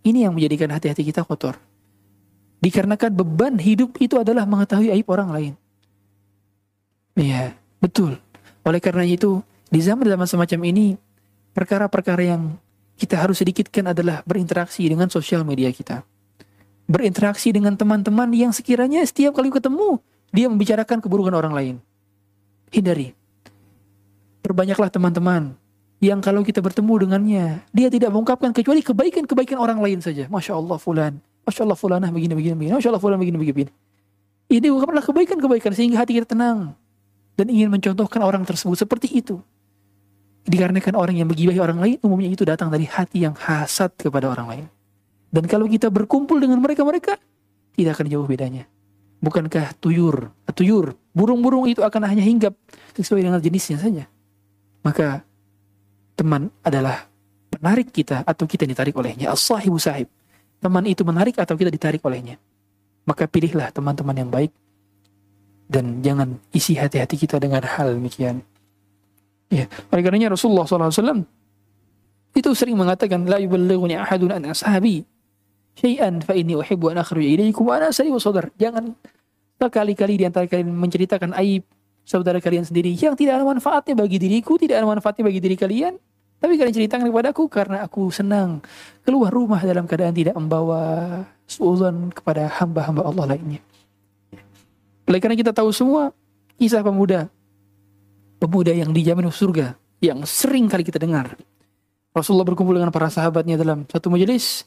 [0.02, 1.56] Ini yang menjadikan hati-hati kita kotor.
[2.60, 5.54] Dikarenakan beban hidup itu adalah mengetahui aib orang lain.
[7.16, 8.18] Iya, betul.
[8.66, 9.40] Oleh karena itu,
[9.70, 10.98] di zaman-zaman semacam ini,
[11.54, 12.58] perkara-perkara yang
[12.98, 16.04] kita harus sedikitkan adalah berinteraksi dengan sosial media kita.
[16.86, 21.76] Berinteraksi dengan teman-teman yang sekiranya setiap kali ketemu, dia membicarakan keburukan orang lain.
[22.74, 23.14] Hindari.
[24.46, 25.58] Perbanyaklah teman-teman
[26.04, 30.28] yang kalau kita bertemu dengannya, dia tidak mengungkapkan kecuali kebaikan-kebaikan orang lain saja.
[30.30, 31.14] Masya Allah fulan,
[31.48, 32.74] Masya Allah fulanah begini, begini, begini.
[32.78, 33.72] Masya Allah fulan begini, begini, begini.
[34.46, 36.78] Ini ungkaplah kebaikan-kebaikan sehingga hati kita tenang.
[37.36, 39.42] Dan ingin mencontohkan orang tersebut seperti itu.
[40.46, 44.48] Dikarenakan orang yang bergibahi orang lain, umumnya itu datang dari hati yang hasad kepada orang
[44.48, 44.66] lain.
[45.34, 47.18] Dan kalau kita berkumpul dengan mereka-mereka,
[47.74, 48.70] tidak akan jauh bedanya.
[49.26, 52.54] Bukankah tuyur, tuyur, burung-burung itu akan hanya hinggap
[52.94, 54.06] sesuai dengan jenisnya saja.
[54.86, 55.26] Maka
[56.14, 57.10] teman adalah
[57.58, 59.34] menarik kita atau kita ditarik olehnya.
[59.34, 60.06] As-sahibu sahib.
[60.62, 62.38] Teman itu menarik atau kita ditarik olehnya.
[63.10, 64.54] Maka pilihlah teman-teman yang baik
[65.66, 68.46] dan jangan isi hati-hati kita dengan hal demikian.
[69.50, 71.26] Ya, oleh karenanya Rasulullah SAW
[72.36, 75.06] itu sering mengatakan la yuballighuni ahadun an ashabi
[75.78, 78.52] syai'an fa inni uhibbu an akhruja ilaikum wa ana sadar.
[78.58, 78.94] Jangan
[79.60, 81.64] sekali-kali di antara kalian menceritakan aib
[82.06, 85.98] saudara kalian sendiri yang tidak ada manfaatnya bagi diriku, tidak ada manfaatnya bagi diri kalian,
[86.38, 88.62] tapi kalian ceritakan kepadaku karena aku senang
[89.02, 93.62] keluar rumah dalam keadaan tidak membawa suudzon kepada hamba-hamba Allah lainnya.
[95.06, 96.14] Oleh karena kita tahu semua
[96.58, 97.30] kisah pemuda
[98.38, 101.34] pemuda yang dijamin surga yang sering kali kita dengar.
[102.16, 104.64] Rasulullah berkumpul dengan para sahabatnya dalam satu majelis.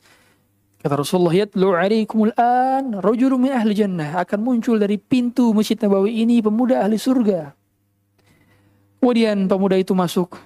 [0.79, 6.23] Kata Rasulullah, "Yatlu 'alaikumul an rajulun min ahli jannah." Akan muncul dari pintu Masjid Nabawi
[6.23, 7.51] ini pemuda ahli surga.
[8.99, 10.39] Kemudian pemuda itu masuk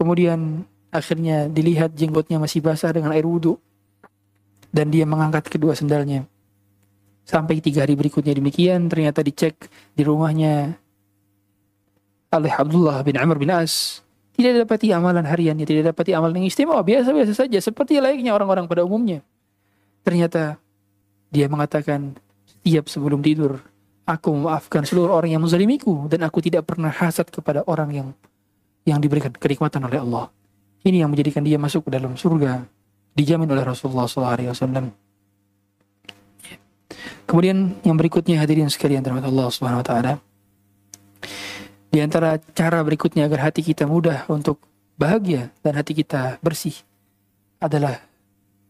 [0.00, 3.60] Kemudian akhirnya dilihat jenggotnya masih basah dengan air wudhu.
[4.72, 6.24] Dan dia mengangkat kedua sendalnya.
[7.28, 10.72] Sampai tiga hari berikutnya demikian, ternyata dicek di rumahnya
[12.32, 14.00] oleh Abdullah bin Amr bin As.
[14.32, 18.86] Tidak dapati amalan hariannya, tidak dapati amalan yang istimewa, biasa-biasa saja, seperti layaknya orang-orang pada
[18.86, 19.20] umumnya.
[20.00, 20.56] Ternyata
[21.30, 22.16] dia mengatakan,
[22.48, 23.60] setiap sebelum tidur,
[24.08, 28.08] aku memaafkan seluruh orang yang menzalimiku, dan aku tidak pernah hasad kepada orang yang
[28.88, 30.32] yang diberikan kenikmatan oleh Allah.
[30.80, 32.64] Ini yang menjadikan dia masuk ke dalam surga
[33.12, 34.96] dijamin oleh Rasulullah SAW.
[37.28, 40.12] Kemudian yang berikutnya hadirin sekalian terhadap Allah Subhanahu Wa Taala.
[41.90, 44.62] Di antara cara berikutnya agar hati kita mudah untuk
[44.98, 46.74] bahagia dan hati kita bersih
[47.62, 48.02] adalah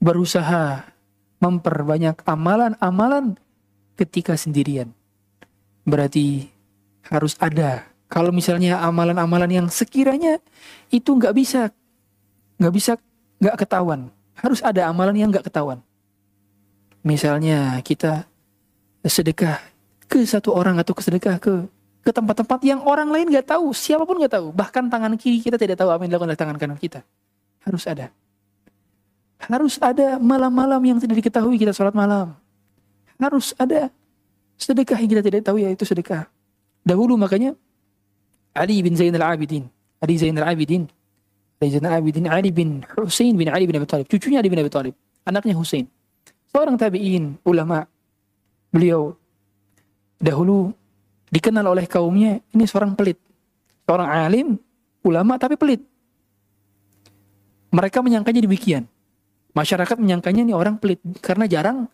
[0.00, 0.88] berusaha
[1.40, 3.34] memperbanyak amalan-amalan
[3.96, 4.92] ketika sendirian.
[5.88, 6.52] Berarti
[7.08, 10.42] harus ada kalau misalnya amalan-amalan yang sekiranya
[10.92, 11.72] itu nggak bisa,
[12.58, 12.92] nggak bisa,
[13.38, 14.12] nggak ketahuan.
[14.34, 15.78] Harus ada amalan yang nggak ketahuan.
[17.06, 18.28] Misalnya kita
[19.06, 19.62] sedekah
[20.10, 21.64] ke satu orang atau ke sedekah ke
[22.00, 24.46] ke tempat-tempat yang orang lain nggak tahu, siapa pun nggak tahu.
[24.52, 27.06] Bahkan tangan kiri kita tidak tahu apa yang dilakukan oleh tangan kanan kita.
[27.62, 28.10] Harus ada.
[29.48, 32.36] Harus ada malam-malam yang tidak diketahui kita sholat malam.
[33.16, 33.88] Harus ada
[34.60, 36.28] sedekah yang kita tidak tahu yaitu sedekah.
[36.84, 37.56] Dahulu makanya
[38.52, 39.64] Ali bin Zain al-Abidin.
[40.00, 40.84] Ali Zain al-Abidin.
[41.60, 42.28] Ali Zain al-Abidin.
[42.28, 44.06] Ali bin Hussein bin Ali bin Abi Talib.
[44.08, 44.94] Cucunya Ali bin Abi Talib.
[45.24, 45.88] Anaknya Hussein.
[46.50, 47.86] Seorang tabi'in, ulama.
[48.74, 49.14] Beliau
[50.18, 50.74] dahulu
[51.30, 53.16] dikenal oleh kaumnya, ini seorang pelit.
[53.86, 54.48] Seorang alim,
[55.06, 55.82] ulama tapi pelit.
[57.70, 58.82] Mereka menyangkanya demikian.
[59.50, 61.90] Masyarakat menyangkanya ini orang pelit karena jarang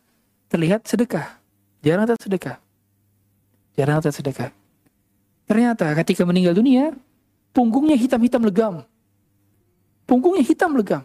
[0.52, 1.40] terlihat sedekah.
[1.80, 2.56] Jarang terlihat sedekah.
[3.76, 4.50] Jarang terlihat sedekah.
[5.46, 6.92] Ternyata ketika meninggal dunia,
[7.56, 8.74] punggungnya hitam-hitam legam.
[10.04, 11.02] Punggungnya hitam legam.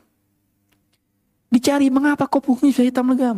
[1.48, 3.38] Dicari mengapa kok punggungnya bisa hitam legam.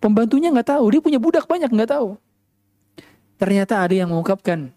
[0.00, 2.16] Pembantunya nggak tahu, dia punya budak banyak nggak tahu.
[3.36, 4.72] Ternyata ada yang mengungkapkan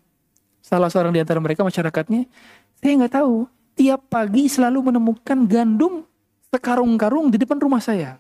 [0.59, 2.27] salah seorang di antara mereka masyarakatnya,
[2.83, 3.47] saya nggak tahu.
[3.79, 6.03] Tiap pagi selalu menemukan gandum
[6.49, 8.17] sekarung-karung di depan rumah saya.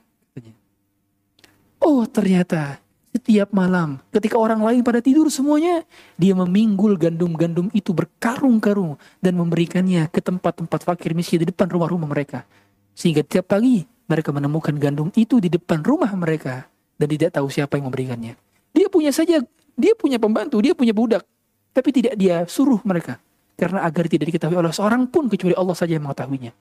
[1.79, 2.77] Oh ternyata
[3.09, 5.81] setiap malam, ketika orang lain pada tidur semuanya,
[6.13, 12.45] dia meminggul gandum-gandum itu berkarung-karung dan memberikannya ke tempat-tempat fakir miskin di depan rumah-rumah mereka.
[12.93, 16.69] Sehingga tiap pagi mereka menemukan gandum itu di depan rumah mereka
[17.01, 18.37] dan tidak tahu siapa yang memberikannya.
[18.77, 19.41] Dia punya saja,
[19.73, 21.25] dia punya pembantu, dia punya budak,
[21.73, 23.17] tapi tidak dia suruh mereka
[23.57, 26.53] karena agar tidak diketahui oleh seorang pun kecuali Allah saja yang mengetahuinya.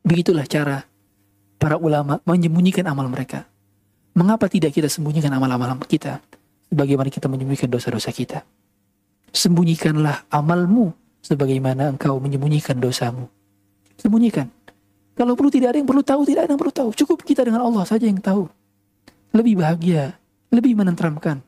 [0.00, 0.84] Begitulah cara
[1.60, 3.44] para ulama menyembunyikan amal mereka.
[4.16, 6.18] Mengapa tidak kita sembunyikan amal-amal kita?
[6.72, 8.42] Bagaimana kita menyembunyikan dosa-dosa kita?
[9.30, 10.90] Sembunyikanlah amalmu
[11.22, 13.30] sebagaimana engkau menyembunyikan dosamu.
[14.00, 14.50] Sembunyikan.
[15.14, 16.90] Kalau perlu tidak ada yang perlu tahu, tidak ada yang perlu tahu.
[16.96, 18.48] Cukup kita dengan Allah saja yang tahu.
[19.30, 20.18] lebih bahagia,
[20.50, 21.38] lebih menenteramkan.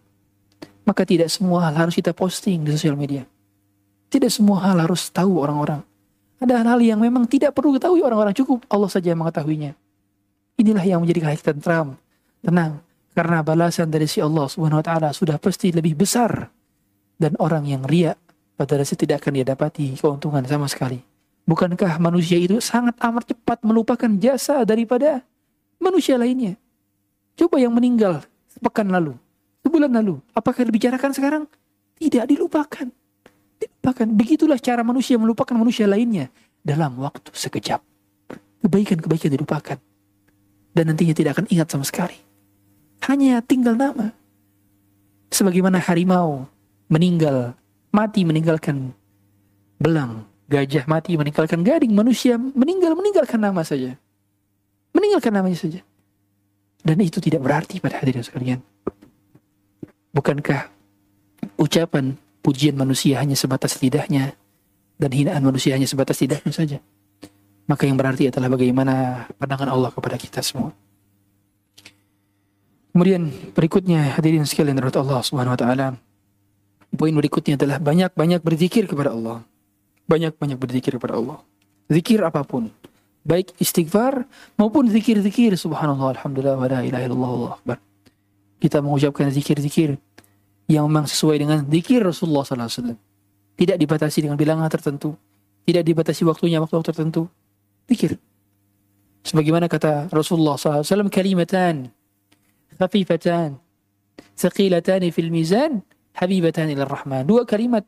[0.86, 3.26] Maka tidak semua hal harus kita posting di sosial media.
[4.06, 5.82] Tidak semua hal harus tahu orang-orang.
[6.42, 9.78] Ada hal-hal yang memang tidak perlu ketahui orang-orang cukup Allah saja yang mengetahuinya.
[10.58, 11.94] Inilah yang menjadi hati tentram,
[12.42, 12.82] tenang,
[13.14, 16.50] karena balasan dari si Allah Subhanahu wa taala sudah pasti lebih besar
[17.14, 18.18] dan orang yang riak
[18.58, 20.98] pada dasarnya tidak akan dia dapati keuntungan sama sekali.
[21.46, 25.22] Bukankah manusia itu sangat amat cepat melupakan jasa daripada
[25.78, 26.58] manusia lainnya?
[27.38, 29.14] Coba yang meninggal sepekan lalu,
[29.62, 31.44] sebulan lalu, apakah dibicarakan sekarang?
[32.02, 32.90] Tidak dilupakan.
[33.82, 34.14] Dilupakan.
[34.14, 36.30] Begitulah cara manusia melupakan manusia lainnya
[36.62, 37.82] dalam waktu sekejap.
[38.62, 39.74] Kebaikan-kebaikan dilupakan.
[40.70, 42.14] Dan nantinya tidak akan ingat sama sekali.
[43.10, 44.14] Hanya tinggal nama.
[45.34, 46.46] Sebagaimana harimau
[46.86, 47.58] meninggal,
[47.90, 48.94] mati meninggalkan
[49.82, 53.98] belang, gajah mati meninggalkan gading, manusia meninggal meninggalkan nama saja.
[54.94, 55.82] Meninggalkan namanya saja.
[56.86, 58.62] Dan itu tidak berarti pada hadirin sekalian.
[60.14, 60.70] Bukankah
[61.58, 64.34] ucapan pujian manusia hanya sebatas lidahnya
[64.98, 66.78] dan hinaan manusia hanya sebatas lidahnya saja?
[67.70, 70.74] Maka yang berarti adalah bagaimana pandangan Allah kepada kita semua.
[72.92, 75.86] Kemudian berikutnya hadirin sekalian dari Allah Subhanahu wa taala.
[76.92, 79.40] Poin berikutnya adalah banyak-banyak berzikir kepada Allah.
[80.04, 81.40] Banyak-banyak berzikir kepada Allah.
[81.88, 82.68] Zikir apa pun.
[83.24, 84.28] Baik istighfar
[84.60, 85.56] maupun zikir-zikir.
[85.56, 87.76] Subhanallah, Alhamdulillah, wa la ilaha illallah, Allah Akbar.
[88.60, 89.96] Kita mengucapkan zikir-zikir
[90.70, 92.94] yang memang sesuai dengan zikir Rasulullah SAW.
[93.58, 95.14] Tidak dibatasi dengan bilangan tertentu.
[95.62, 97.26] Tidak dibatasi waktunya waktu tertentu.
[97.86, 98.18] Zikir.
[99.22, 101.94] Sebagaimana kata Rasulullah SAW, kalimatan
[102.74, 103.62] khafifatan
[104.34, 105.86] thaqilatan fil mizan
[106.18, 107.22] habibatan ila rahman.
[107.22, 107.86] Dua kalimat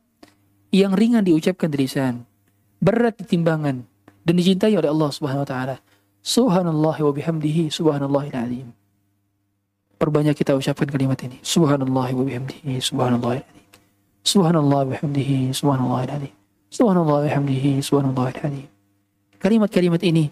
[0.71, 2.23] yang ringan diucapkan di lisan,
[2.79, 3.83] berat di timbangan
[4.23, 5.77] dan dicintai oleh Allah Subhanahu wa taala.
[6.25, 8.67] Subhanallah wa bihamdihi subhanallahil azim.
[10.05, 11.41] Perbanyak kita ucapkan kalimat ini.
[11.41, 13.65] Subhanallah wa bihamdihi subhanallahil azim.
[14.21, 16.33] Subhanallah wa bihamdihi subhanallahil azim.
[16.69, 18.69] Subhanallah wa bihamdihi subhanallahil azim.
[19.41, 20.29] Kalimat-kalimat ini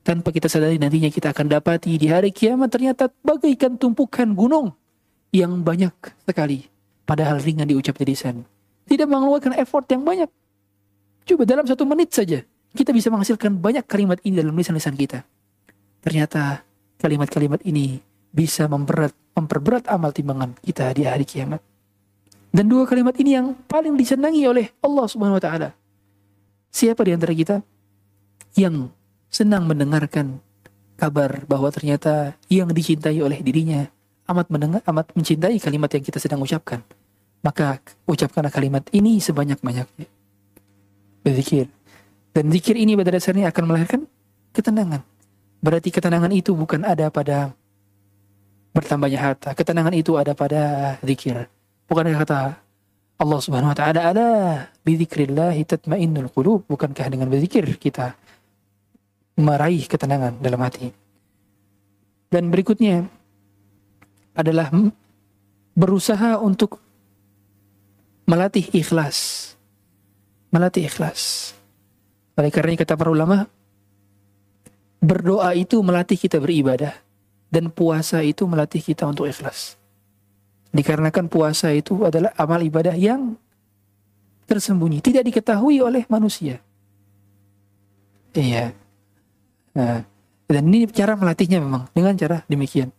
[0.00, 4.72] tanpa kita sadari nantinya kita akan dapati di hari kiamat ternyata bagaikan tumpukan gunung
[5.28, 5.92] yang banyak
[6.24, 6.64] sekali
[7.04, 8.48] padahal ringan diucap di lisan.
[8.88, 10.32] Tidak mengeluarkan effort yang banyak.
[11.28, 12.40] Coba dalam satu menit saja
[12.72, 15.20] kita bisa menghasilkan banyak kalimat ini dalam lisan-lisan kita.
[16.00, 16.64] Ternyata
[16.96, 21.60] kalimat-kalimat ini bisa memberat, memperberat amal timbangan kita di hari kiamat.
[22.50, 25.70] Dan dua kalimat ini yang paling disenangi oleh Allah Subhanahu wa taala.
[26.70, 27.62] Siapa di antara kita
[28.58, 28.90] yang
[29.30, 30.42] senang mendengarkan
[30.98, 33.86] kabar bahwa ternyata yang dicintai oleh dirinya
[34.30, 36.82] amat mendengar amat mencintai kalimat yang kita sedang ucapkan.
[37.40, 40.06] Maka ucapkanlah kalimat ini sebanyak-banyaknya.
[41.24, 41.66] Berzikir.
[42.30, 44.00] Dan zikir ini pada dasarnya akan melahirkan
[44.54, 45.02] ketenangan.
[45.60, 47.56] Berarti ketenangan itu bukan ada pada
[48.70, 49.50] bertambahnya harta.
[49.54, 51.46] Ketenangan itu ada pada zikir.
[51.90, 52.54] Bukan kata
[53.20, 54.26] Allah Subhanahu wa taala ada
[54.86, 56.64] bidzikrillah tatmainnul qulub.
[56.70, 58.14] Bukankah dengan berzikir kita
[59.40, 60.88] meraih ketenangan dalam hati.
[62.30, 63.10] Dan berikutnya
[64.38, 64.70] adalah
[65.74, 66.78] berusaha untuk
[68.30, 69.50] melatih ikhlas.
[70.54, 71.52] Melatih ikhlas.
[72.38, 73.50] Oleh karena kata para ulama,
[75.02, 77.09] berdoa itu melatih kita beribadah
[77.50, 79.76] dan puasa itu melatih kita untuk ikhlas.
[80.70, 83.34] Dikarenakan puasa itu adalah amal ibadah yang
[84.46, 86.62] tersembunyi, tidak diketahui oleh manusia.
[88.30, 88.70] Iya.
[89.74, 90.06] Nah,
[90.46, 92.94] dan ini cara melatihnya memang dengan cara demikian.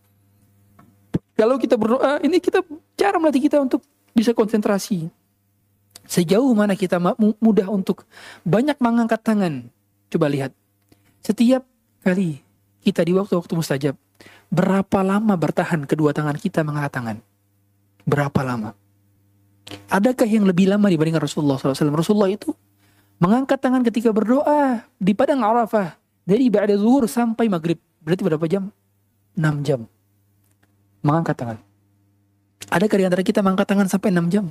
[1.32, 2.60] Kalau kita berdoa, ini kita
[2.92, 3.80] cara melatih kita untuk
[4.12, 5.08] bisa konsentrasi,
[6.02, 6.98] Sejauh mana kita
[7.40, 8.04] mudah untuk
[8.42, 9.70] banyak mengangkat tangan.
[10.10, 10.52] Coba lihat.
[11.22, 11.62] Setiap
[12.02, 12.42] kali
[12.82, 13.94] kita di waktu-waktu mustajab,
[14.52, 17.16] berapa lama bertahan kedua tangan kita mengangkat tangan?
[18.04, 18.70] Berapa lama?
[19.88, 21.94] Adakah yang lebih lama dibandingkan Rasulullah SAW?
[21.94, 22.52] Rasulullah itu
[23.22, 25.94] mengangkat tangan ketika berdoa di padang Arafah
[26.26, 27.78] dari ba'da zuhur sampai maghrib.
[28.02, 28.68] Berarti berapa jam?
[29.38, 29.86] 6 jam.
[31.00, 31.58] Mengangkat tangan.
[32.68, 34.44] Adakah di antara kita mengangkat tangan sampai 6 jam?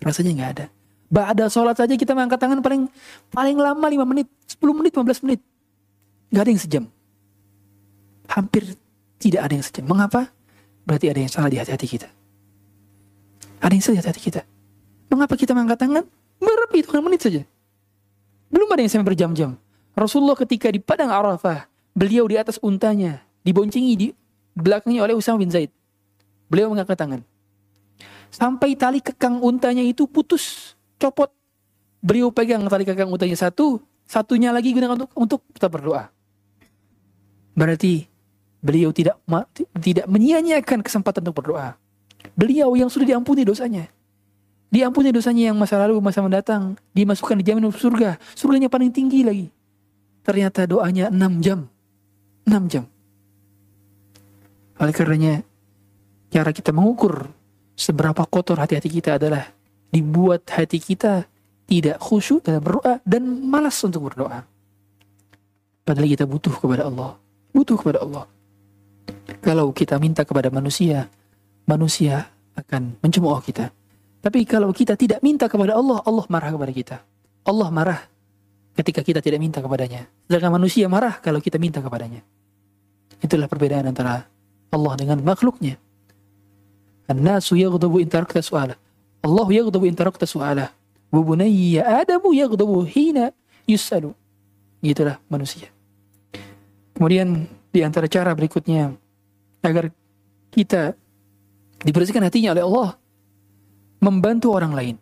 [0.00, 0.66] Rasanya nggak ada.
[1.12, 2.88] Ba'da sholat saja kita mengangkat tangan paling
[3.28, 5.40] paling lama 5 menit, 10 menit, 15 menit.
[6.32, 6.84] Gak ada yang sejam.
[8.24, 8.64] Hampir
[9.22, 9.86] tidak ada yang sejam.
[9.86, 10.34] Mengapa?
[10.82, 12.08] Berarti ada yang salah di hati-hati kita.
[13.62, 14.42] Ada yang salah di hati-hati kita.
[15.14, 16.04] Mengapa kita mengangkat tangan?
[16.42, 17.46] Berapa hitungan menit saja.
[18.50, 19.54] Belum ada yang sampai berjam-jam.
[19.94, 24.08] Rasulullah ketika di padang Arafah, beliau di atas untanya, diboncengi di
[24.56, 25.70] belakangnya oleh Usama bin Zaid.
[26.48, 27.20] Beliau mengangkat tangan.
[28.32, 31.28] Sampai tali kekang untanya itu putus copot.
[32.02, 36.08] Beliau pegang tali kekang untanya satu, satunya lagi gunakan untuk untuk kita berdoa.
[37.52, 38.11] Berarti
[38.62, 39.18] Beliau tidak
[39.82, 41.74] tidak menyia-nyiakan kesempatan untuk berdoa.
[42.38, 43.90] Beliau yang sudah diampuni dosanya.
[44.72, 46.78] Diampuni dosanya yang masa lalu, masa mendatang.
[46.96, 48.16] Dimasukkan di jamin surga.
[48.38, 49.50] Surganya paling tinggi lagi.
[50.22, 51.66] Ternyata doanya 6 jam.
[52.46, 52.84] 6 jam.
[54.80, 55.44] Oleh karenanya,
[56.32, 57.28] cara kita mengukur
[57.76, 59.52] seberapa kotor hati-hati kita adalah
[59.92, 61.28] dibuat hati kita
[61.68, 64.48] tidak khusyuk dalam berdoa dan malas untuk berdoa.
[65.84, 67.20] Padahal kita butuh kepada Allah.
[67.52, 68.24] Butuh kepada Allah.
[69.42, 71.10] Kalau kita minta kepada manusia,
[71.66, 73.72] manusia akan mencemooh kita.
[74.22, 76.96] Tapi kalau kita tidak minta kepada Allah, Allah marah kepada kita.
[77.42, 78.00] Allah marah
[78.78, 80.06] ketika kita tidak minta kepadanya.
[80.30, 82.22] Sedangkan manusia marah kalau kita minta kepadanya.
[83.18, 84.26] Itulah perbedaan antara
[84.70, 85.76] Allah dengan makhluknya.
[87.10, 88.08] An-nasu yaghdabu in
[88.40, 88.78] su'ala.
[89.22, 90.70] Allah yaghdabu in su'ala.
[91.12, 92.32] Wa bunayya Adamu
[92.86, 93.34] hina
[93.66, 94.14] yus'alu.
[94.82, 95.68] Itulah manusia.
[96.94, 98.94] Kemudian di antara cara berikutnya
[99.62, 99.94] agar
[100.50, 100.92] kita
[101.82, 102.88] dibersihkan hatinya oleh Allah
[104.02, 104.96] membantu orang lain.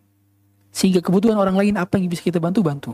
[0.71, 2.93] Sehingga kebutuhan orang lain apa yang bisa kita bantu bantu.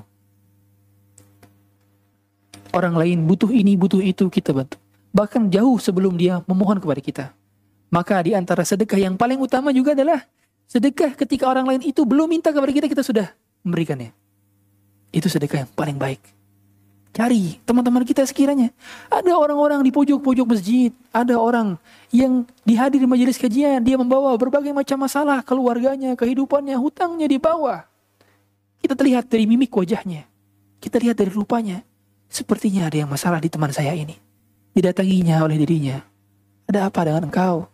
[2.73, 4.81] Orang lain butuh ini butuh itu kita bantu.
[5.13, 7.25] Bahkan jauh sebelum dia memohon kepada kita.
[7.93, 10.25] Maka di antara sedekah yang paling utama juga adalah
[10.67, 13.27] sedekah ketika orang lain itu belum minta kepada kita kita sudah
[13.63, 14.13] memberikannya.
[15.15, 16.36] Itu sedekah yang paling baik
[17.17, 18.69] Cari teman-teman kita sekiranya.
[19.09, 20.93] Ada orang-orang di pojok-pojok masjid.
[21.09, 21.81] Ada orang
[22.13, 23.81] yang dihadiri majelis kajian.
[23.81, 25.41] Dia membawa berbagai macam masalah.
[25.41, 27.89] Keluarganya, kehidupannya, hutangnya di bawah.
[28.85, 30.29] Kita terlihat dari mimik wajahnya.
[30.77, 31.81] Kita lihat dari rupanya.
[32.29, 34.21] Sepertinya ada yang masalah di teman saya ini.
[34.77, 35.97] Didatanginya oleh dirinya.
[36.69, 37.65] Ada apa dengan engkau?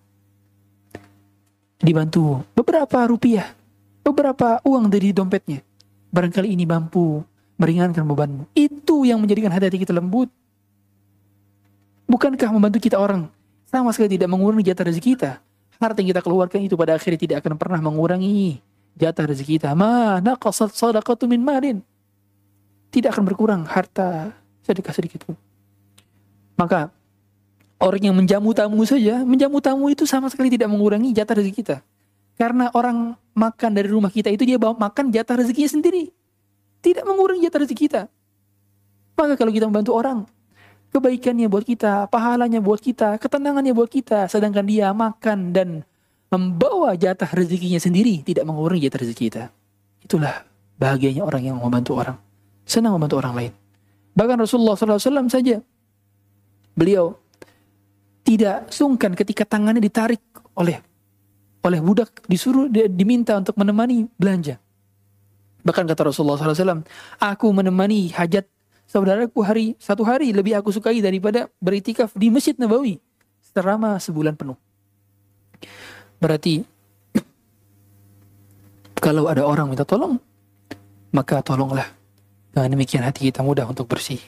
[1.82, 3.59] Dibantu beberapa rupiah.
[4.07, 5.66] Beberapa uang dari dompetnya.
[6.14, 7.26] Barangkali ini mampu
[7.57, 8.48] meringankan bebanmu.
[8.57, 10.28] Itu yang menjadikan hati-hati kita lembut.
[12.09, 13.32] Bukankah membantu kita orang
[13.72, 15.30] sama sekali tidak mengurangi jatah rezeki kita?
[15.80, 18.61] Harta yang kita keluarkan itu pada akhirnya tidak akan pernah mengurangi
[18.94, 19.70] jatah rezeki kita.
[19.72, 21.80] Ma naqasat sadaqatu min malin.
[22.92, 25.34] Tidak akan berkurang harta sedekah sedikit pun.
[26.61, 26.92] Maka
[27.80, 31.76] orang yang menjamu tamu saja, menjamu tamu itu sama sekali tidak mengurangi jatah rezeki kita.
[32.36, 36.12] Karena orang makan dari rumah kita itu dia bawa makan jatah rezekinya sendiri.
[36.83, 38.03] Tidak mengurangi jatah rezeki kita.
[39.14, 40.26] Maka kalau kita membantu orang,
[40.91, 45.68] kebaikannya buat kita, pahalanya buat kita, ketenangannya buat kita, sedangkan dia makan dan
[46.33, 49.45] membawa jatah rezekinya sendiri, tidak mengurangi jatah rezeki kita.
[50.03, 50.43] Itulah
[50.76, 52.16] bahagianya orang yang membantu orang.
[52.66, 53.53] Senang membantu orang lain.
[54.12, 55.61] Bahkan Rasulullah SAW saja,
[56.74, 57.16] beliau
[58.26, 60.20] tidak sungkan ketika tangannya ditarik
[60.57, 60.78] oleh
[61.62, 64.59] oleh budak disuruh diminta untuk menemani belanja.
[65.62, 66.82] Bahkan kata Rasulullah SAW,
[67.22, 68.50] aku menemani hajat
[68.90, 72.98] saudaraku hari satu hari lebih aku sukai daripada beritikaf di Masjid Nabawi
[73.54, 74.58] selama sebulan penuh.
[76.18, 76.66] Berarti
[79.04, 80.18] kalau ada orang minta tolong,
[81.14, 81.86] maka tolonglah.
[82.52, 84.20] Dengan demikian hati kita mudah untuk bersih.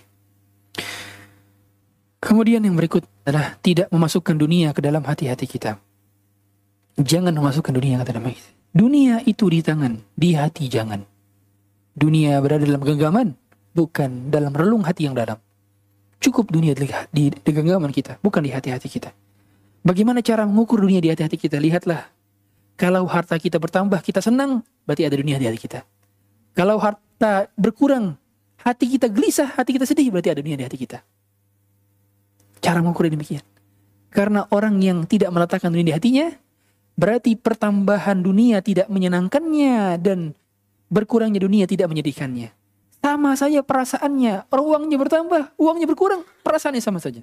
[2.25, 5.77] Kemudian yang berikut adalah tidak memasukkan dunia ke dalam hati-hati kita.
[6.97, 8.41] Jangan memasukkan dunia ke dalam hati.
[8.73, 11.14] Dunia itu di tangan, di hati jangan.
[11.95, 13.39] Dunia berada dalam genggaman,
[13.71, 15.39] bukan dalam relung hati yang dalam.
[16.19, 19.15] Cukup dunia di, di, di genggaman kita, bukan di hati-hati kita.
[19.85, 21.61] Bagaimana cara mengukur dunia di hati-hati kita?
[21.61, 22.09] Lihatlah.
[22.75, 25.87] Kalau harta kita bertambah, kita senang, berarti ada dunia di hati kita.
[26.59, 28.19] Kalau harta berkurang,
[28.59, 30.99] hati kita gelisah, hati kita sedih, berarti ada dunia di hati kita.
[32.59, 33.45] Cara mengukur demikian.
[34.11, 36.27] Karena orang yang tidak meletakkan dunia di hatinya,
[36.95, 40.33] berarti pertambahan dunia tidak menyenangkannya dan
[40.93, 42.53] berkurangnya dunia tidak menyedihkannya.
[43.05, 47.21] Sama saja perasaannya, uangnya bertambah, uangnya berkurang, perasaannya sama saja.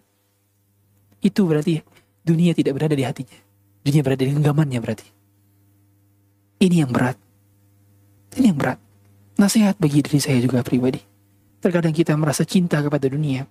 [1.25, 1.81] Itu berarti
[2.21, 3.37] dunia tidak berada di hatinya.
[3.81, 5.07] Dunia berada di genggamannya berarti.
[6.61, 7.17] Ini yang berat.
[8.37, 8.77] Ini yang berat.
[9.41, 11.01] Nasihat bagi diri saya juga pribadi.
[11.57, 13.49] Terkadang kita merasa cinta kepada dunia.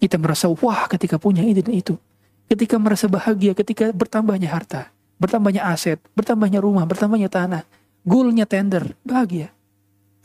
[0.00, 2.00] Kita merasa wah ketika punya ini dan itu.
[2.48, 4.88] Ketika merasa bahagia, ketika bertambahnya harta,
[5.20, 7.64] bertambahnya aset, bertambahnya rumah, bertambahnya tanah
[8.02, 9.50] goalnya tender, bahagia.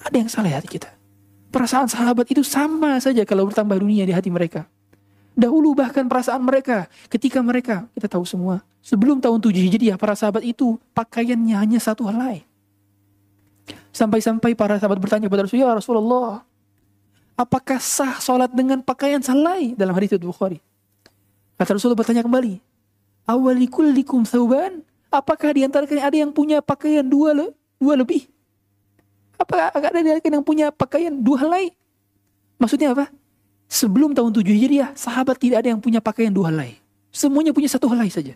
[0.01, 0.93] Ada yang salah hati kita.
[1.49, 4.69] Perasaan sahabat itu sama saja kalau bertambah dunia di hati mereka.
[5.38, 10.41] Dahulu bahkan perasaan mereka ketika mereka, kita tahu semua, sebelum tahun 7 Hijriah para sahabat
[10.41, 12.41] itu pakaiannya hanya satu helai.
[13.93, 16.30] Sampai-sampai para sahabat bertanya kepada Rasulullah, ya Rasulullah,
[17.38, 20.61] apakah sah sholat dengan pakaian selai dalam hadis Bukhari?
[21.57, 22.61] Kata Rasulullah bertanya kembali,
[23.25, 24.86] awalikullikum sauban?
[25.09, 28.25] Apakah di antara kalian ada yang punya pakaian dua le dua lebih.
[29.38, 31.73] Apa agak ada yang punya pakaian dua helai?
[32.57, 33.13] Maksudnya apa?
[33.67, 36.80] Sebelum tahun 7 Hijriah, sahabat tidak ada yang punya pakaian dua helai.
[37.11, 38.34] Semuanya punya satu helai saja.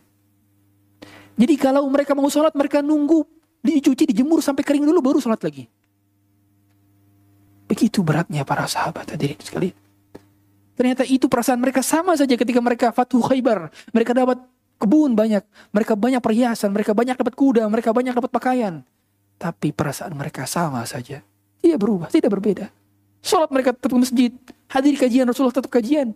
[1.39, 3.23] Jadi kalau mereka mau sholat, mereka nunggu
[3.63, 5.65] dicuci, dijemur sampai kering dulu baru sholat lagi.
[7.71, 9.71] Begitu beratnya para sahabat hadirin sekali.
[10.75, 13.71] Ternyata itu perasaan mereka sama saja ketika mereka Fatuh Khaybar.
[13.95, 14.43] Mereka dapat
[14.83, 18.83] kebun banyak, mereka banyak perhiasan, mereka banyak dapat kuda, mereka banyak dapat pakaian.
[19.41, 21.25] Tapi perasaan mereka sama saja.
[21.57, 22.69] Tidak berubah, tidak berbeda.
[23.25, 24.31] Sholat mereka tetap ke masjid,
[24.69, 26.13] hadir kajian Rasulullah tetap kajian.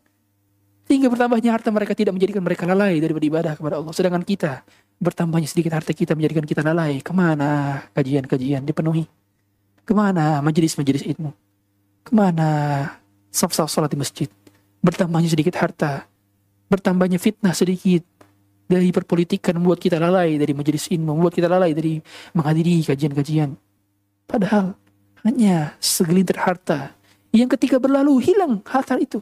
[0.85, 3.93] Sehingga bertambahnya harta mereka tidak menjadikan mereka lalai dari beribadah kepada Allah.
[3.97, 4.61] Sedangkan kita,
[5.01, 7.01] bertambahnya sedikit harta kita menjadikan kita lalai.
[7.01, 9.09] Ke mana kajian-kajian dipenuhi?
[9.81, 11.33] Ke mana majelis-majelis ilmu?
[12.05, 12.49] Ke mana
[13.33, 14.29] saf-saf sholat di masjid?
[14.85, 16.05] Bertambahnya sedikit harta,
[16.69, 18.05] bertambahnya fitnah sedikit,
[18.65, 22.01] dari perpolitikan membuat kita lalai dari majelis ilmu, membuat kita lalai dari
[22.33, 23.53] menghadiri kajian-kajian.
[24.25, 24.73] Padahal
[25.25, 26.93] hanya segelintir harta
[27.29, 29.21] yang ketika berlalu hilang harta itu.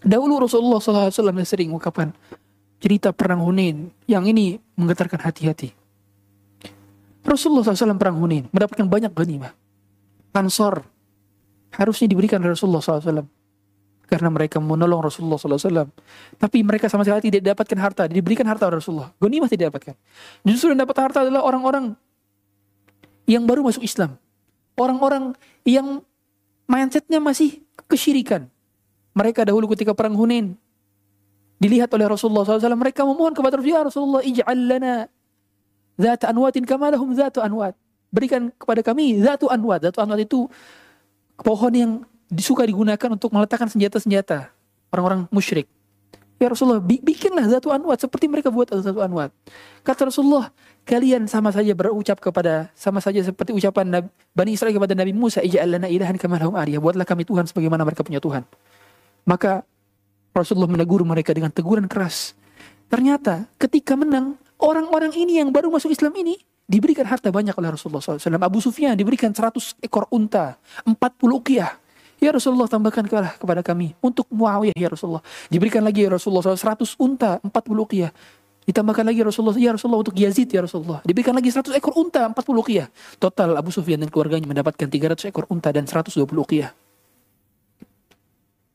[0.00, 1.12] Dahulu Rasulullah SAW
[1.44, 2.16] sering mengungkapkan
[2.80, 5.76] cerita perang Hunain yang ini menggetarkan hati-hati.
[7.20, 9.52] Rasulullah SAW perang Hunain mendapatkan banyak ghanimah.
[10.32, 10.88] Ansor
[11.76, 13.28] harusnya diberikan Rasulullah SAW
[14.10, 15.86] karena mereka menolong Rasulullah SAW.
[16.34, 19.14] Tapi mereka sama sekali tidak dapatkan harta, diberikan harta oleh Rasulullah.
[19.22, 19.94] Ghanimah tidak dapatkan.
[20.42, 21.94] Justru yang dapat harta adalah orang-orang
[23.30, 24.18] yang baru masuk Islam.
[24.74, 26.02] Orang-orang yang
[26.66, 28.50] mindsetnya masih kesyirikan.
[29.14, 30.58] Mereka dahulu ketika perang Hunain
[31.62, 34.94] dilihat oleh Rasulullah SAW, mereka memohon kepada Rasulullah, ya Rasulullah, ij'al lana
[35.94, 37.78] zat anwatin kamalahum zatu anwat.
[38.10, 39.86] Berikan kepada kami zatu anwat.
[39.86, 40.50] Zatu anwat itu
[41.38, 41.92] pohon yang
[42.30, 44.54] disuka digunakan untuk meletakkan senjata-senjata
[44.94, 45.66] orang-orang musyrik.
[46.40, 49.28] Ya Rasulullah, bikinlah Zatu Anwat seperti mereka buat Zatu Anwat.
[49.84, 50.48] Kata Rasulullah,
[50.88, 55.44] kalian sama saja berucap kepada sama saja seperti ucapan Nabi, Bani Israel kepada Nabi Musa,
[55.44, 58.48] "Ij'al lana ilahan kama aliyah." Buatlah kami Tuhan sebagaimana mereka punya Tuhan.
[59.28, 59.68] Maka
[60.32, 62.32] Rasulullah menegur mereka dengan teguran keras.
[62.88, 67.98] Ternyata ketika menang, orang-orang ini yang baru masuk Islam ini diberikan harta banyak oleh Rasulullah
[67.98, 68.38] SAW.
[68.38, 70.54] Abu Sufyan diberikan 100 ekor unta,
[70.86, 71.79] 40 ukiah.
[72.20, 73.08] Ya Rasulullah tambahkan
[73.40, 75.24] kepada kami untuk Muawiyah ya Rasulullah.
[75.48, 77.48] Diberikan lagi ya Rasulullah 100 unta 40
[77.88, 78.12] qiyah.
[78.68, 81.00] Ditambahkan lagi ya Rasulullah ya Rasulullah untuk Yazid ya Rasulullah.
[81.00, 82.36] Diberikan lagi 100 ekor unta 40
[82.68, 82.92] qiyah.
[83.16, 86.70] Total Abu Sufyan dan keluarganya mendapatkan 300 ekor unta dan 120 qiyah.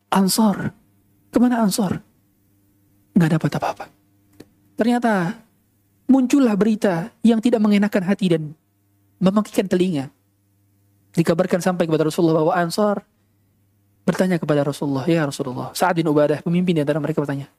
[0.09, 0.73] Ansor.
[1.29, 2.01] Ke mana Ansor?
[3.13, 3.85] Nggak dapat apa-apa.
[4.73, 5.37] Ternyata
[6.09, 8.57] muncullah berita yang tidak mengenakan hati dan
[9.21, 10.09] memangkikan telinga.
[11.13, 13.05] Dikabarkan sampai kepada Rasulullah bahwa Ansor
[14.05, 17.49] bertanya kepada Rasulullah, "Ya Rasulullah, Sa'ad bin Ubadah, pemimpin di mereka bertanya,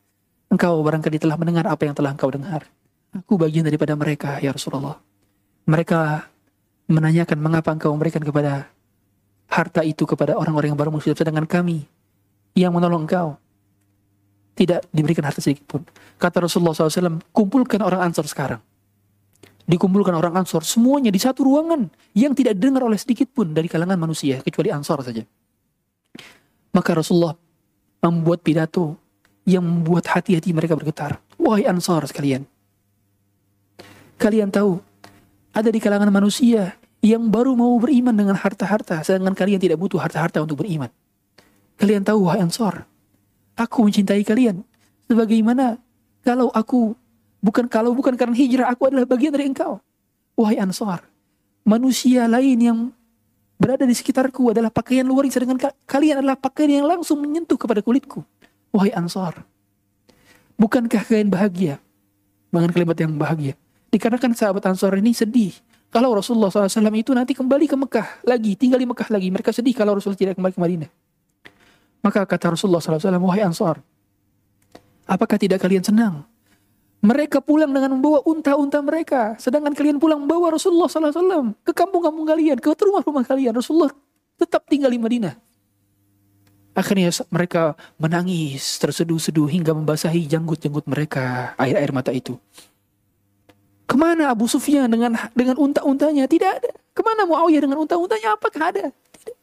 [0.47, 2.71] Engkau barangkali telah mendengar apa yang telah engkau dengar.
[3.11, 4.95] Aku bagian daripada mereka, ya Rasulullah.
[5.67, 6.23] Mereka
[6.87, 8.71] menanyakan mengapa engkau memberikan kepada
[9.51, 11.83] harta itu kepada orang-orang yang baru muslim, sedangkan kami
[12.55, 13.35] yang menolong engkau
[14.55, 15.83] tidak diberikan harta sedikit pun.
[16.15, 18.63] Kata Rasulullah SAW, kumpulkan orang Ansor sekarang.
[19.67, 23.99] Dikumpulkan orang Ansor, semuanya di satu ruangan yang tidak dengar oleh sedikit pun dari kalangan
[23.99, 25.27] manusia, kecuali Ansor saja.
[26.77, 27.33] Maka Rasulullah
[28.05, 29.01] membuat pidato
[29.49, 31.25] yang membuat hati-hati mereka bergetar.
[31.41, 32.45] Wahai Ansar sekalian.
[34.21, 34.77] Kalian tahu,
[35.57, 40.45] ada di kalangan manusia yang baru mau beriman dengan harta-harta, sedangkan kalian tidak butuh harta-harta
[40.45, 40.93] untuk beriman.
[41.77, 42.89] Kalian tahu, wahai Ansar,
[43.57, 44.65] aku mencintai kalian.
[45.07, 45.79] Sebagaimana
[46.25, 46.97] kalau aku,
[47.45, 49.79] bukan kalau bukan karena hijrah, aku adalah bagian dari engkau.
[50.35, 51.05] Wahai Ansar,
[51.63, 52.79] manusia lain yang
[53.57, 58.21] berada di sekitarku adalah pakaian luar sedangkan kalian adalah pakaian yang langsung menyentuh kepada kulitku.
[58.71, 59.45] Wahai Ansar,
[60.61, 61.81] bukankah kalian bahagia
[62.53, 63.55] dengan kalimat yang bahagia?
[63.89, 65.57] Dikarenakan sahabat Ansar ini sedih
[65.89, 69.33] kalau Rasulullah SAW itu nanti kembali ke Mekah lagi, tinggal di Mekah lagi.
[69.33, 70.91] Mereka sedih kalau Rasulullah tidak kembali ke Madinah.
[72.05, 73.81] Maka kata Rasulullah SAW, wahai Ansar,
[75.09, 76.29] apakah tidak kalian senang
[77.05, 79.37] mereka pulang dengan membawa unta-unta mereka.
[79.37, 83.53] Sedangkan kalian pulang membawa Rasulullah SAW ke kampung-kampung kalian, ke rumah-rumah kalian.
[83.55, 83.93] Rasulullah
[84.37, 85.35] tetap tinggal di Madinah.
[86.77, 92.37] Akhirnya mereka menangis, terseduh-seduh hingga membasahi janggut-janggut mereka air-air mata itu.
[93.89, 96.29] Ke mana Abu Sufyan dengan dengan unta-untanya?
[96.29, 96.71] Tidak ada.
[96.93, 98.37] Ke mana Muawiyah dengan unta-untanya?
[98.37, 98.85] Apakah ada?
[98.93, 99.37] Tidak.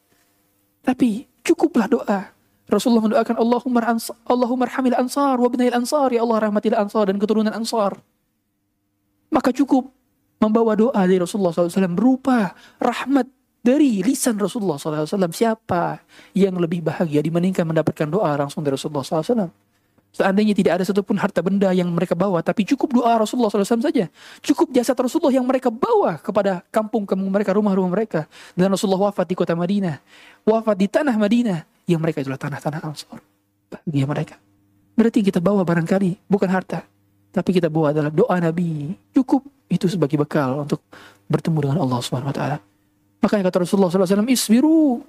[0.84, 2.33] Tapi cukuplah doa.
[2.64, 7.20] Rasulullah mendoakan Allahumma ansar, Allahumma arhamil ansar wa binail ansar ya Allah rahmatilah ansar dan
[7.20, 8.00] keturunan ansar.
[9.28, 9.92] Maka cukup
[10.40, 13.28] membawa doa dari Rasulullah SAW berupa rahmat
[13.64, 15.08] dari lisan Rasulullah SAW.
[15.32, 16.00] Siapa
[16.32, 19.48] yang lebih bahagia dibandingkan mendapatkan doa langsung dari Rasulullah SAW?
[20.14, 24.06] Seandainya tidak ada satupun harta benda yang mereka bawa, tapi cukup doa Rasulullah SAW saja.
[24.46, 28.30] Cukup jasad Rasulullah yang mereka bawa kepada kampung-kampung mereka, rumah-rumah mereka.
[28.54, 29.98] Dan Rasulullah wafat di kota Madinah.
[30.46, 33.20] Wafat di tanah Madinah yang mereka itulah tanah-tanah Ansor.
[33.68, 34.36] Bahagia mereka.
[34.94, 36.86] Berarti kita bawa barangkali bukan harta,
[37.34, 38.94] tapi kita bawa adalah doa Nabi.
[39.10, 40.80] Cukup itu sebagai bekal untuk
[41.26, 42.58] bertemu dengan Allah Subhanahu wa taala.
[43.24, 45.00] Makanya kata Rasulullah SAW, isbiru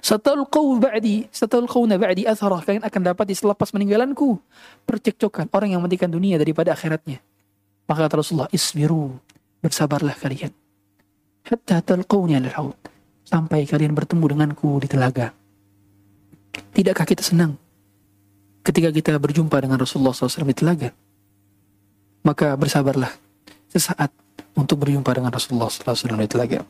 [0.00, 2.64] Satalqaw ba'di, satalqawna ba'di atharah.
[2.64, 4.40] Kalian akan dapat selepas meninggalanku.
[4.88, 7.20] Percekcokan orang yang mementingkan dunia daripada akhiratnya.
[7.84, 9.12] Maka kata Rasulullah, isbiru.
[9.60, 10.56] Bersabarlah kalian.
[11.44, 12.48] Hatta talqawni al
[13.28, 15.36] Sampai kalian bertemu denganku di telaga.
[16.74, 17.58] Tidakkah kita senang
[18.66, 20.90] ketika kita berjumpa dengan Rasulullah SAW di telaga?
[22.22, 23.10] Maka bersabarlah
[23.72, 24.12] sesaat
[24.58, 26.60] untuk berjumpa dengan Rasulullah SAW di telaga.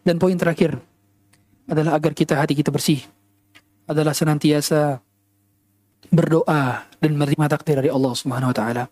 [0.00, 0.80] Dan poin terakhir,
[1.70, 2.98] adalah agar kita hati kita bersih
[3.86, 4.98] adalah senantiasa
[6.10, 8.84] berdoa dan menerima takdir dari Allah Subhanahu wa taala.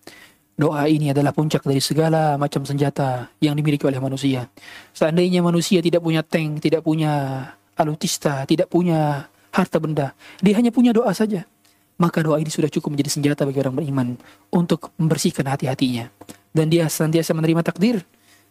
[0.59, 4.51] Doa ini adalah puncak dari segala macam senjata yang dimiliki oleh manusia.
[4.91, 7.47] Seandainya manusia tidak punya tank, tidak punya
[7.79, 11.47] alutista, tidak punya harta benda, dia hanya punya doa saja.
[11.99, 14.09] Maka doa ini sudah cukup menjadi senjata bagi orang beriman
[14.55, 16.07] untuk membersihkan hati-hatinya.
[16.55, 18.07] Dan dia senantiasa menerima takdir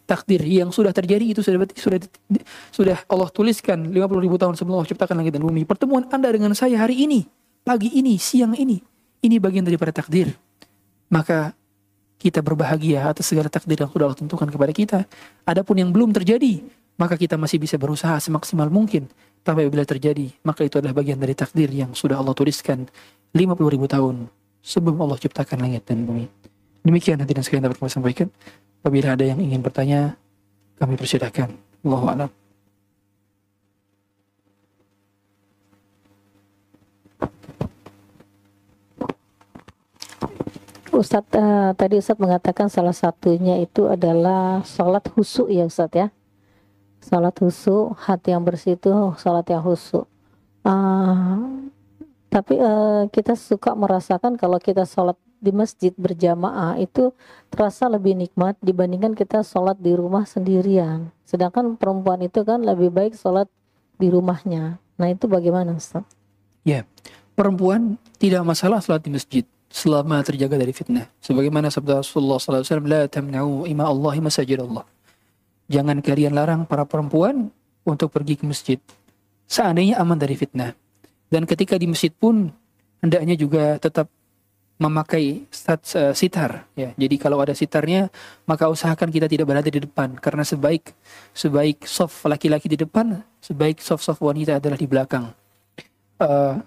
[0.07, 1.99] takdir yang sudah terjadi itu sudah sudah
[2.71, 5.67] sudah Allah tuliskan 50 ribu tahun sebelum Allah ciptakan langit dan bumi.
[5.67, 7.27] Pertemuan Anda dengan saya hari ini,
[7.67, 8.79] pagi ini, siang ini,
[9.21, 10.31] ini bagian daripada takdir.
[11.11, 11.51] Maka
[12.17, 14.99] kita berbahagia atas segala takdir yang sudah Allah tentukan kepada kita.
[15.43, 16.63] Adapun yang belum terjadi,
[16.97, 19.05] maka kita masih bisa berusaha semaksimal mungkin.
[19.45, 22.89] Tapi bila terjadi, maka itu adalah bagian dari takdir yang sudah Allah tuliskan
[23.31, 24.27] 50 ribu tahun
[24.59, 26.27] sebelum Allah ciptakan langit dan bumi.
[26.83, 28.27] Demikian nanti dan sekalian dapat kami sampaikan.
[28.83, 30.19] Apabila ada yang ingin bertanya,
[30.75, 31.53] kami persilahkan.
[31.85, 32.29] Allahu a'lam.
[40.97, 46.07] Ustadz uh, tadi Ustadz mengatakan salah satunya itu adalah sholat husu ya Ustadz ya
[47.07, 50.03] sholat husu hati yang bersih itu sholat yang husu
[50.67, 51.39] uh,
[52.27, 57.13] tapi uh, kita suka merasakan kalau kita sholat di masjid berjamaah itu
[57.53, 61.13] terasa lebih nikmat dibandingkan kita sholat di rumah sendirian.
[61.23, 63.45] Sedangkan perempuan itu kan lebih baik sholat
[64.01, 64.81] di rumahnya.
[64.97, 66.03] Nah itu bagaimana Ustaz?
[66.65, 66.83] Ya,
[67.37, 71.05] perempuan tidak masalah sholat di masjid selama terjaga dari fitnah.
[71.21, 74.83] Sebagaimana sabda Rasulullah SAW, La tamna'u ima Allahi masajid Allah.
[75.67, 77.51] Jangan kalian larang para perempuan
[77.83, 78.79] untuk pergi ke masjid.
[79.47, 80.75] Seandainya aman dari fitnah.
[81.27, 82.51] Dan ketika di masjid pun,
[83.03, 84.07] hendaknya juga tetap
[84.77, 86.93] memakai stat, uh, sitar ya.
[86.93, 88.13] Jadi kalau ada sitarnya
[88.45, 90.93] maka usahakan kita tidak berada di depan karena sebaik
[91.33, 95.33] sebaik soft laki-laki di depan, sebaik soft-soft wanita adalah di belakang.
[96.21, 96.61] Uh,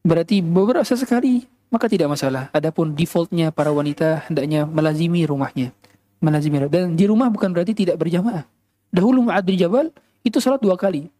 [0.00, 2.48] berarti beberapa sekali maka tidak masalah.
[2.56, 5.76] Adapun defaultnya para wanita hendaknya melazimi rumahnya.
[6.22, 8.46] Melazimi dan di rumah bukan berarti tidak berjamaah.
[8.94, 9.90] Dahulu Mu'ad bin Jabal
[10.22, 11.10] itu salat dua kali.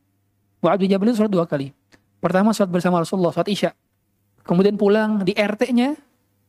[0.62, 1.74] Mu'ad bin Jabal itu salat dua kali.
[2.22, 3.74] Pertama salat bersama Rasulullah saat Isya.
[4.46, 5.98] Kemudian pulang di RT-nya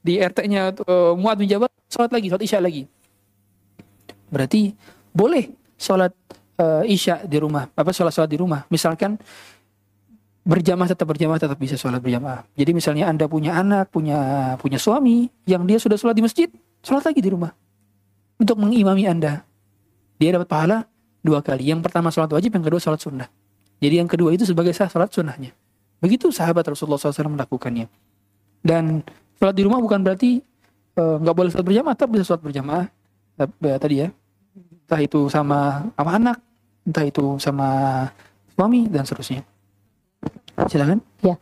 [0.04, 2.84] di RT-nya uh, Muad bin Jabal sholat lagi, sholat isya lagi.
[4.28, 4.76] Berarti
[5.16, 5.48] boleh
[5.80, 6.12] sholat
[6.60, 8.68] uh, isya di rumah, apa sholat sholat di rumah.
[8.68, 9.16] Misalkan
[10.44, 12.44] berjamaah tetap berjamaah tetap bisa sholat berjamaah.
[12.60, 16.52] Jadi misalnya anda punya anak, punya punya suami yang dia sudah sholat di masjid,
[16.84, 17.56] sholat lagi di rumah
[18.44, 19.48] untuk mengimami anda.
[20.20, 20.78] Dia dapat pahala
[21.24, 21.72] dua kali.
[21.72, 23.28] Yang pertama sholat wajib, yang kedua sholat sunnah.
[23.80, 25.56] Jadi yang kedua itu sebagai sah sholat sunnahnya.
[26.04, 27.88] Begitu sahabat Rasulullah SAW melakukannya.
[28.64, 29.04] Dan
[29.44, 30.40] Sholat di rumah bukan berarti
[30.96, 32.88] eh, nggak uh, boleh sholat berjamaah, tapi bisa sholat berjamaah.
[33.36, 34.08] Uh, tadi ya,
[34.88, 36.38] entah itu sama sama anak,
[36.88, 37.68] entah itu sama
[38.56, 39.44] suami dan seterusnya.
[40.72, 41.04] Silakan.
[41.20, 41.36] Ya,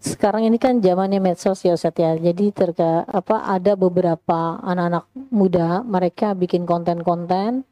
[0.00, 2.14] sekarang ini kan zamannya medsos ya Ustaz ya.
[2.16, 7.64] Jadi terka apa ada beberapa anak-anak muda mereka bikin konten-konten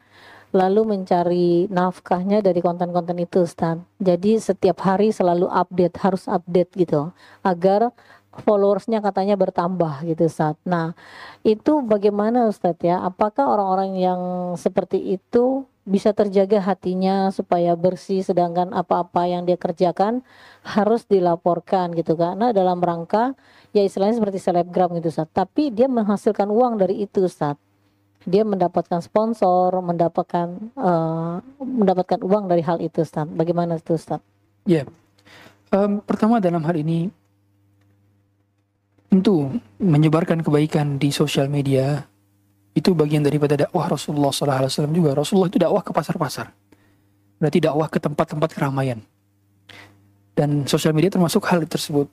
[0.55, 3.83] lalu mencari nafkahnya dari konten-konten itu Ustaz.
[3.99, 7.11] Jadi setiap hari selalu update, harus update gitu
[7.43, 7.91] agar
[8.43, 10.59] followersnya katanya bertambah gitu saat.
[10.67, 10.95] Nah
[11.43, 13.03] itu bagaimana Ustadz ya?
[13.03, 14.21] Apakah orang-orang yang
[14.59, 20.25] seperti itu bisa terjaga hatinya supaya bersih sedangkan apa-apa yang dia kerjakan
[20.65, 23.37] harus dilaporkan gitu karena dalam rangka
[23.77, 25.29] ya istilahnya seperti selebgram gitu Ustaz.
[25.29, 27.61] Tapi dia menghasilkan uang dari itu Ustaz.
[28.25, 33.29] Dia mendapatkan sponsor mendapatkan uh, mendapatkan uang dari hal itu Ustaz.
[33.29, 34.25] Bagaimana itu Ustaz?
[34.65, 34.83] Ya.
[34.83, 34.87] Yeah.
[35.77, 37.13] um, pertama dalam hal ini
[39.15, 39.47] Tentu
[39.79, 42.03] menyebarkan kebaikan di sosial media
[42.75, 45.15] itu bagian daripada dakwah Rasulullah SAW juga.
[45.15, 46.51] Rasulullah itu dakwah ke pasar-pasar.
[47.39, 48.99] Berarti dakwah ke tempat-tempat keramaian.
[50.35, 52.11] Dan sosial media termasuk hal tersebut.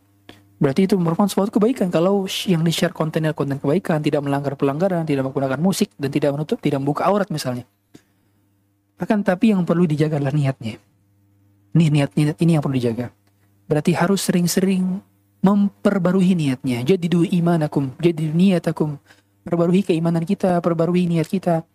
[0.61, 5.25] Berarti itu merupakan suatu kebaikan kalau yang di-share kontennya konten kebaikan, tidak melanggar pelanggaran, tidak
[5.25, 7.65] menggunakan musik dan tidak menutup, tidak membuka aurat misalnya.
[9.01, 10.77] Akan tapi yang perlu dijaga adalah niatnya.
[11.73, 13.09] Nih niat, niat ini yang perlu dijaga.
[13.65, 15.01] Berarti harus sering-sering
[15.41, 16.85] memperbarui niatnya.
[16.85, 19.01] Jadi dua imanakum, jadi niatakum.
[19.41, 21.65] Perbarui keimanan kita, perbarui niat kita.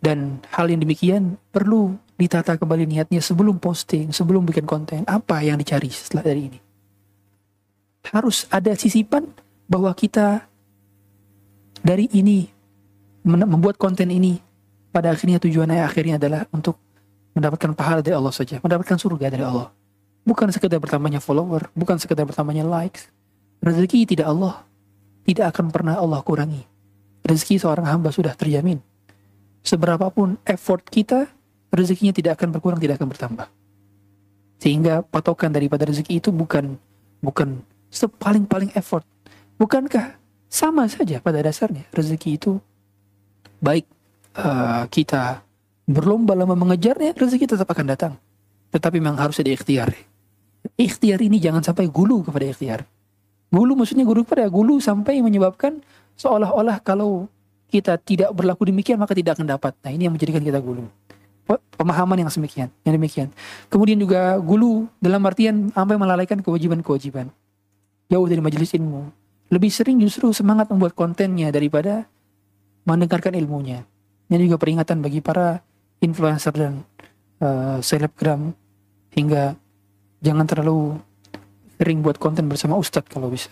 [0.00, 5.04] Dan hal yang demikian perlu ditata kembali niatnya sebelum posting, sebelum bikin konten.
[5.04, 6.58] Apa yang dicari setelah dari ini?
[8.08, 9.28] Harus ada sisipan
[9.68, 10.48] bahwa kita
[11.84, 12.48] dari ini
[13.24, 14.40] membuat konten ini
[14.90, 16.80] pada akhirnya tujuannya akhirnya adalah untuk
[17.36, 19.70] mendapatkan pahala dari Allah saja, mendapatkan surga dari Allah.
[20.26, 23.08] Bukan sekedar bertambahnya follower, bukan sekedar bertambahnya likes.
[23.60, 24.64] Rezeki tidak Allah,
[25.26, 26.62] tidak akan pernah Allah kurangi.
[27.24, 28.80] Rezeki seorang hamba sudah terjamin.
[29.60, 31.28] Seberapapun effort kita,
[31.70, 33.46] rezekinya tidak akan berkurang, tidak akan bertambah.
[34.60, 36.76] Sehingga patokan daripada rezeki itu bukan
[37.20, 37.60] bukan
[37.92, 39.04] sepaling-paling effort.
[39.60, 40.16] Bukankah
[40.50, 42.58] sama saja pada dasarnya rezeki itu
[43.62, 43.86] baik
[44.34, 45.44] uh, kita
[45.90, 48.12] berlomba-lomba mengejarnya, rezeki tetap akan datang.
[48.70, 49.90] Tetapi memang harus ada ikhtiar.
[50.78, 52.80] Ikhtiar ini jangan sampai gulu kepada ikhtiar.
[53.50, 55.82] Gulu maksudnya gulu kepada gulu sampai menyebabkan
[56.14, 57.26] seolah-olah kalau
[57.70, 59.74] kita tidak berlaku demikian maka tidak akan dapat.
[59.82, 60.86] Nah ini yang menjadikan kita gulu.
[61.74, 63.28] Pemahaman yang semikian, yang demikian.
[63.66, 67.26] Kemudian juga gulu dalam artian sampai melalaikan kewajiban-kewajiban.
[68.06, 69.10] Jauh dari majelis ilmu.
[69.50, 72.06] Lebih sering justru semangat membuat kontennya daripada
[72.86, 73.82] mendengarkan ilmunya.
[74.30, 75.58] Ini juga peringatan bagi para
[75.98, 76.86] influencer dan
[77.42, 78.54] uh, selebgram
[79.10, 79.58] hingga
[80.22, 81.02] jangan terlalu
[81.80, 83.48] sering buat konten bersama ustadz kalau bisa.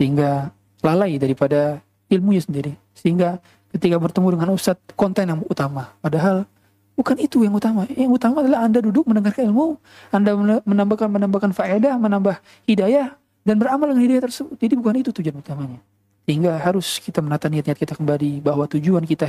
[0.00, 0.48] Sehingga
[0.80, 2.72] lalai daripada ilmunya sendiri.
[2.96, 3.44] Sehingga
[3.76, 5.92] ketika bertemu dengan ustadz konten yang utama.
[6.00, 6.48] Padahal
[6.96, 7.84] bukan itu yang utama.
[7.92, 9.76] Yang utama adalah anda duduk mendengarkan ilmu
[10.08, 10.32] anda
[10.64, 13.12] menambahkan menambahkan faedah menambah hidayah
[13.44, 14.56] dan beramal dengan hidayah tersebut.
[14.56, 15.76] Jadi bukan itu tujuan utamanya.
[16.24, 19.28] Sehingga harus kita menata niat-niat kita kembali bahwa tujuan kita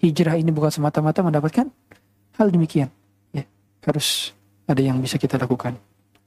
[0.00, 1.68] hijrah ini bukan semata-mata mendapatkan
[2.40, 2.88] hal demikian.
[3.36, 3.44] Ya,
[3.84, 4.32] harus
[4.64, 5.76] ada yang bisa kita lakukan.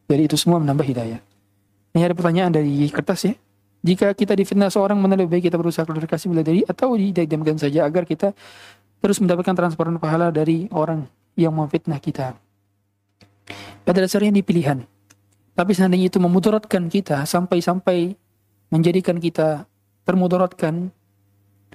[0.07, 1.19] Jadi itu semua menambah hidayah.
[1.93, 3.33] Ini ada pertanyaan dari kertas ya.
[3.83, 8.07] Jika kita difitnah seorang, mana baik kita berusaha klarifikasi bila dari atau didiamkan saja agar
[8.07, 8.31] kita
[9.03, 11.03] terus mendapatkan transparan pahala dari orang
[11.35, 12.39] yang memfitnah kita.
[13.83, 14.87] Pada dasarnya ini pilihan.
[15.53, 18.15] Tapi seandainya itu memudaratkan kita sampai-sampai
[18.71, 19.67] menjadikan kita
[20.07, 20.89] termudaratkan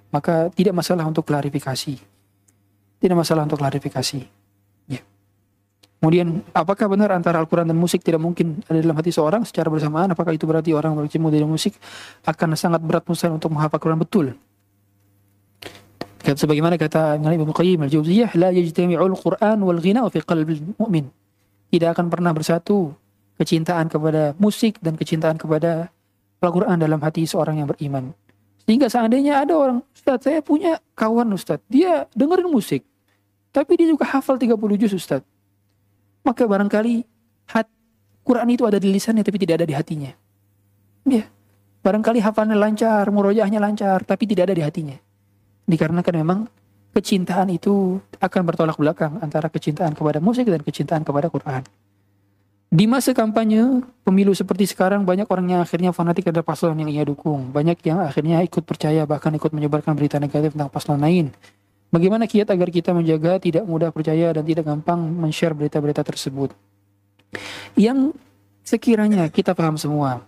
[0.09, 2.01] maka tidak masalah untuk klarifikasi.
[2.99, 4.38] Tidak masalah untuk klarifikasi.
[5.99, 10.15] Kemudian, apakah benar antara Al-Quran dan musik tidak mungkin ada dalam hati seorang secara bersamaan?
[10.15, 11.75] Apakah itu berarti orang berkecimpung dari musik
[12.23, 14.27] akan sangat berat mustahil untuk menghafal Quran betul?
[16.23, 21.11] Kata sebagaimana kata Ibnu Qayyim al-Jauziyah, la yajtami'ul Quran wal ghina fi qalbil mu'min.
[21.67, 22.95] Tidak akan pernah bersatu
[23.35, 25.91] kecintaan kepada musik dan kecintaan kepada
[26.39, 28.15] Al-Quran dalam hati seorang yang beriman.
[28.63, 32.87] Sehingga seandainya ada orang, Ustadz saya punya kawan Ustadz, dia dengerin musik.
[33.51, 35.38] Tapi dia juga hafal 30 juz Ustadz.
[36.23, 36.95] Maka barangkali
[37.55, 37.67] hat,
[38.25, 40.13] Quran itu ada di lisannya tapi tidak ada di hatinya.
[41.09, 41.25] Ya,
[41.83, 44.97] barangkali hafalnya lancar, murojahnya lancar, tapi tidak ada di hatinya.
[45.69, 46.39] Dikarenakan memang
[46.93, 51.63] kecintaan itu akan bertolak belakang antara kecintaan kepada musik dan kecintaan kepada Quran.
[52.69, 57.01] Di masa kampanye pemilu seperti sekarang banyak orang yang akhirnya fanatik ada paslon yang ia
[57.01, 57.49] dukung.
[57.49, 61.33] Banyak yang akhirnya ikut percaya bahkan ikut menyebarkan berita negatif tentang paslon lain.
[61.89, 66.53] Bagaimana kiat agar kita menjaga tidak mudah percaya dan tidak gampang men-share berita-berita tersebut.
[67.81, 68.13] Yang
[68.61, 70.21] sekiranya kita paham semua,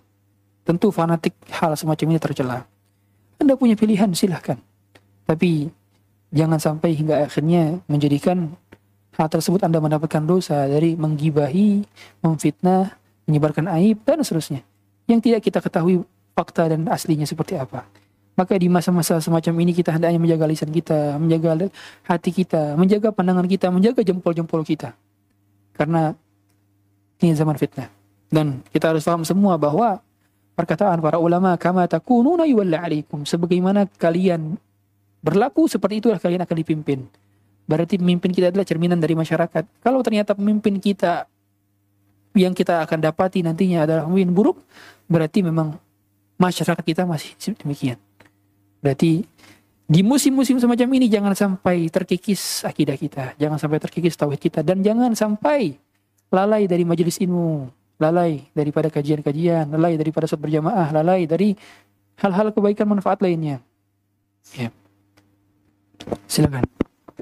[0.65, 2.59] tentu fanatik hal semacam ini tercela.
[3.37, 4.57] Anda punya pilihan silahkan.
[5.28, 5.69] Tapi
[6.32, 8.57] jangan sampai hingga akhirnya menjadikan
[9.20, 11.85] hal tersebut Anda mendapatkan dosa dari menggibahi,
[12.24, 12.97] memfitnah,
[13.28, 14.65] menyebarkan aib, dan seterusnya.
[15.05, 16.01] Yang tidak kita ketahui
[16.32, 17.85] fakta dan aslinya seperti apa.
[18.40, 21.68] Maka di masa-masa semacam ini kita hendaknya menjaga lisan kita, menjaga
[22.08, 24.96] hati kita, menjaga pandangan kita, menjaga jempol-jempol kita.
[25.76, 26.16] Karena
[27.20, 27.92] ini zaman fitnah.
[28.32, 30.00] Dan kita harus paham semua bahwa
[30.56, 34.56] perkataan para ulama kama takununa yuwalla alaikum sebagaimana kalian
[35.20, 37.04] berlaku seperti itulah kalian akan dipimpin
[37.70, 39.62] Berarti pemimpin kita adalah cerminan dari masyarakat.
[39.78, 41.30] Kalau ternyata pemimpin kita
[42.34, 44.58] yang kita akan dapati nantinya adalah pemimpin buruk,
[45.06, 45.78] berarti memang
[46.34, 47.30] masyarakat kita masih
[47.62, 47.94] demikian.
[48.81, 49.23] Berarti
[49.90, 54.81] di musim-musim semacam ini jangan sampai terkikis akidah kita, jangan sampai terkikis tauhid kita dan
[54.81, 55.77] jangan sampai
[56.31, 61.59] lalai dari majelis ilmu, lalai daripada kajian-kajian, lalai daripada sholat berjamaah, lalai dari
[62.23, 63.59] hal-hal kebaikan manfaat lainnya.
[64.55, 64.70] Ya.
[66.31, 66.65] Silakan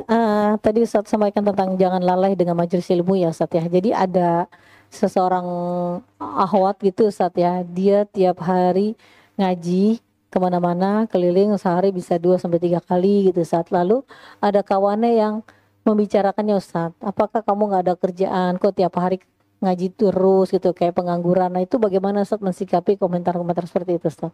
[0.08, 3.64] uh, tadi Ustaz sampaikan tentang jangan lalai dengan majelis ilmu ya Ustaz ya.
[3.66, 4.46] Jadi ada
[4.88, 5.46] seseorang
[6.18, 7.66] ahwat gitu Ustaz ya.
[7.66, 8.94] Dia tiap hari
[9.36, 13.72] ngaji ke mana-mana keliling sehari bisa dua sampai tiga kali gitu Ustaz.
[13.72, 14.04] Lalu
[14.44, 15.34] ada kawannya yang
[15.88, 16.92] membicarakannya Ustaz.
[17.00, 19.24] Apakah kamu nggak ada kerjaan kok tiap hari
[19.58, 21.50] ngaji terus gitu kayak pengangguran.
[21.50, 24.30] Nah, itu bagaimana Ustaz mensikapi komentar-komentar seperti itu Ustaz?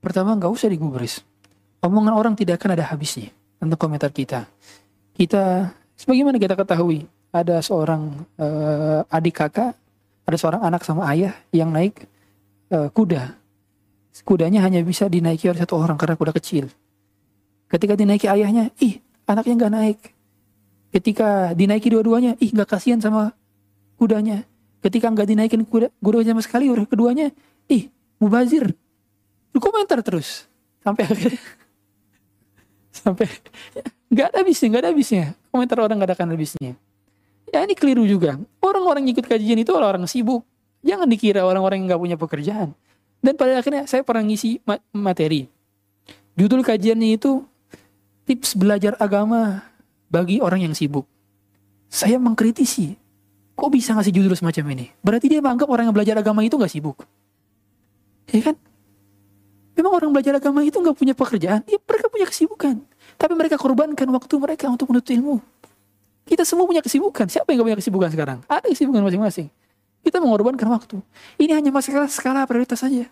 [0.00, 1.22] Pertama nggak usah digubris.
[1.80, 4.48] Omongan orang tidak akan ada habisnya tentang komentar kita.
[5.16, 9.76] Kita, sebagaimana kita ketahui, ada seorang eh, adik kakak,
[10.24, 12.04] ada seorang anak sama ayah yang naik
[12.72, 13.39] eh, kuda.
[14.20, 16.68] Kudanya hanya bisa dinaiki oleh satu orang karena kuda kecil.
[17.70, 20.00] Ketika dinaiki ayahnya, ih anaknya nggak naik.
[20.90, 23.32] Ketika dinaiki dua-duanya, ih nggak kasihan sama
[23.96, 24.44] kudanya.
[24.82, 27.30] Ketika nggak dinaikin kuda, kudanya sama sekali, udah keduanya,
[27.70, 27.88] ih
[28.18, 28.74] mubazir.
[29.54, 30.50] Komentar terus
[30.80, 31.40] sampai akhirnya
[33.00, 33.26] sampai
[34.10, 36.72] nggak ada habisnya nggak ada habisnya komentar orang nggak ada akan habisnya
[37.52, 40.42] ya ini keliru juga orang-orang yang ikut kajian itu orang-orang sibuk
[40.80, 42.68] jangan dikira orang-orang yang nggak punya pekerjaan
[43.20, 45.48] dan pada akhirnya saya pernah ngisi ma- materi
[46.34, 47.44] judul kajiannya itu
[48.24, 49.64] tips belajar agama
[50.08, 51.04] bagi orang yang sibuk
[51.86, 52.96] saya mengkritisi
[53.54, 56.72] kok bisa ngasih judul semacam ini berarti dia menganggap orang yang belajar agama itu nggak
[56.72, 57.04] sibuk
[58.30, 58.56] ya kan
[59.80, 62.84] Memang orang belajar agama itu nggak punya pekerjaan, ya mereka punya kesibukan.
[63.16, 65.40] Tapi mereka korbankan waktu mereka untuk menuntut ilmu.
[66.28, 67.24] Kita semua punya kesibukan.
[67.32, 68.38] Siapa yang gak punya kesibukan sekarang?
[68.44, 69.48] Ada kesibukan masing-masing.
[70.10, 70.98] Kita mengorbankan waktu.
[71.38, 73.06] Ini hanya masalah skala prioritas saja.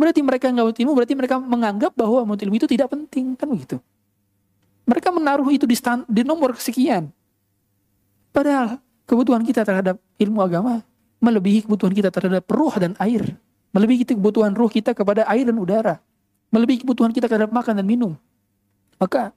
[0.00, 3.76] Berarti mereka nggak ilmu, berarti mereka menganggap bahwa menuntut ilmu itu tidak penting, kan begitu?
[4.88, 7.12] Mereka menaruh itu di, stand, di nomor sekian.
[8.32, 10.80] Padahal kebutuhan kita terhadap ilmu agama
[11.18, 13.36] melebihi kebutuhan kita terhadap ruh dan air.
[13.74, 16.00] Melebihi kebutuhan ruh kita kepada air dan udara.
[16.48, 18.16] Melebihi kebutuhan kita terhadap makan dan minum.
[18.96, 19.36] Maka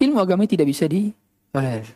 [0.00, 1.92] ilmu agama tidak bisa ditolerir.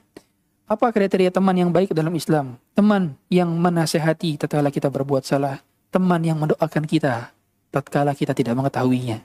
[0.70, 2.56] Apa kriteria teman yang baik dalam Islam?
[2.72, 5.60] Teman yang menasehati tatkala kita berbuat salah.
[5.93, 7.34] Teman yang mendoakan kita
[7.72, 9.24] tatkala kita tidak mengetahuinya.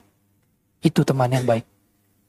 [0.80, 1.64] Itu teman yang baik.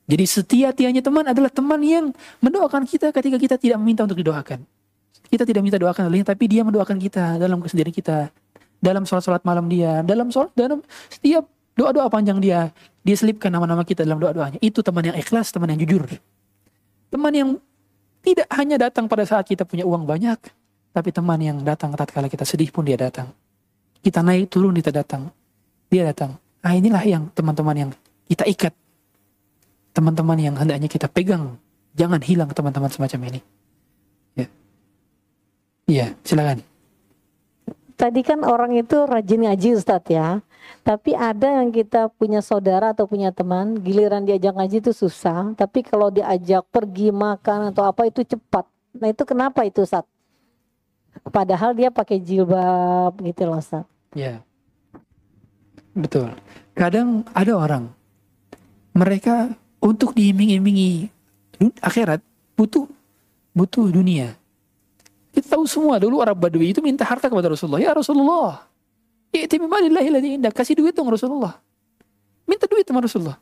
[0.09, 2.09] Jadi setia-tianya teman adalah teman yang
[2.41, 4.65] mendoakan kita ketika kita tidak meminta untuk didoakan.
[5.29, 8.33] Kita tidak minta doakan olehnya, tapi dia mendoakan kita dalam kesendirian kita.
[8.81, 10.81] Dalam sholat-sholat malam dia, dalam sholat, dalam
[11.13, 11.45] setiap
[11.77, 12.73] doa-doa panjang dia,
[13.05, 14.57] dia selipkan nama-nama kita dalam doa-doanya.
[14.65, 16.09] Itu teman yang ikhlas, teman yang jujur.
[17.13, 17.49] Teman yang
[18.19, 20.39] tidak hanya datang pada saat kita punya uang banyak,
[20.91, 23.31] tapi teman yang datang tatkala kita sedih pun dia datang.
[23.99, 25.31] Kita naik turun dia datang.
[25.91, 26.35] Dia datang.
[26.59, 27.91] Nah inilah yang teman-teman yang
[28.27, 28.73] kita ikat.
[29.95, 31.59] Teman-teman yang hendaknya kita pegang.
[31.95, 33.39] Jangan hilang teman-teman semacam ini.
[34.37, 34.47] Ya.
[35.89, 36.61] Iya, silakan.
[37.99, 40.39] Tadi kan orang itu rajin ngaji Ustadz ya.
[40.89, 45.53] Tapi ada yang kita punya saudara atau punya teman, giliran diajak ngaji itu susah.
[45.53, 48.65] Tapi kalau diajak pergi makan atau apa itu cepat.
[48.97, 50.09] Nah itu kenapa itu Ustadz?
[51.29, 53.85] Padahal dia pakai jilbab gitu loh Ustadz.
[54.17, 54.41] Ya.
[55.93, 56.33] Betul.
[56.73, 57.93] Kadang ada orang
[58.97, 61.13] mereka untuk diiming-imingi
[61.85, 62.17] akhirat
[62.57, 62.89] butuh
[63.53, 64.33] butuh dunia.
[65.37, 67.77] Kita tahu semua dulu Arab Badui itu minta harta kepada Rasulullah.
[67.77, 68.65] Ya Rasulullah,
[69.29, 70.53] I'ti mimalillahi ladzi indak.
[70.57, 71.57] Kasih duit dong Rasulullah.
[72.49, 73.37] Minta duit sama Rasulullah.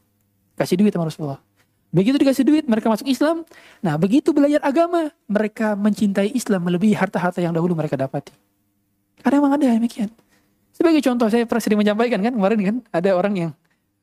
[0.59, 1.39] Kasih duit sama Rasulullah.
[1.87, 3.47] Begitu dikasih duit, mereka masuk Islam.
[3.79, 8.35] Nah, begitu belajar agama, mereka mencintai Islam melebihi harta-harta yang dahulu mereka dapati.
[9.23, 10.11] Karena memang ada yang demikian.
[10.75, 13.51] Sebagai contoh, saya pernah sering menyampaikan kan kemarin kan, ada orang yang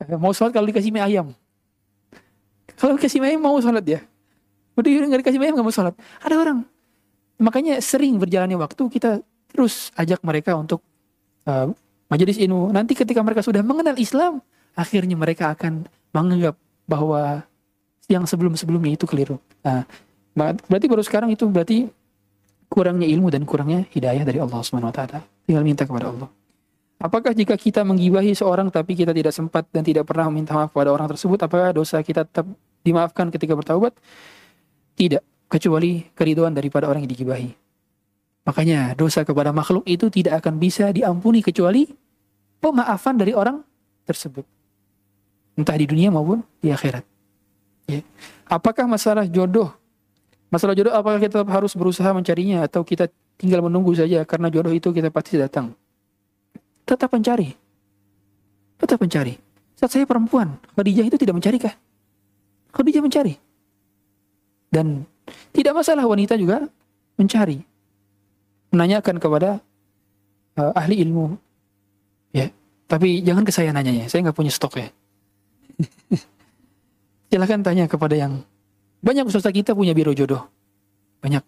[0.00, 1.36] eh, mau sholat kalau dikasih mie ayam.
[2.80, 4.00] Kalau dikasih mie ayam mau sholat dia.
[4.74, 5.94] Udah nggak dikasih mie ayam nggak mau sholat.
[6.24, 6.58] Ada orang.
[7.36, 9.20] Makanya sering berjalannya waktu kita
[9.52, 10.80] terus ajak mereka untuk
[11.48, 11.72] uh,
[12.08, 12.70] majelis ilmu.
[12.70, 14.44] Nanti ketika mereka sudah mengenal Islam,
[14.76, 16.54] akhirnya mereka akan menganggap
[16.84, 17.42] bahwa
[18.06, 19.40] yang sebelum-sebelumnya itu keliru.
[19.64, 19.88] Nah,
[20.36, 21.88] ber- berarti baru sekarang itu berarti
[22.68, 25.24] kurangnya ilmu dan kurangnya hidayah dari Allah Subhanahu wa taala.
[25.48, 26.28] Tinggal minta kepada Allah.
[27.00, 30.88] Apakah jika kita menggibahi seorang tapi kita tidak sempat dan tidak pernah meminta maaf kepada
[30.88, 32.48] orang tersebut, apakah dosa kita tetap
[32.80, 33.92] dimaafkan ketika bertaubat?
[34.94, 37.63] Tidak, kecuali keriduan daripada orang yang digibahi.
[38.44, 41.88] Makanya dosa kepada makhluk itu tidak akan bisa diampuni kecuali
[42.60, 43.64] pemaafan dari orang
[44.04, 44.44] tersebut.
[45.56, 47.04] Entah di dunia maupun di akhirat.
[47.88, 48.04] Ya.
[48.44, 49.72] Apakah masalah jodoh?
[50.52, 53.08] Masalah jodoh apakah kita tetap harus berusaha mencarinya atau kita
[53.40, 55.72] tinggal menunggu saja karena jodoh itu kita pasti datang?
[56.84, 57.48] Tetap mencari.
[58.76, 59.34] Tetap mencari.
[59.74, 61.74] Saat saya perempuan, Khadijah itu tidak mencari kah?
[62.76, 63.34] Khadijah mencari.
[64.68, 65.08] Dan
[65.56, 66.68] tidak masalah wanita juga
[67.16, 67.73] mencari.
[68.74, 69.62] Menanyakan kepada
[70.58, 71.38] uh, ahli ilmu.
[72.34, 72.50] Ya,
[72.90, 74.10] tapi jangan ke saya nanyanya.
[74.10, 74.88] Saya nggak punya stok ya.
[77.30, 78.42] Silahkan tanya kepada yang
[79.04, 80.42] banyak ustaz kita punya biro jodoh.
[81.22, 81.44] Banyak.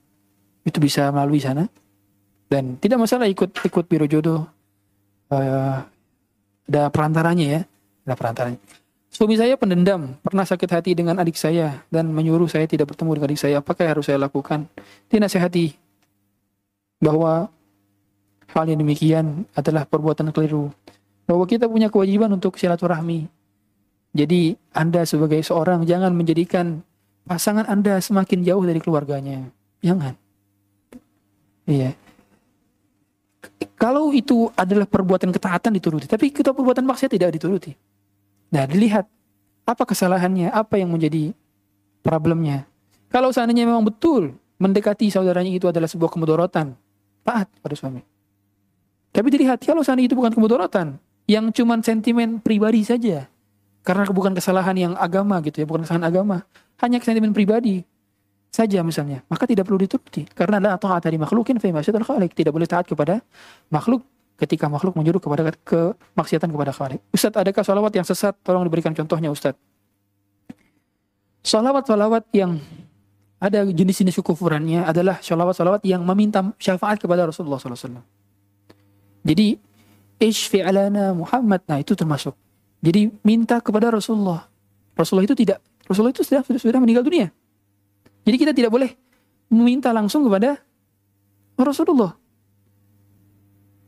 [0.63, 1.67] Itu bisa melalui sana.
[2.47, 4.47] Dan tidak masalah ikut ikut biro jodoh.
[5.35, 5.77] Eh,
[6.71, 7.61] ada perantaranya ya.
[8.07, 8.61] Ada perantaranya.
[9.11, 13.29] Suami saya pendendam, pernah sakit hati dengan adik saya dan menyuruh saya tidak bertemu dengan
[13.33, 13.65] adik saya.
[13.65, 14.69] Apakah yang harus saya lakukan?
[15.09, 15.86] Dinasehati
[17.03, 17.51] bahwa
[18.53, 20.73] hal yang demikian adalah perbuatan keliru.
[21.27, 23.27] Bahwa kita punya kewajiban untuk silaturahmi.
[24.17, 26.81] Jadi Anda sebagai seorang jangan menjadikan
[27.27, 29.51] pasangan Anda semakin jauh dari keluarganya.
[29.83, 30.15] Jangan.
[31.67, 31.93] Iya.
[33.77, 37.77] Kalau itu adalah perbuatan ketaatan dituruti, tapi kita perbuatan maksiat tidak dituruti.
[38.49, 39.05] Nah, dilihat
[39.67, 41.35] apa kesalahannya, apa yang menjadi
[42.01, 42.65] problemnya.
[43.13, 46.73] Kalau seandainya memang betul mendekati saudaranya itu adalah sebuah kemudorotan,
[47.27, 48.07] taat pada suami.
[49.11, 53.27] Tapi dilihat kalau seandainya itu bukan kemudorotan, yang cuman sentimen pribadi saja,
[53.83, 56.47] karena bukan kesalahan yang agama gitu ya, bukan kesalahan agama,
[56.79, 57.83] hanya sentimen pribadi
[58.55, 62.69] saja misalnya, maka tidak perlu dituruti karena la taat dari makhlukin fi khaliq, tidak boleh
[62.71, 63.19] taat kepada
[63.69, 67.01] makhluk ketika makhluk menyuruh kepada kemaksiatan kepada khalik.
[67.09, 68.37] Ustaz, adakah salawat yang sesat?
[68.45, 69.57] Tolong diberikan contohnya Ustaz.
[71.41, 72.61] Salawat-salawat yang
[73.37, 78.01] ada jenis-jenis kekufurannya adalah salawat-salawat yang meminta syafaat kepada Rasulullah SAW.
[79.27, 79.61] Jadi,
[80.17, 82.33] ishfi alana Muhammad, nah itu termasuk.
[82.81, 84.49] Jadi minta kepada Rasulullah.
[84.97, 87.29] Rasulullah itu tidak, Rasulullah itu sudah sudah, sudah meninggal dunia.
[88.25, 88.91] Jadi kita tidak boleh
[89.53, 90.57] meminta langsung kepada
[91.61, 92.17] Rasulullah.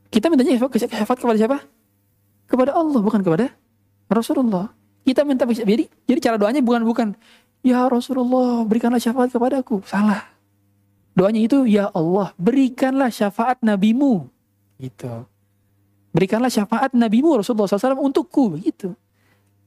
[0.09, 1.59] Kita mintanya syafaat kepada siapa?
[2.49, 3.53] Kepada Allah, bukan kepada
[4.09, 4.73] Rasulullah.
[5.05, 7.09] Kita minta jadi jadi cara doanya bukan bukan
[7.69, 9.85] ya Rasulullah berikanlah syafaat kepadaku.
[9.85, 10.25] Salah.
[11.13, 14.25] Doanya itu ya Allah berikanlah syafaat nabimu.
[14.81, 15.29] Gitu.
[16.15, 18.57] Berikanlah syafaat nabimu Rasulullah SAW untukku.
[18.63, 18.97] Gitu.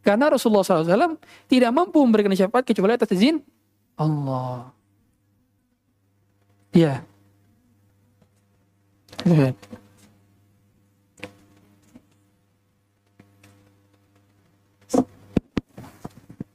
[0.02, 3.38] Karena Rasulullah SAW tidak mampu memberikan syafaat kecuali atas izin
[3.94, 4.73] Allah.
[6.73, 7.06] Ya.
[9.28, 9.81] Lihat.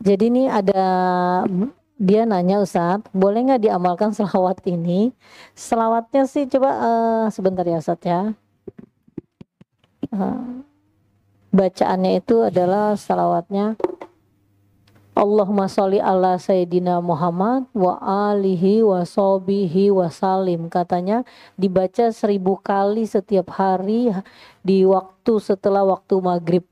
[0.07, 0.85] Jadi ini ada
[1.99, 5.11] dia nanya Ustaz, boleh nggak diamalkan selawat ini?
[5.59, 8.31] Selawatnya sih coba uh, sebentar ya Ustaz ya.
[10.15, 10.62] Uh,
[11.51, 13.74] bacaannya itu adalah salawatnya
[15.16, 17.97] Allahumma sholli ala Sayyidina Muhammad wa
[18.28, 20.69] alihi wa sobihi wa salim.
[20.69, 21.24] Katanya
[21.57, 24.12] dibaca seribu kali setiap hari
[24.61, 26.65] di waktu setelah waktu maghrib.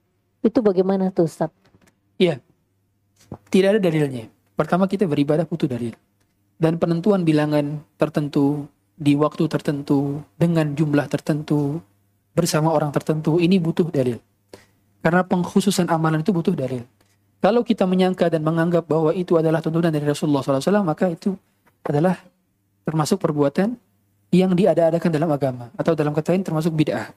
[0.45, 1.49] Itu bagaimana tuh Ustaz?
[2.21, 2.44] Iya,
[3.49, 4.31] tidak ada dalilnya.
[4.55, 5.95] Pertama kita beribadah butuh dalil.
[6.55, 11.83] Dan penentuan bilangan tertentu di waktu tertentu dengan jumlah tertentu
[12.35, 14.23] bersama orang tertentu ini butuh dalil.
[15.03, 16.87] Karena pengkhususan amalan itu butuh dalil.
[17.45, 21.37] Kalau kita menyangka dan menganggap bahwa itu adalah tuntunan dari Rasulullah SAW, maka itu
[21.85, 22.17] adalah
[22.89, 23.77] termasuk perbuatan
[24.33, 25.69] yang diada-adakan dalam agama.
[25.77, 27.13] Atau dalam kata lain termasuk bid'ah.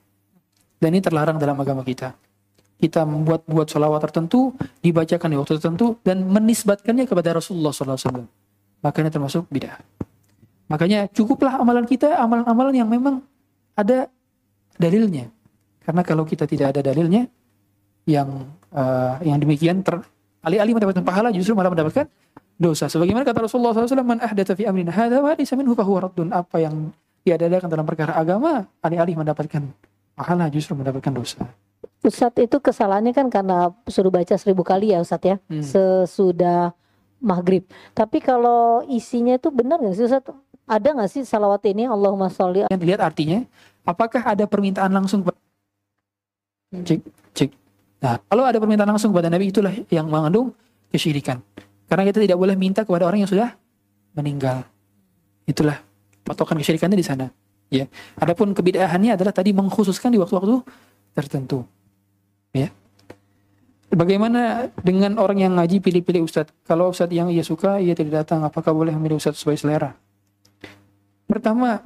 [0.77, 2.11] Dan ini terlarang dalam agama kita.
[2.77, 4.53] Kita membuat-buat sholawat tertentu,
[4.85, 8.29] dibacakan di waktu tertentu, dan menisbatkannya kepada Rasulullah SAW.
[8.85, 9.81] Makanya termasuk bid'ah.
[10.69, 13.25] Makanya cukuplah amalan kita, amalan-amalan yang memang
[13.73, 14.05] ada
[14.77, 15.33] dalilnya.
[15.81, 17.25] Karena kalau kita tidak ada dalilnya,
[18.05, 19.99] yang uh, yang demikian ter,
[20.47, 22.07] Alih-alih mendapatkan pahala justru malah mendapatkan
[22.55, 22.87] dosa.
[22.87, 26.31] Sebagaimana kata Rasulullah SAW, Man ahdatha fi amrina hadha wa laysa minhu fahuwa raddun.
[26.31, 26.95] Apa yang
[27.27, 29.59] diadakan dalam perkara agama, alih-alih mendapatkan
[30.15, 31.43] pahala justru mendapatkan dosa.
[32.03, 35.64] Ustadz itu kesalahannya kan karena suruh baca seribu kali ya Ustadz ya, hmm.
[35.64, 36.72] sesudah
[37.19, 37.65] maghrib.
[37.97, 40.34] Tapi kalau isinya itu benar nggak sih Ustadz?
[40.68, 42.68] Ada nggak sih salawat ini Allahumma sholli?
[42.68, 43.39] Yang dilihat artinya,
[43.88, 45.23] apakah ada permintaan langsung?
[46.76, 46.99] Cek,
[47.31, 47.49] cek.
[48.03, 50.51] Nah, kalau ada permintaan langsung kepada Nabi itulah yang mengandung
[50.91, 51.39] kesyirikan.
[51.88, 53.55] Karena kita tidak boleh minta kepada orang yang sudah
[54.11, 54.68] meninggal.
[55.47, 55.80] Itulah
[56.27, 57.31] patokan kesyirikannya di sana.
[57.72, 57.88] Ya.
[58.19, 60.68] Adapun kebidahannya adalah tadi mengkhususkan di waktu-waktu
[61.15, 61.64] tertentu.
[62.56, 62.72] Ya.
[63.88, 66.52] Bagaimana dengan orang yang ngaji pilih-pilih ustadz?
[66.68, 69.95] Kalau ustadz yang ia suka, ia tidak datang, apakah boleh memilih ustadz sesuai selera?
[71.28, 71.80] Pertama,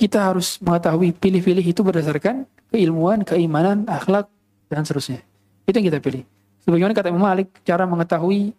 [0.00, 4.26] kita harus mengetahui pilih-pilih itu berdasarkan keilmuan, keimanan, akhlak,
[4.72, 5.20] dan seterusnya.
[5.68, 6.24] Itu yang kita pilih.
[6.64, 8.56] Sebagaimana kata Imam Malik, cara mengetahui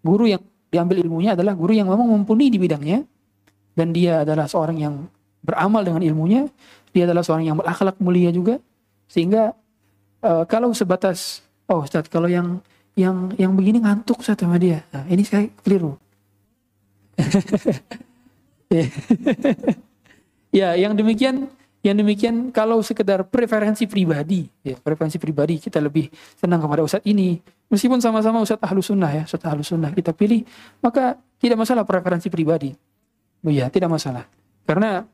[0.00, 3.02] guru yang diambil ilmunya adalah guru yang memang mumpuni di bidangnya,
[3.74, 4.94] dan dia adalah seorang yang
[5.42, 6.48] beramal dengan ilmunya,
[6.94, 8.62] dia adalah seorang yang berakhlak mulia juga,
[9.06, 9.54] sehingga
[10.22, 12.60] uh, kalau sebatas, oh Ustaz, kalau yang
[12.98, 15.94] yang yang begini ngantuk Ustaz sama dia, nah, ini saya keliru.
[20.58, 21.48] ya, yang demikian
[21.86, 27.38] yang demikian kalau sekedar preferensi pribadi, ya preferensi pribadi kita lebih senang kepada ustadz ini.
[27.70, 30.42] Meskipun sama-sama ustadz ahlu sunnah ya, ustadz ahlu sunnah kita pilih,
[30.82, 32.74] maka tidak masalah preferensi pribadi.
[33.46, 34.26] Oh iya, tidak masalah.
[34.66, 35.06] Karena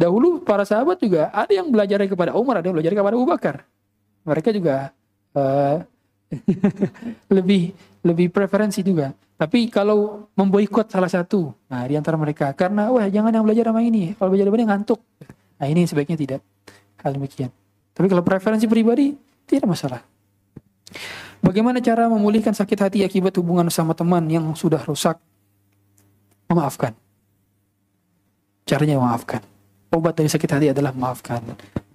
[0.00, 3.56] dahulu para sahabat juga ada yang belajar kepada Umar, ada yang belajar kepada Abu Bakar.
[4.24, 4.96] Mereka juga
[5.36, 5.84] uh,
[7.36, 9.12] lebih lebih preferensi juga.
[9.36, 13.80] Tapi kalau memboikot salah satu, nah di antara mereka, karena wah jangan yang belajar sama
[13.80, 15.00] ini, kalau belajar sama ini ngantuk.
[15.60, 16.40] Nah ini sebaiknya tidak.
[17.00, 17.48] Hal demikian.
[17.96, 19.16] Tapi kalau preferensi pribadi,
[19.48, 20.04] tidak masalah.
[21.40, 25.16] Bagaimana cara memulihkan sakit hati akibat hubungan sama teman yang sudah rusak?
[26.52, 26.92] Memaafkan.
[28.68, 29.40] Caranya memaafkan.
[29.90, 31.42] Obat dari sakit hati adalah memaafkan.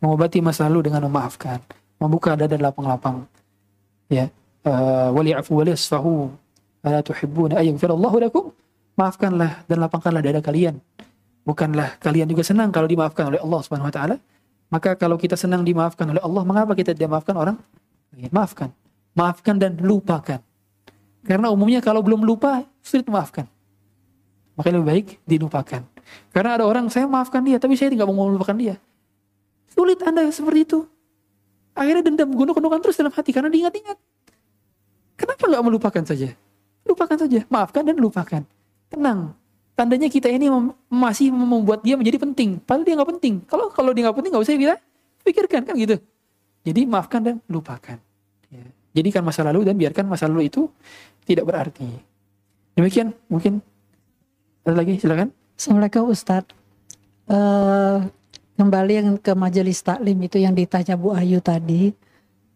[0.03, 1.63] Mengobati masa lalu dengan memaafkan.
[1.99, 3.23] Membuka dada lapang-lapang.
[4.11, 4.27] Ya.
[4.67, 6.27] Uh, wali'afu wali'asfahu.
[6.83, 8.51] Ala tuhibbuna ayyagfirallahu lakum.
[8.99, 10.79] Maafkanlah dan lapangkanlah dada kalian.
[11.47, 14.15] Bukanlah kalian juga senang kalau dimaafkan oleh Allah Subhanahu wa taala.
[14.67, 17.55] Maka kalau kita senang dimaafkan oleh Allah, mengapa kita tidak maafkan orang?
[18.33, 18.73] Maafkan
[19.15, 20.43] maafkan dan lupakan.
[21.25, 23.49] Karena umumnya kalau belum lupa, sulit maafkan.
[24.59, 25.81] Makanya lebih baik dilupakan.
[26.31, 28.75] Karena ada orang, saya maafkan dia, tapi saya tidak mau melupakan dia.
[29.71, 30.79] Sulit Anda seperti itu.
[31.75, 33.97] Akhirnya dendam gunung-gunungan terus dalam hati, karena diingat-ingat.
[35.15, 36.35] Kenapa nggak melupakan saja?
[36.85, 38.41] Lupakan saja, maafkan dan lupakan.
[38.91, 39.33] Tenang.
[39.75, 40.47] Tandanya kita ini
[40.87, 42.63] masih membuat dia menjadi penting.
[42.63, 43.33] Padahal dia nggak penting.
[43.43, 44.75] Kalau kalau dia nggak penting, nggak usah kita
[45.27, 45.99] pikirkan kan gitu.
[46.63, 47.99] Jadi maafkan dan lupakan.
[48.47, 48.65] Ya.
[48.95, 50.71] Jadikan masa lalu dan biarkan masa lalu itu
[51.27, 51.83] tidak berarti.
[52.79, 53.59] Demikian mungkin
[54.63, 55.33] ada lagi silakan.
[55.55, 56.51] Assalamualaikum Ustadz.
[57.31, 58.03] Uh,
[58.59, 61.95] kembali yang ke majelis taklim itu yang ditanya Bu Ayu tadi.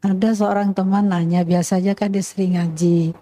[0.03, 3.15] Ada seorang teman nanya, biasanya kan dia sering ngaji.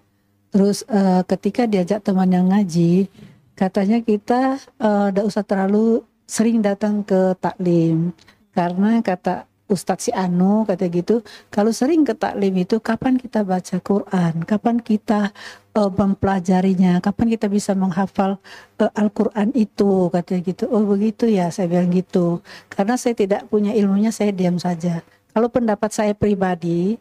[0.49, 3.05] Terus uh, ketika diajak teman yang ngaji,
[3.53, 8.17] katanya kita tidak uh, usah terlalu sering datang ke taklim.
[8.57, 11.19] Karena kata Ustadz si Anu kata gitu,
[11.51, 15.35] kalau sering ke taklim itu kapan kita baca Quran, kapan kita
[15.75, 18.39] uh, mempelajarinya, kapan kita bisa menghafal
[18.79, 20.63] uh, Al-Quran itu katanya gitu.
[20.71, 22.39] Oh begitu ya, saya bilang gitu.
[22.71, 25.03] Karena saya tidak punya ilmunya, saya diam saja.
[25.35, 26.95] Kalau pendapat saya pribadi,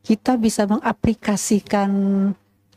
[0.00, 1.90] kita bisa mengaplikasikan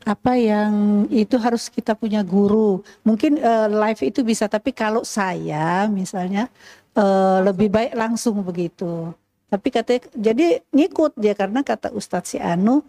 [0.02, 2.84] apa yang itu harus kita punya guru.
[3.00, 6.52] Mungkin uh, live itu bisa, tapi kalau saya misalnya
[6.98, 9.14] uh, lebih baik langsung begitu.
[9.52, 12.80] Tapi katanya jadi ngikut dia karena kata Ustadz si Anu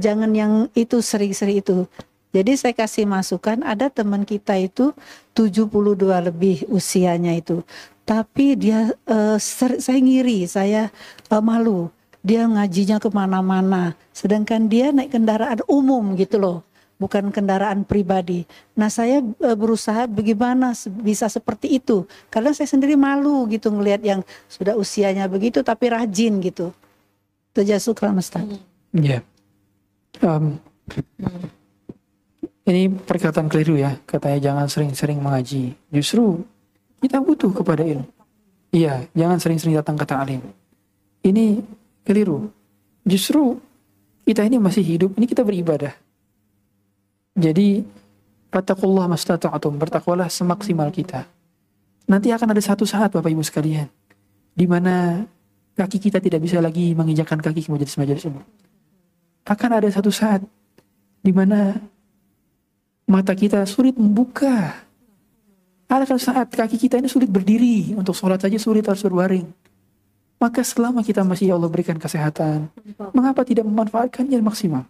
[0.00, 1.84] jangan yang itu sering-sering itu.
[2.32, 4.96] Jadi saya kasih masukan ada teman kita itu
[5.36, 5.68] 72
[6.24, 7.60] lebih usianya itu.
[8.08, 10.88] Tapi dia uh, ser, saya ngiri, saya
[11.28, 11.92] uh, malu.
[12.24, 13.92] Dia ngajinya ke mana-mana.
[14.16, 16.64] Sedangkan dia naik kendaraan umum gitu loh
[16.96, 18.48] bukan kendaraan pribadi.
[18.76, 20.72] Nah saya e, berusaha bagaimana
[21.04, 26.40] bisa seperti itu, karena saya sendiri malu gitu ngelihat yang sudah usianya begitu tapi rajin
[26.40, 26.72] gitu.
[27.52, 28.44] Terjasukran Ustaz.
[28.92, 29.20] Iya.
[29.20, 29.22] Yeah.
[30.24, 30.56] Um,
[32.66, 35.76] ini perkataan keliru ya, katanya jangan sering-sering mengaji.
[35.92, 36.40] Justru
[37.04, 38.08] kita butuh kepada ilmu.
[38.72, 40.40] Iya, jangan sering-sering datang ke ta'lim.
[41.24, 41.60] Ini
[42.02, 42.48] keliru.
[43.06, 43.60] Justru
[44.26, 45.94] kita ini masih hidup, ini kita beribadah
[47.36, 47.84] jadi
[48.56, 49.76] Fattakullah mastata'atum.
[49.76, 51.28] Bertakwalah semaksimal kita.
[52.08, 53.90] Nanti akan ada satu saat Bapak Ibu sekalian.
[54.56, 55.20] di mana
[55.76, 58.40] kaki kita tidak bisa lagi menginjakkan kaki ke majelis-majelis ini.
[59.44, 60.40] Akan ada satu saat
[61.20, 61.76] di mana
[63.04, 64.80] mata kita sulit membuka.
[65.92, 67.92] Ada saat kaki kita ini sulit berdiri.
[67.92, 69.44] Untuk sholat saja sulit harus berbaring.
[70.40, 72.72] Maka selama kita masih ya Allah berikan kesehatan.
[73.12, 74.88] Mengapa tidak memanfaatkannya maksimal?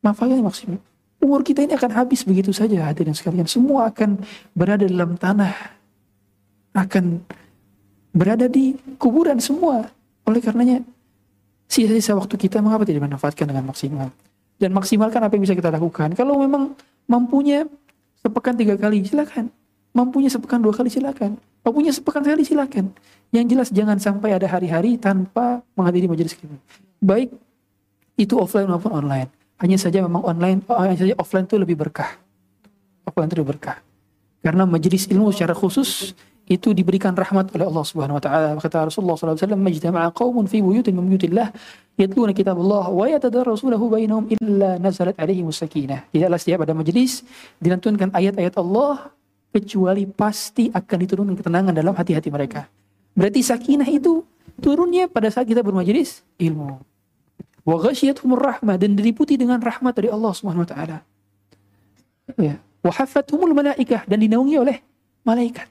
[0.00, 0.80] Manfaatnya maksimal.
[1.18, 3.44] Umur kita ini akan habis begitu saja hadirin sekalian.
[3.50, 4.22] Semua akan
[4.54, 5.54] berada dalam tanah.
[6.78, 7.20] Akan
[8.14, 9.90] berada di kuburan semua.
[10.24, 10.84] Oleh karenanya
[11.66, 14.08] sisa-sisa waktu kita mengapa tidak dimanfaatkan dengan maksimal.
[14.58, 16.14] Dan maksimalkan apa yang bisa kita lakukan.
[16.14, 16.74] Kalau memang
[17.10, 17.66] mampunya
[18.22, 19.50] sepekan tiga kali silakan.
[19.94, 21.34] Mampunya sepekan dua kali silakan.
[21.66, 22.94] Mampunya sepekan sekali silakan.
[23.34, 26.56] Yang jelas jangan sampai ada hari-hari tanpa menghadiri majelis ilmu.
[27.02, 27.34] Baik
[28.18, 29.37] itu offline maupun online.
[29.58, 32.14] Hanya saja memang online, oh, hanya saja offline itu lebih berkah.
[33.02, 33.82] Offline itu lebih berkah.
[34.38, 36.14] Karena majelis ilmu secara khusus
[36.48, 38.48] itu diberikan rahmat oleh Allah Subhanahu wa taala.
[38.56, 41.52] Kata Rasulullah sallallahu alaihi wasallam, "Majtama'a qaumun fi buyutin min buyutillah
[42.00, 47.20] yatluna kitabullah wa yatadarrasunahu bainahum illa nazalat alaihim sakinah." Tidaklah setiap ada majelis
[47.60, 49.12] dilantunkan ayat-ayat Allah
[49.52, 52.64] kecuali pasti akan diturunkan ketenangan dalam hati-hati mereka.
[53.12, 54.24] Berarti sakinah itu
[54.62, 56.80] turunnya pada saat kita bermajelis ilmu
[57.68, 60.98] wa ghasyiyatuhumur rahmah dan diliputi dengan rahmat dari Allah Subhanahu wa taala.
[62.40, 64.80] Ya, wa hafathumul malaikah dan dinaungi oleh
[65.28, 65.68] malaikat.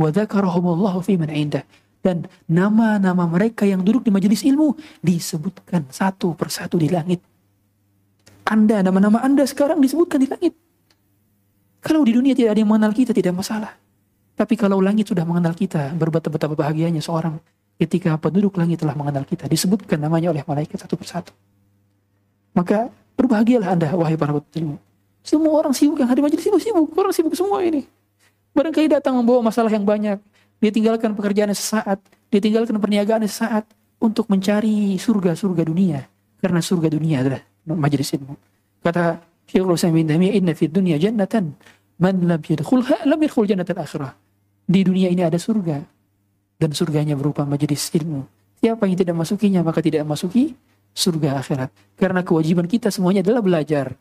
[0.00, 1.64] Wa dzakarahumullahu fi man indah
[2.00, 4.72] dan nama-nama mereka yang duduk di majelis ilmu
[5.04, 7.20] disebutkan satu persatu di langit.
[8.48, 10.56] Anda, nama-nama Anda sekarang disebutkan di langit.
[11.84, 13.76] Kalau di dunia tidak ada yang mengenal kita, tidak masalah.
[14.38, 17.36] Tapi kalau langit sudah mengenal kita, betapa bahagianya seorang
[17.78, 21.30] ketika penduduk langit telah mengenal kita disebutkan namanya oleh malaikat satu persatu
[22.52, 24.82] Maka berbahagialah anda wahai para ilmu.
[25.22, 27.86] Semua orang sibuk yang hadir majelis sibuk sibuk, orang sibuk semua ini.
[28.50, 30.18] Barangkali datang membawa masalah yang banyak.
[30.58, 32.02] Dia tinggalkan pekerjaan sesaat,
[32.34, 33.62] dia tinggalkan perniagaan sesaat
[34.02, 36.02] untuk mencari surga-surga dunia.
[36.42, 37.42] Karena surga dunia adalah
[37.78, 38.34] majelis ilmu.
[38.82, 41.54] Kata Syekhul bin Taimiyah, "Inna fid dunya jannatan
[42.02, 44.12] man lam yadkhulha lam yadkhul jannatal akhirah."
[44.66, 45.97] Di dunia ini ada surga
[46.58, 48.26] dan surganya berupa majelis ilmu.
[48.58, 50.58] Siapa yang tidak masukinya maka tidak masuki
[50.90, 51.70] surga akhirat.
[51.94, 53.94] Karena kewajiban kita semuanya adalah belajar.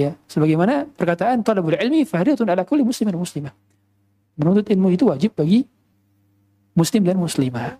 [0.00, 3.52] Ya, sebagaimana perkataan talabul ilmi fahriatun ala kulli muslimin muslimah.
[4.40, 5.68] Menuntut ilmu itu wajib bagi
[6.72, 7.76] muslim dan muslimah.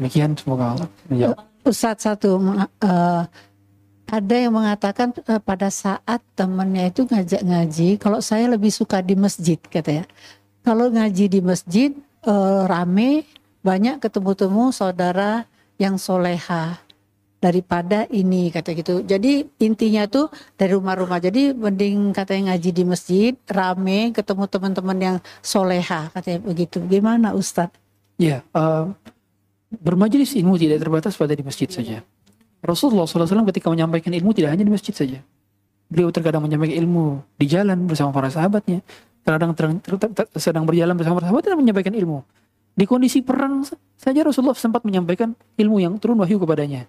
[0.00, 1.36] Demikian semoga Allah menjawab.
[1.60, 2.40] Ustadz satu
[2.80, 3.22] eh,
[4.08, 9.12] ada yang mengatakan eh, pada saat temannya itu ngajak ngaji, kalau saya lebih suka di
[9.12, 10.08] masjid katanya.
[10.64, 11.92] Kalau ngaji di masjid
[12.24, 13.24] eh, rame,
[13.60, 15.44] banyak ketemu-temu saudara
[15.80, 16.80] yang soleha
[17.40, 19.00] daripada ini kata gitu.
[19.00, 20.28] Jadi intinya tuh
[20.60, 21.18] dari rumah-rumah.
[21.24, 26.84] Jadi mending katanya ngaji di masjid, rame, ketemu teman-teman yang soleha katanya begitu.
[26.84, 27.80] Gimana Ustadz?
[28.20, 28.84] Ya, eh,
[29.72, 32.04] bermajelis ilmu tidak terbatas pada di masjid saja.
[32.60, 35.24] Rasulullah SAW ketika menyampaikan ilmu tidak hanya di masjid saja.
[35.88, 38.84] Beliau terkadang menyampaikan ilmu di jalan bersama para sahabatnya.
[39.36, 42.24] Ter- sedang berjalan bersama sahabat dan menyampaikan ilmu.
[42.74, 43.66] Di kondisi perang
[43.98, 46.88] saja Rasulullah sempat menyampaikan ilmu yang turun wahyu kepadanya.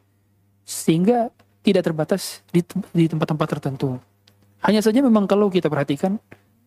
[0.64, 1.30] Sehingga
[1.62, 2.64] tidak terbatas di,
[2.96, 3.98] di tempat-tempat tertentu.
[4.62, 6.18] Hanya saja memang kalau kita perhatikan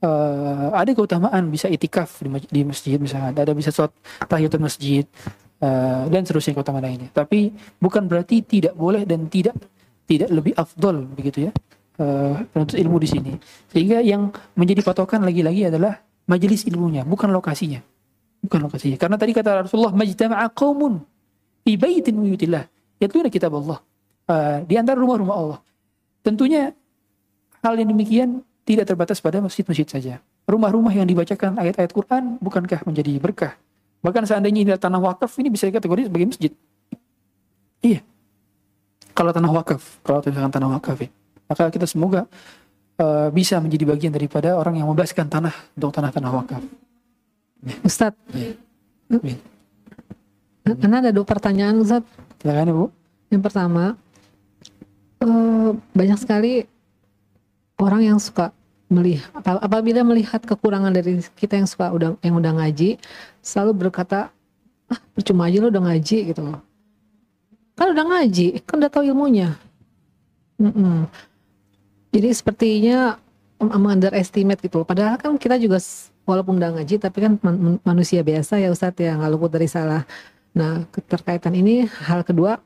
[0.03, 3.95] eh, ada keutamaan bisa itikaf di, di masjid misalnya, ada bisa sholat
[4.27, 5.07] tahiyatul masjid
[5.63, 7.09] eh, dan seterusnya keutamaan lainnya.
[7.15, 9.55] Tapi bukan berarti tidak boleh dan tidak
[10.05, 11.53] tidak lebih afdol begitu ya
[11.99, 13.33] eh, penuntut ilmu di sini.
[13.71, 17.83] Sehingga yang menjadi patokan lagi-lagi adalah majelis ilmunya, bukan lokasinya.
[18.45, 18.97] Bukan lokasinya.
[19.01, 21.01] Karena tadi kata Rasulullah, majtama'a qaumun
[21.65, 22.65] fi baitin buyutillah
[23.01, 23.81] yatluna kitab Allah.
[24.25, 25.59] Eh, di antara rumah-rumah Allah.
[26.25, 26.73] Tentunya
[27.61, 30.15] hal yang demikian tidak terbatas pada masjid-masjid saja.
[30.49, 33.57] Rumah-rumah yang dibacakan ayat-ayat Quran bukankah menjadi berkah?
[34.05, 36.53] Bahkan seandainya ini tanah wakaf, ini bisa dikategori sebagai masjid.
[37.81, 38.01] Iya.
[39.17, 41.09] Kalau tanah wakaf, kalau tanah wakaf ya.
[41.45, 42.25] Maka kita semoga
[42.97, 46.63] eh, bisa menjadi bagian daripada orang yang membebaskan tanah untuk tanah-tanah wakaf.
[47.81, 48.21] Ustadz,
[49.09, 49.41] Amin.
[50.65, 52.09] karena ada dua pertanyaan Ustadz.
[52.41, 52.85] Silakan Ibu.
[53.33, 53.85] Yang pertama,
[55.25, 56.69] eh, banyak sekali
[57.81, 58.53] orang yang suka
[58.93, 63.01] melihat ap- apabila melihat kekurangan dari kita yang suka udah yang udah ngaji,
[63.41, 64.29] selalu berkata,
[64.93, 66.61] ah percuma aja lo udah ngaji gitu loh.
[67.75, 69.57] Kan udah ngaji, kan udah tahu ilmunya.
[70.61, 71.11] Mm-mm.
[72.15, 73.19] Jadi sepertinya
[73.59, 74.87] underestimate gitu.
[74.87, 75.83] Padahal kan kita juga
[76.23, 80.07] walaupun udah ngaji, tapi kan man- manusia biasa ya Ustadz ya nggak luput dari salah.
[80.55, 82.63] Nah keterkaitan ini hal kedua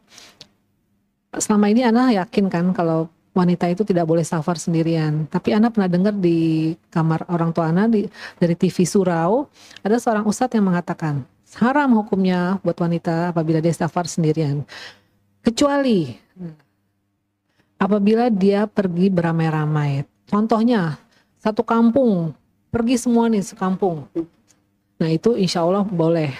[1.33, 5.25] selama ini Ana yakin kan kalau wanita itu tidak boleh safar sendirian.
[5.31, 8.05] Tapi Ana pernah dengar di kamar orang tua Ana di,
[8.37, 9.49] dari TV Surau
[9.81, 11.25] ada seorang ustadz yang mengatakan
[11.57, 14.67] haram hukumnya buat wanita apabila dia safar sendirian.
[15.41, 16.13] Kecuali
[17.79, 20.05] apabila dia pergi beramai-ramai.
[20.29, 20.99] Contohnya
[21.39, 22.35] satu kampung
[22.69, 24.05] pergi semua nih sekampung.
[24.99, 26.35] Nah itu insya Allah boleh.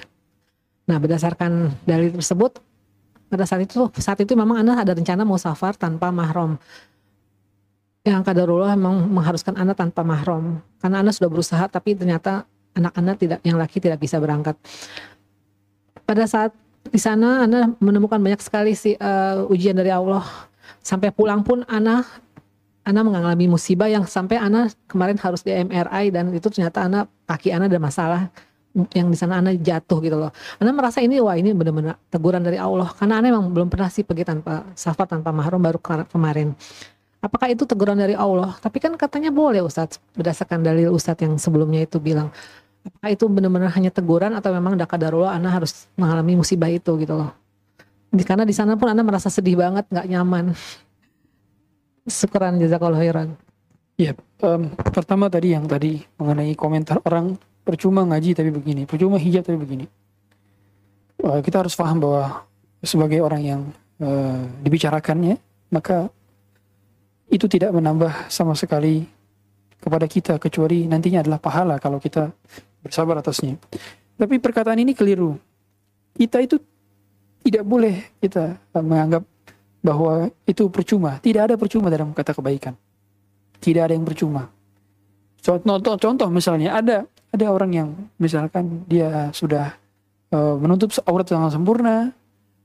[0.85, 2.61] Nah berdasarkan dalil tersebut
[3.29, 6.57] pada saat itu saat itu memang anda ada rencana mau safar tanpa mahram
[8.09, 13.13] yang kadarullah memang mengharuskan anda tanpa mahram karena anda sudah berusaha tapi ternyata anak anda
[13.21, 14.57] tidak yang laki tidak bisa berangkat
[16.09, 16.57] pada saat
[16.89, 20.25] di sana anda menemukan banyak sekali sih eh, ujian dari Allah
[20.83, 22.05] sampai pulang pun anda
[22.89, 27.53] anda mengalami musibah yang sampai Ana kemarin harus di MRI dan itu ternyata Ana kaki
[27.53, 28.33] Ana ada masalah
[28.97, 30.33] yang di sana Ana jatuh gitu loh.
[30.57, 34.09] Ana merasa ini wah ini benar-benar teguran dari Allah karena Ana memang belum pernah sih
[34.09, 36.57] pergi tanpa safar tanpa mahram baru ke- kemarin.
[37.21, 38.57] Apakah itu teguran dari Allah?
[38.57, 42.33] Tapi kan katanya boleh Ustadz berdasarkan dalil Ustadz yang sebelumnya itu bilang.
[42.89, 47.35] Apakah itu benar-benar hanya teguran atau memang dakadarullah Ana harus mengalami musibah itu gitu loh.
[48.09, 50.57] Karena di sana pun Ana merasa sedih banget, nggak nyaman.
[52.09, 53.37] Syukuran jazakallah khairan.
[54.01, 57.37] Ya, em, pertama tadi yang tadi mengenai komentar orang
[57.67, 59.85] percuma ngaji tapi begini, percuma hijab tapi begini.
[61.19, 62.47] Eh, kita harus paham bahwa
[62.81, 63.61] sebagai orang yang
[63.99, 65.37] eh, dibicarakannya,
[65.75, 66.09] maka
[67.29, 69.05] itu tidak menambah sama sekali
[69.79, 72.33] kepada kita kecuali nantinya adalah pahala kalau kita
[72.81, 73.59] bersabar atasnya.
[74.19, 75.37] Tapi perkataan ini keliru.
[76.17, 76.59] Kita itu
[77.49, 79.25] tidak boleh kita menganggap
[79.81, 81.17] bahwa itu percuma.
[81.25, 82.77] Tidak ada percuma dalam kata kebaikan
[83.59, 84.51] tidak ada yang percuma.
[85.39, 87.89] Contoh, contoh misalnya ada ada orang yang
[88.19, 89.75] misalkan dia sudah
[90.35, 92.11] eh, menutup aurat dengan sempurna,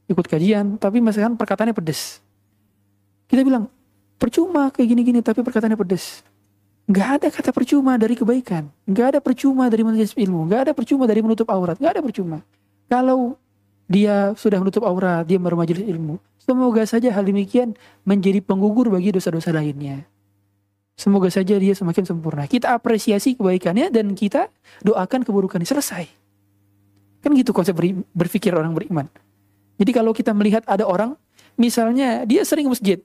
[0.10, 2.22] ikut kajian, tapi misalkan perkataannya pedes.
[3.30, 3.70] Kita bilang,
[4.22, 6.22] percuma kayak gini-gini tapi perkataannya pedes.
[6.84, 8.68] Nggak ada kata percuma dari kebaikan.
[8.84, 10.52] Nggak ada percuma dari majelis ilmu.
[10.52, 11.80] Nggak ada percuma dari menutup aurat.
[11.80, 12.38] Nggak ada percuma.
[12.92, 13.40] Kalau
[13.88, 16.20] dia sudah menutup aurat, dia bermajelis ilmu.
[16.40, 20.04] Semoga saja hal demikian menjadi penggugur bagi dosa-dosa lainnya.
[20.94, 22.46] Semoga saja dia semakin sempurna.
[22.46, 24.52] Kita apresiasi kebaikannya dan kita
[24.86, 25.66] doakan keburukannya.
[25.66, 26.06] Selesai.
[27.24, 27.74] Kan gitu konsep
[28.14, 29.08] berpikir orang beriman.
[29.80, 31.18] Jadi kalau kita melihat ada orang,
[31.58, 33.02] misalnya dia sering masjid,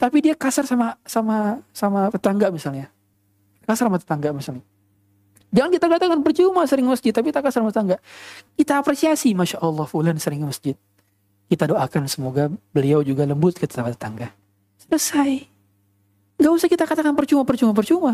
[0.00, 2.88] tapi dia kasar sama sama sama tetangga misalnya.
[3.66, 4.64] Kasar sama tetangga misalnya.
[5.54, 7.96] Jangan kita katakan percuma sering masjid, tapi tak kasar sama tetangga.
[8.58, 10.74] Kita apresiasi, Masya Allah, Fulan sering masjid.
[11.46, 14.28] Kita doakan semoga beliau juga lembut ke tetangga tetangga.
[14.82, 15.46] Selesai.
[16.36, 18.12] Gak usah kita katakan percuma, percuma, percuma.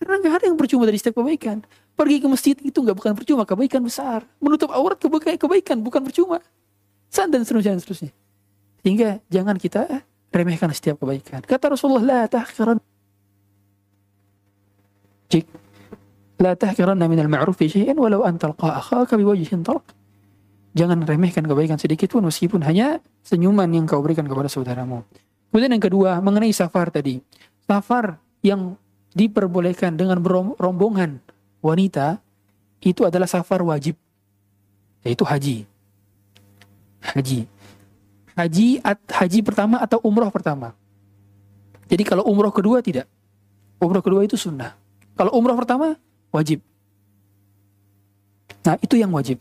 [0.00, 1.60] Karena gak ada yang percuma dari setiap kebaikan.
[1.92, 4.24] Pergi ke masjid itu gak bukan percuma, kebaikan besar.
[4.40, 6.40] Menutup aurat kebaikan, kebaikan bukan percuma.
[7.12, 8.10] San dan seterusnya, seterusnya.
[8.80, 10.02] Sehingga jangan kita
[10.32, 11.44] remehkan setiap kebaikan.
[11.44, 12.80] Kata Rasulullah, la tahkiran
[15.30, 15.46] Cik.
[16.40, 19.60] La tahkiranna minal ma'rufi syai'an walau an talqa akhaka biwajhin.
[20.72, 25.04] Jangan remehkan kebaikan sedikit pun meskipun hanya senyuman yang kau berikan kepada saudaramu.
[25.52, 27.20] Kemudian yang kedua, mengenai safar tadi.
[27.68, 28.78] Safar yang
[29.12, 31.20] diperbolehkan dengan berombongan
[31.60, 32.22] wanita
[32.80, 33.98] itu adalah safar wajib.
[35.04, 35.68] Yaitu haji.
[37.04, 37.40] Haji.
[38.32, 40.72] Haji at, haji pertama atau umroh pertama.
[41.90, 43.04] Jadi kalau umroh kedua tidak.
[43.76, 44.72] Umroh kedua itu sunnah.
[45.18, 45.98] Kalau umroh pertama
[46.30, 46.58] wajib.
[48.66, 49.38] Nah, itu yang wajib.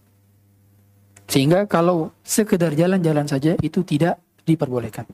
[1.30, 4.18] Sehingga kalau sekedar jalan-jalan saja itu tidak
[4.50, 5.06] diperbolehkan.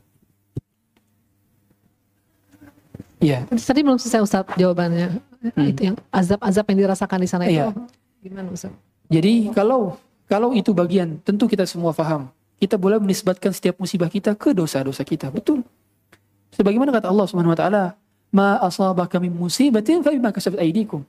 [3.20, 5.18] Iya, Tadi belum selesai Ustaz jawabannya.
[5.56, 5.72] Hmm.
[5.72, 7.58] Itu yang azab-azab yang dirasakan di sana itu.
[7.58, 7.74] Iya.
[8.22, 8.72] Gimana Ustaz?
[9.10, 12.30] Jadi kalau kalau itu bagian tentu kita semua paham.
[12.56, 15.28] Kita boleh menisbatkan setiap musibah kita ke dosa-dosa kita.
[15.28, 15.62] Betul.
[16.56, 17.84] Sebagaimana kata Allah Subhanahu wa taala,
[18.32, 21.04] "Ma asabaka min musibatin fa bima kasabat aydikum."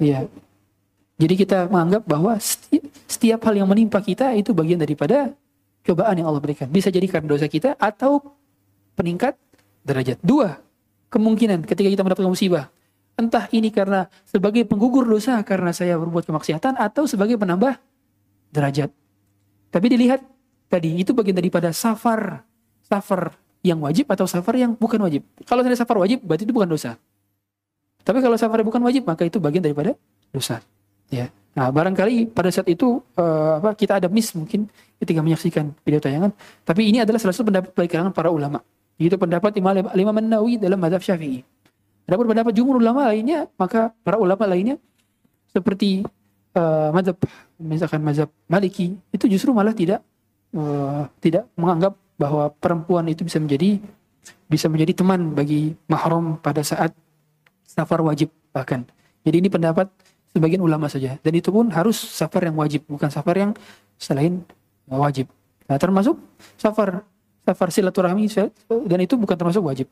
[0.00, 0.26] Iya.
[1.20, 5.36] Jadi kita menganggap bahwa setiap, setiap hal yang menimpa kita itu bagian daripada
[5.84, 6.64] cobaan yang Allah berikan.
[6.72, 8.24] Bisa jadi karena dosa kita atau
[8.96, 9.36] peningkat
[9.84, 10.16] derajat.
[10.24, 10.56] Dua,
[11.12, 12.72] kemungkinan ketika kita mendapatkan musibah.
[13.20, 17.76] Entah ini karena sebagai penggugur dosa karena saya berbuat kemaksiatan atau sebagai penambah
[18.48, 18.88] derajat.
[19.68, 20.24] Tapi dilihat
[20.72, 22.48] tadi itu bagian daripada safar.
[22.88, 25.22] Safar yang wajib atau safar yang bukan wajib.
[25.44, 26.96] Kalau saya safar wajib berarti itu bukan dosa.
[28.00, 29.94] Tapi kalau safar bukan wajib maka itu bagian daripada
[30.32, 30.62] dosa.
[31.10, 31.28] Ya.
[31.50, 34.70] Nah, barangkali pada saat itu eh, apa kita ada miss mungkin
[35.02, 36.30] ketika menyaksikan video tayangan,
[36.62, 38.62] tapi ini adalah salah satu pendapat baik kalangan para ulama.
[39.00, 41.42] Itu pendapat Imam Imam An-Nawawi dalam mazhab Syafi'i.
[42.06, 44.78] Adapun pendapat jumhur ulama lainnya, maka para ulama lainnya
[45.50, 46.06] seperti
[46.54, 47.18] eh, mazhab
[47.58, 50.06] misalkan mazhab Maliki itu justru malah tidak
[50.54, 53.82] eh, tidak menganggap bahwa perempuan itu bisa menjadi
[54.46, 56.94] bisa menjadi teman bagi mahram pada saat
[57.70, 58.82] safar wajib bahkan.
[59.22, 59.86] Jadi ini pendapat
[60.30, 63.50] sebagian ulama saja dan itu pun harus safar yang wajib bukan safar yang
[63.94, 64.42] selain
[64.86, 65.30] wajib.
[65.70, 66.18] Nah, termasuk
[66.58, 67.06] safar
[67.46, 68.26] safar silaturahmi
[68.86, 69.86] dan itu bukan termasuk wajib.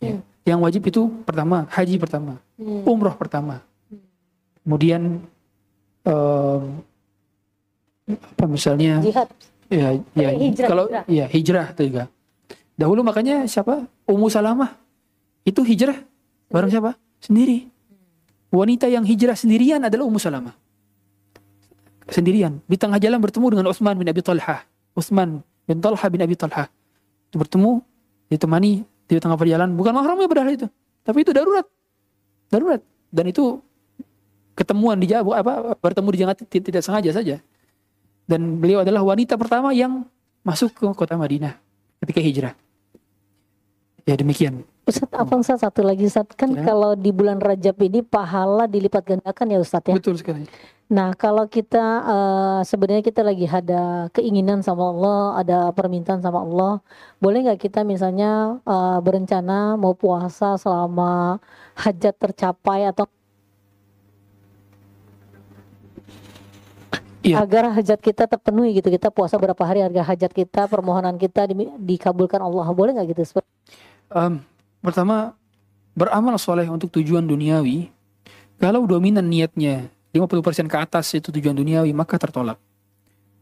[0.00, 0.16] Ya.
[0.42, 2.82] Yang wajib itu pertama haji pertama, Hmm.
[2.88, 3.60] umroh pertama.
[4.64, 5.20] Kemudian
[6.02, 6.62] em,
[8.10, 9.28] apa misalnya Jihad.
[9.70, 11.04] ya ya Eh, hijrah, kalau hijrah.
[11.06, 12.04] ya hijrah itu juga.
[12.74, 13.84] Dahulu makanya siapa?
[14.08, 14.72] Ummu Salamah
[15.44, 16.00] itu hijrah
[16.48, 16.96] bareng siapa?
[17.20, 17.68] Sendiri.
[18.50, 20.56] Wanita yang hijrah sendirian adalah Ummu Salamah.
[22.10, 22.58] Sendirian.
[22.66, 24.66] Di tengah jalan bertemu dengan Utsman bin Abi Talha.
[24.96, 26.66] Utsman bin Talha bin Abi Talha.
[27.30, 27.78] Itu bertemu,
[28.26, 29.78] ditemani di tengah perjalanan.
[29.78, 30.66] Bukan mahramnya padahal itu.
[31.06, 31.62] Tapi itu darurat.
[32.50, 32.82] Darurat.
[33.14, 33.62] Dan itu
[34.58, 37.36] ketemuan di Jawa, apa bertemu di tidak, tidak sengaja saja.
[38.26, 40.06] Dan beliau adalah wanita pertama yang
[40.46, 41.58] masuk ke kota Madinah
[42.02, 42.54] ketika hijrah.
[44.06, 44.62] Ya demikian.
[44.88, 46.64] Ustadz, apa Ustadz satu lagi Ustadz kan Ya.
[46.64, 49.94] kalau di bulan Rajab ini pahala dilipat gandakan ya Ustadz ya.
[49.94, 50.48] Betul sekali.
[50.90, 56.82] Nah kalau kita eh, sebenarnya kita lagi ada keinginan sama Allah, ada permintaan sama Allah,
[57.16, 61.38] boleh nggak kita misalnya eh, berencana mau puasa selama
[61.76, 63.06] hajat tercapai atau
[67.20, 67.36] Iya.
[67.44, 71.68] agar hajat kita terpenuhi gitu kita puasa berapa hari harga hajat kita permohonan kita di-
[71.76, 73.44] dikabulkan Allah boleh nggak gitu
[74.08, 74.40] Em,
[74.80, 75.36] pertama
[75.94, 77.92] beramal soleh untuk tujuan duniawi.
[78.60, 82.60] Kalau dominan niatnya 50% ke atas itu tujuan duniawi maka tertolak.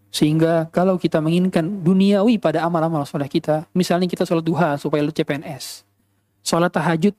[0.09, 5.13] Sehingga kalau kita menginginkan duniawi pada amal-amal soleh kita, misalnya kita sholat duha supaya lu
[5.13, 5.85] CPNS,
[6.41, 7.13] sholat tahajud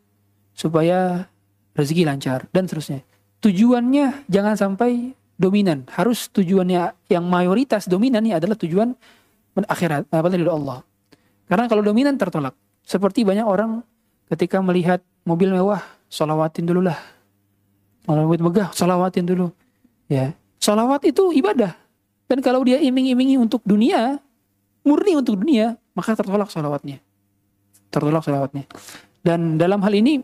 [0.57, 1.29] supaya
[1.77, 3.05] rezeki lancar dan seterusnya.
[3.39, 5.87] Tujuannya jangan sampai dominan.
[5.95, 8.91] Harus tujuannya yang mayoritas dominannya adalah tujuan
[9.55, 10.83] akhirat, apa dari Allah.
[11.47, 12.53] Karena kalau dominan tertolak.
[12.83, 13.85] Seperti banyak orang
[14.29, 16.97] ketika melihat mobil mewah, solawatin dulu lah.
[18.05, 19.53] Kalau mobil megah, solawatin dulu.
[20.09, 21.77] Ya, solawat itu ibadah.
[22.25, 24.17] Dan kalau dia iming-imingi untuk dunia,
[24.85, 27.01] murni untuk dunia, maka tertolak solawatnya.
[27.89, 28.65] Tertolak solawatnya.
[29.21, 30.21] Dan dalam hal ini,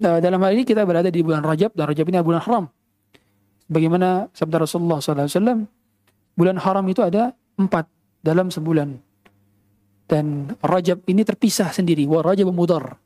[0.00, 2.64] eh, dalam hal ini kita berada di bulan Rajab, dan Rajab ini adalah bulan haram.
[3.72, 5.64] Bagaimana sabda Rasulullah SAW,
[6.36, 7.88] bulan haram itu ada empat
[8.20, 8.96] dalam sebulan.
[10.08, 12.04] Dan Rajab ini terpisah sendiri.
[12.04, 13.00] Wa Rajab mudar.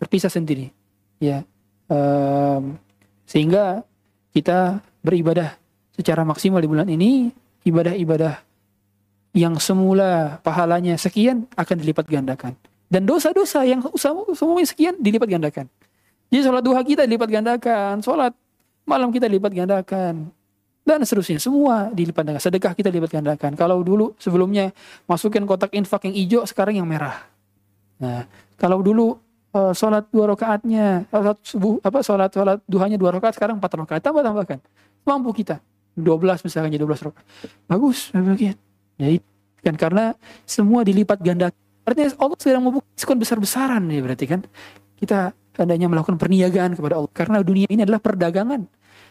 [0.00, 0.72] Terpisah sendiri.
[1.20, 1.44] Ya.
[1.92, 2.80] Em,
[3.28, 3.84] sehingga
[4.32, 5.54] kita beribadah
[5.92, 7.30] secara maksimal di bulan ini.
[7.60, 8.40] Ibadah-ibadah
[9.36, 12.56] yang semula pahalanya sekian akan dilipat gandakan.
[12.88, 13.84] Dan dosa-dosa yang
[14.34, 15.68] semuanya sekian dilipat gandakan.
[16.32, 18.00] Jadi sholat duha kita dilipat gandakan.
[18.00, 18.32] Sholat
[18.88, 20.32] malam kita dilipat gandakan
[20.82, 24.74] dan seterusnya semua dilipat gandakan sedekah kita dilipat gandakan kalau dulu sebelumnya
[25.06, 27.22] masukin kotak infak yang hijau sekarang yang merah
[28.02, 28.26] nah
[28.58, 29.14] kalau dulu
[29.54, 33.72] eh, sholat dua rakaatnya eh, sholat subuh apa sholat sholat duhanya dua rakaat sekarang empat
[33.76, 34.58] rakaat tambah tambahkan
[35.04, 35.58] mampu kita.
[35.98, 37.26] 12 misalkan jadi 12 rakaat.
[37.66, 38.54] Bagus bagus
[38.96, 39.18] jadi
[39.60, 40.04] kan karena
[40.46, 41.52] semua dilipat ganda.
[41.84, 44.40] Artinya Allah sedang membuka diskon besar-besaran ya berarti kan.
[44.96, 47.10] Kita hendaknya melakukan perniagaan kepada Allah.
[47.12, 48.64] Karena dunia ini adalah perdagangan.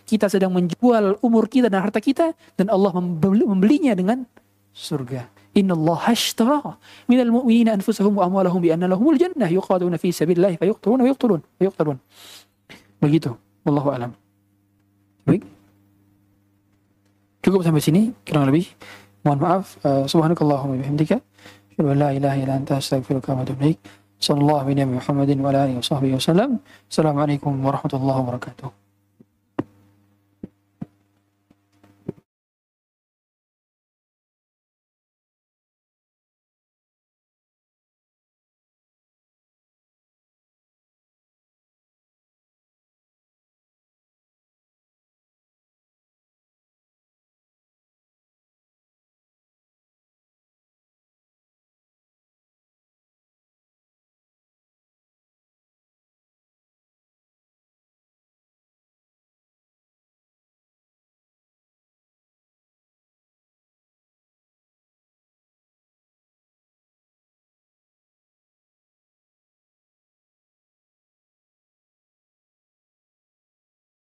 [0.05, 4.25] Kita sedang menjual umur kita dan harta kita dan Allah membeli- membelinya dengan
[4.73, 5.99] surga Allah
[7.11, 11.41] minal mu'minina anfusahum wa amwalahum bi anna lahumul jannah yuqaduna fi sabilillah fayuqtuluna wa yuqtalun
[11.43, 11.97] wa yuqtalun
[13.03, 13.35] begitu
[13.67, 14.11] wallahu alam
[15.27, 15.43] baik
[17.43, 18.71] cukup sampai sini kurang lebih
[19.23, 21.19] mohon maaf uh, subhanakallahumma bihamdika
[21.75, 23.79] asyhadu an la ilaha illa anta astaghfiruka wa atubu ilaik
[24.19, 26.59] sallallahu alaihi wa Muhammadin wa alihi wa sahbihi wasallam
[26.91, 28.88] assalamualaikum warahmatullahi wabarakatuh